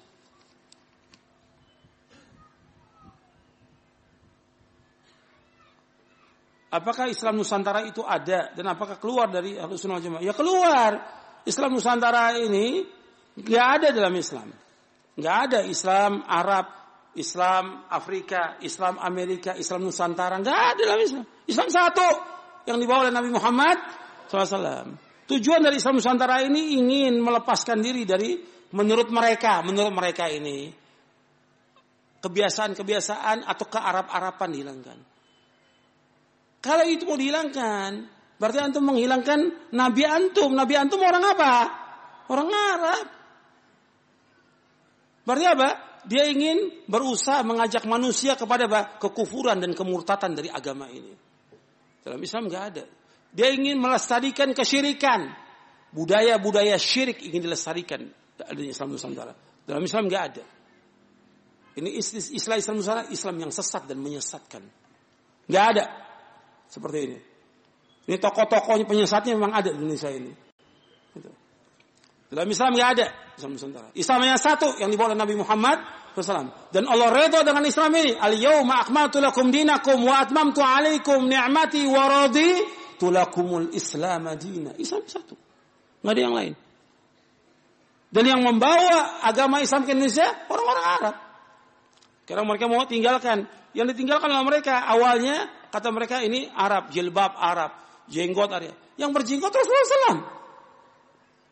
[6.66, 10.22] Apakah Islam Nusantara itu ada dan apakah keluar dari Ahlus Sunnah Jamaah?
[10.22, 10.92] Ya keluar.
[11.46, 12.82] Islam Nusantara ini
[13.38, 14.50] nggak ada dalam Islam.
[15.16, 16.66] Nggak ada Islam Arab,
[17.16, 20.36] Islam Afrika, Islam Amerika, Islam Nusantara.
[20.42, 21.24] Nggak ada dalam Islam.
[21.48, 22.08] Islam satu
[22.66, 23.78] yang dibawa oleh Nabi Muhammad
[24.28, 24.98] SAW.
[25.26, 28.36] Tujuan dari Islam Nusantara ini ingin melepaskan diri dari
[28.76, 30.68] menurut mereka, menurut mereka ini
[32.20, 34.98] kebiasaan-kebiasaan atau kearab-arapan dihilangkan.
[36.60, 37.90] Kalau itu mau dihilangkan,
[38.36, 40.52] berarti antum menghilangkan nabi antum.
[40.52, 41.52] Nabi antum orang apa?
[42.28, 43.06] Orang Arab.
[45.24, 45.68] Berarti apa?
[46.06, 48.98] Dia ingin berusaha mengajak manusia kepada apa?
[48.98, 51.14] kekufuran dan kemurtatan dari agama ini.
[52.02, 52.84] Dalam Islam nggak ada.
[53.30, 55.30] Dia ingin melestarikan kesyirikan.
[55.94, 58.10] Budaya-budaya syirik ingin dilestarikan.
[58.44, 59.32] Adanya Islam Nusantara.
[59.64, 60.44] Dalam Islam nggak ada.
[61.76, 61.88] Ini
[62.36, 64.62] istilah Islam Nusantara Islam yang sesat dan menyesatkan.
[65.48, 65.84] Nggak ada.
[66.68, 67.18] Seperti ini.
[68.06, 70.32] Ini tokoh-tokohnya penyesatnya memang ada di Indonesia ini.
[71.16, 71.30] Gitu.
[72.28, 73.06] Dalam Islam nggak ada
[73.36, 73.88] Islam Nusantara.
[73.96, 75.78] Islam hanya satu yang dibawa oleh Nabi Muhammad
[76.16, 76.72] SAW.
[76.72, 78.12] Dan Allah redha dengan Islam ini.
[78.16, 84.72] Al yawma akmaltu lakum dinakum wa atmamtu alaikum ni'mati wa raditu lakumul Islam dina.
[84.80, 85.36] Islam satu.
[86.00, 86.54] Nggak ada yang lain.
[88.10, 91.14] Dan yang membawa agama Islam ke Indonesia orang-orang Arab.
[92.26, 93.46] Karena mereka mau tinggalkan.
[93.76, 97.76] Yang ditinggalkan oleh mereka awalnya Kata mereka ini Arab, jilbab Arab,
[98.08, 98.72] jenggot Arab.
[98.96, 100.18] Yang berjenggot Rasulullah SAW.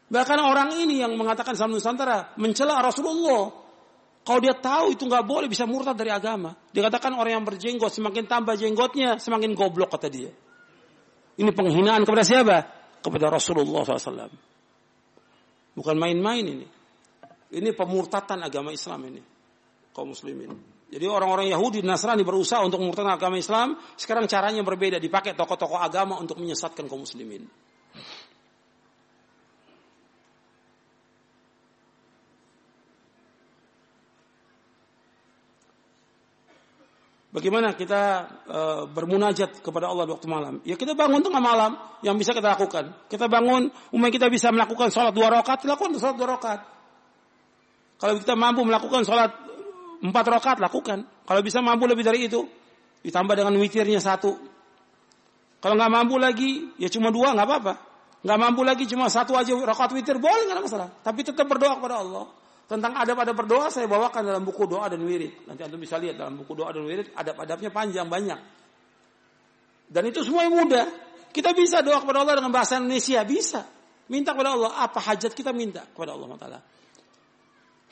[0.09, 3.53] Bahkan orang ini yang mengatakan Islam Nusantara mencela Rasulullah.
[4.25, 6.57] Kalau dia tahu itu nggak boleh bisa murtad dari agama.
[6.73, 10.33] Dikatakan orang yang berjenggot semakin tambah jenggotnya semakin goblok kata dia.
[11.37, 12.57] Ini penghinaan kepada siapa?
[13.05, 14.54] Kepada Rasulullah SAW.
[15.75, 16.67] Bukan main-main ini.
[17.55, 19.23] Ini pemurtatan agama Islam ini.
[19.95, 20.51] Kaum muslimin.
[20.91, 26.19] Jadi orang-orang Yahudi Nasrani berusaha untuk mengurutkan agama Islam, sekarang caranya berbeda, dipakai tokoh-tokoh agama
[26.23, 27.43] untuk menyesatkan kaum muslimin.
[37.35, 38.61] Bagaimana kita e,
[38.95, 40.63] bermunajat kepada Allah waktu malam?
[40.63, 41.75] Ya kita bangun tengah malam
[42.07, 42.95] yang bisa kita lakukan.
[43.11, 46.61] Kita bangun, umumnya kita bisa melakukan sholat dua rakaat, lakukan sholat dua rakaat.
[47.99, 49.45] Kalau kita mampu melakukan sholat
[50.05, 51.09] Empat rakaat lakukan.
[51.25, 52.45] Kalau bisa mampu lebih dari itu,
[53.01, 54.37] ditambah dengan witirnya satu.
[55.65, 57.75] Kalau nggak mampu lagi, ya cuma dua nggak apa-apa.
[58.21, 60.93] Nggak mampu lagi cuma satu aja rakaat witir boleh nggak masalah.
[61.01, 62.29] Tapi tetap berdoa kepada Allah.
[62.65, 65.45] Tentang adab-adab berdoa saya bawakan dalam buku doa dan wirid.
[65.45, 68.41] Nanti anda bisa lihat dalam buku doa dan wirid adab-adabnya panjang banyak.
[69.85, 70.89] Dan itu semua yang mudah.
[71.29, 73.69] Kita bisa doa kepada Allah dengan bahasa Indonesia bisa.
[74.09, 76.61] Minta kepada Allah apa hajat kita minta kepada Allah Taala.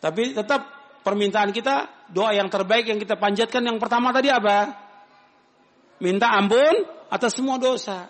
[0.03, 0.61] Tapi tetap
[1.05, 4.73] permintaan kita, doa yang terbaik yang kita panjatkan yang pertama tadi apa?
[6.03, 8.09] Minta ampun atas semua dosa.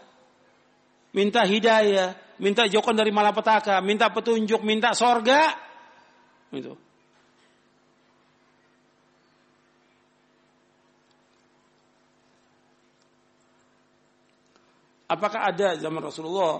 [1.13, 5.72] Minta hidayah, minta jauhkan dari malapetaka, minta petunjuk, minta sorga.
[6.53, 6.77] Itu.
[15.13, 16.57] Apakah ada zaman Rasulullah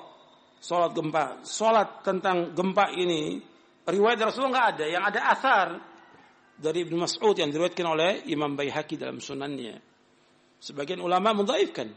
[0.61, 1.41] sholat gempa?
[1.41, 3.41] Sholat tentang gempa ini
[3.89, 4.85] riwayat Rasulullah nggak ada.
[4.93, 5.67] Yang ada asar
[6.53, 9.81] dari Ibnu Mas'ud yang diriwayatkan oleh Imam Baihaqi dalam sunannya.
[10.63, 11.91] Sebagian ulama mendhaifkan,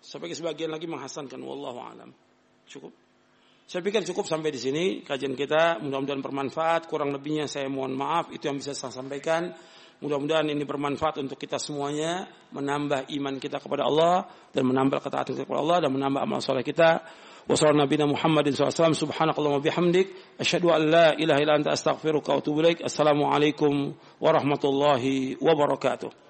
[0.00, 2.10] sebagai sebagian lagi menghasankan wallahu alam.
[2.64, 3.09] Cukup.
[3.70, 5.78] Saya pikir cukup sampai di sini kajian kita.
[5.78, 6.90] Mudah-mudahan bermanfaat.
[6.90, 8.34] Kurang lebihnya saya mohon maaf.
[8.34, 9.54] Itu yang bisa saya sampaikan.
[10.02, 12.26] Mudah-mudahan ini bermanfaat untuk kita semuanya.
[12.50, 14.26] Menambah iman kita kepada Allah.
[14.50, 15.78] Dan menambah ketaatan kita kepada Allah.
[15.86, 16.98] Dan menambah amal soleh kita.
[22.82, 26.29] wassalamualaikum warahmatullahi wabarakatuh.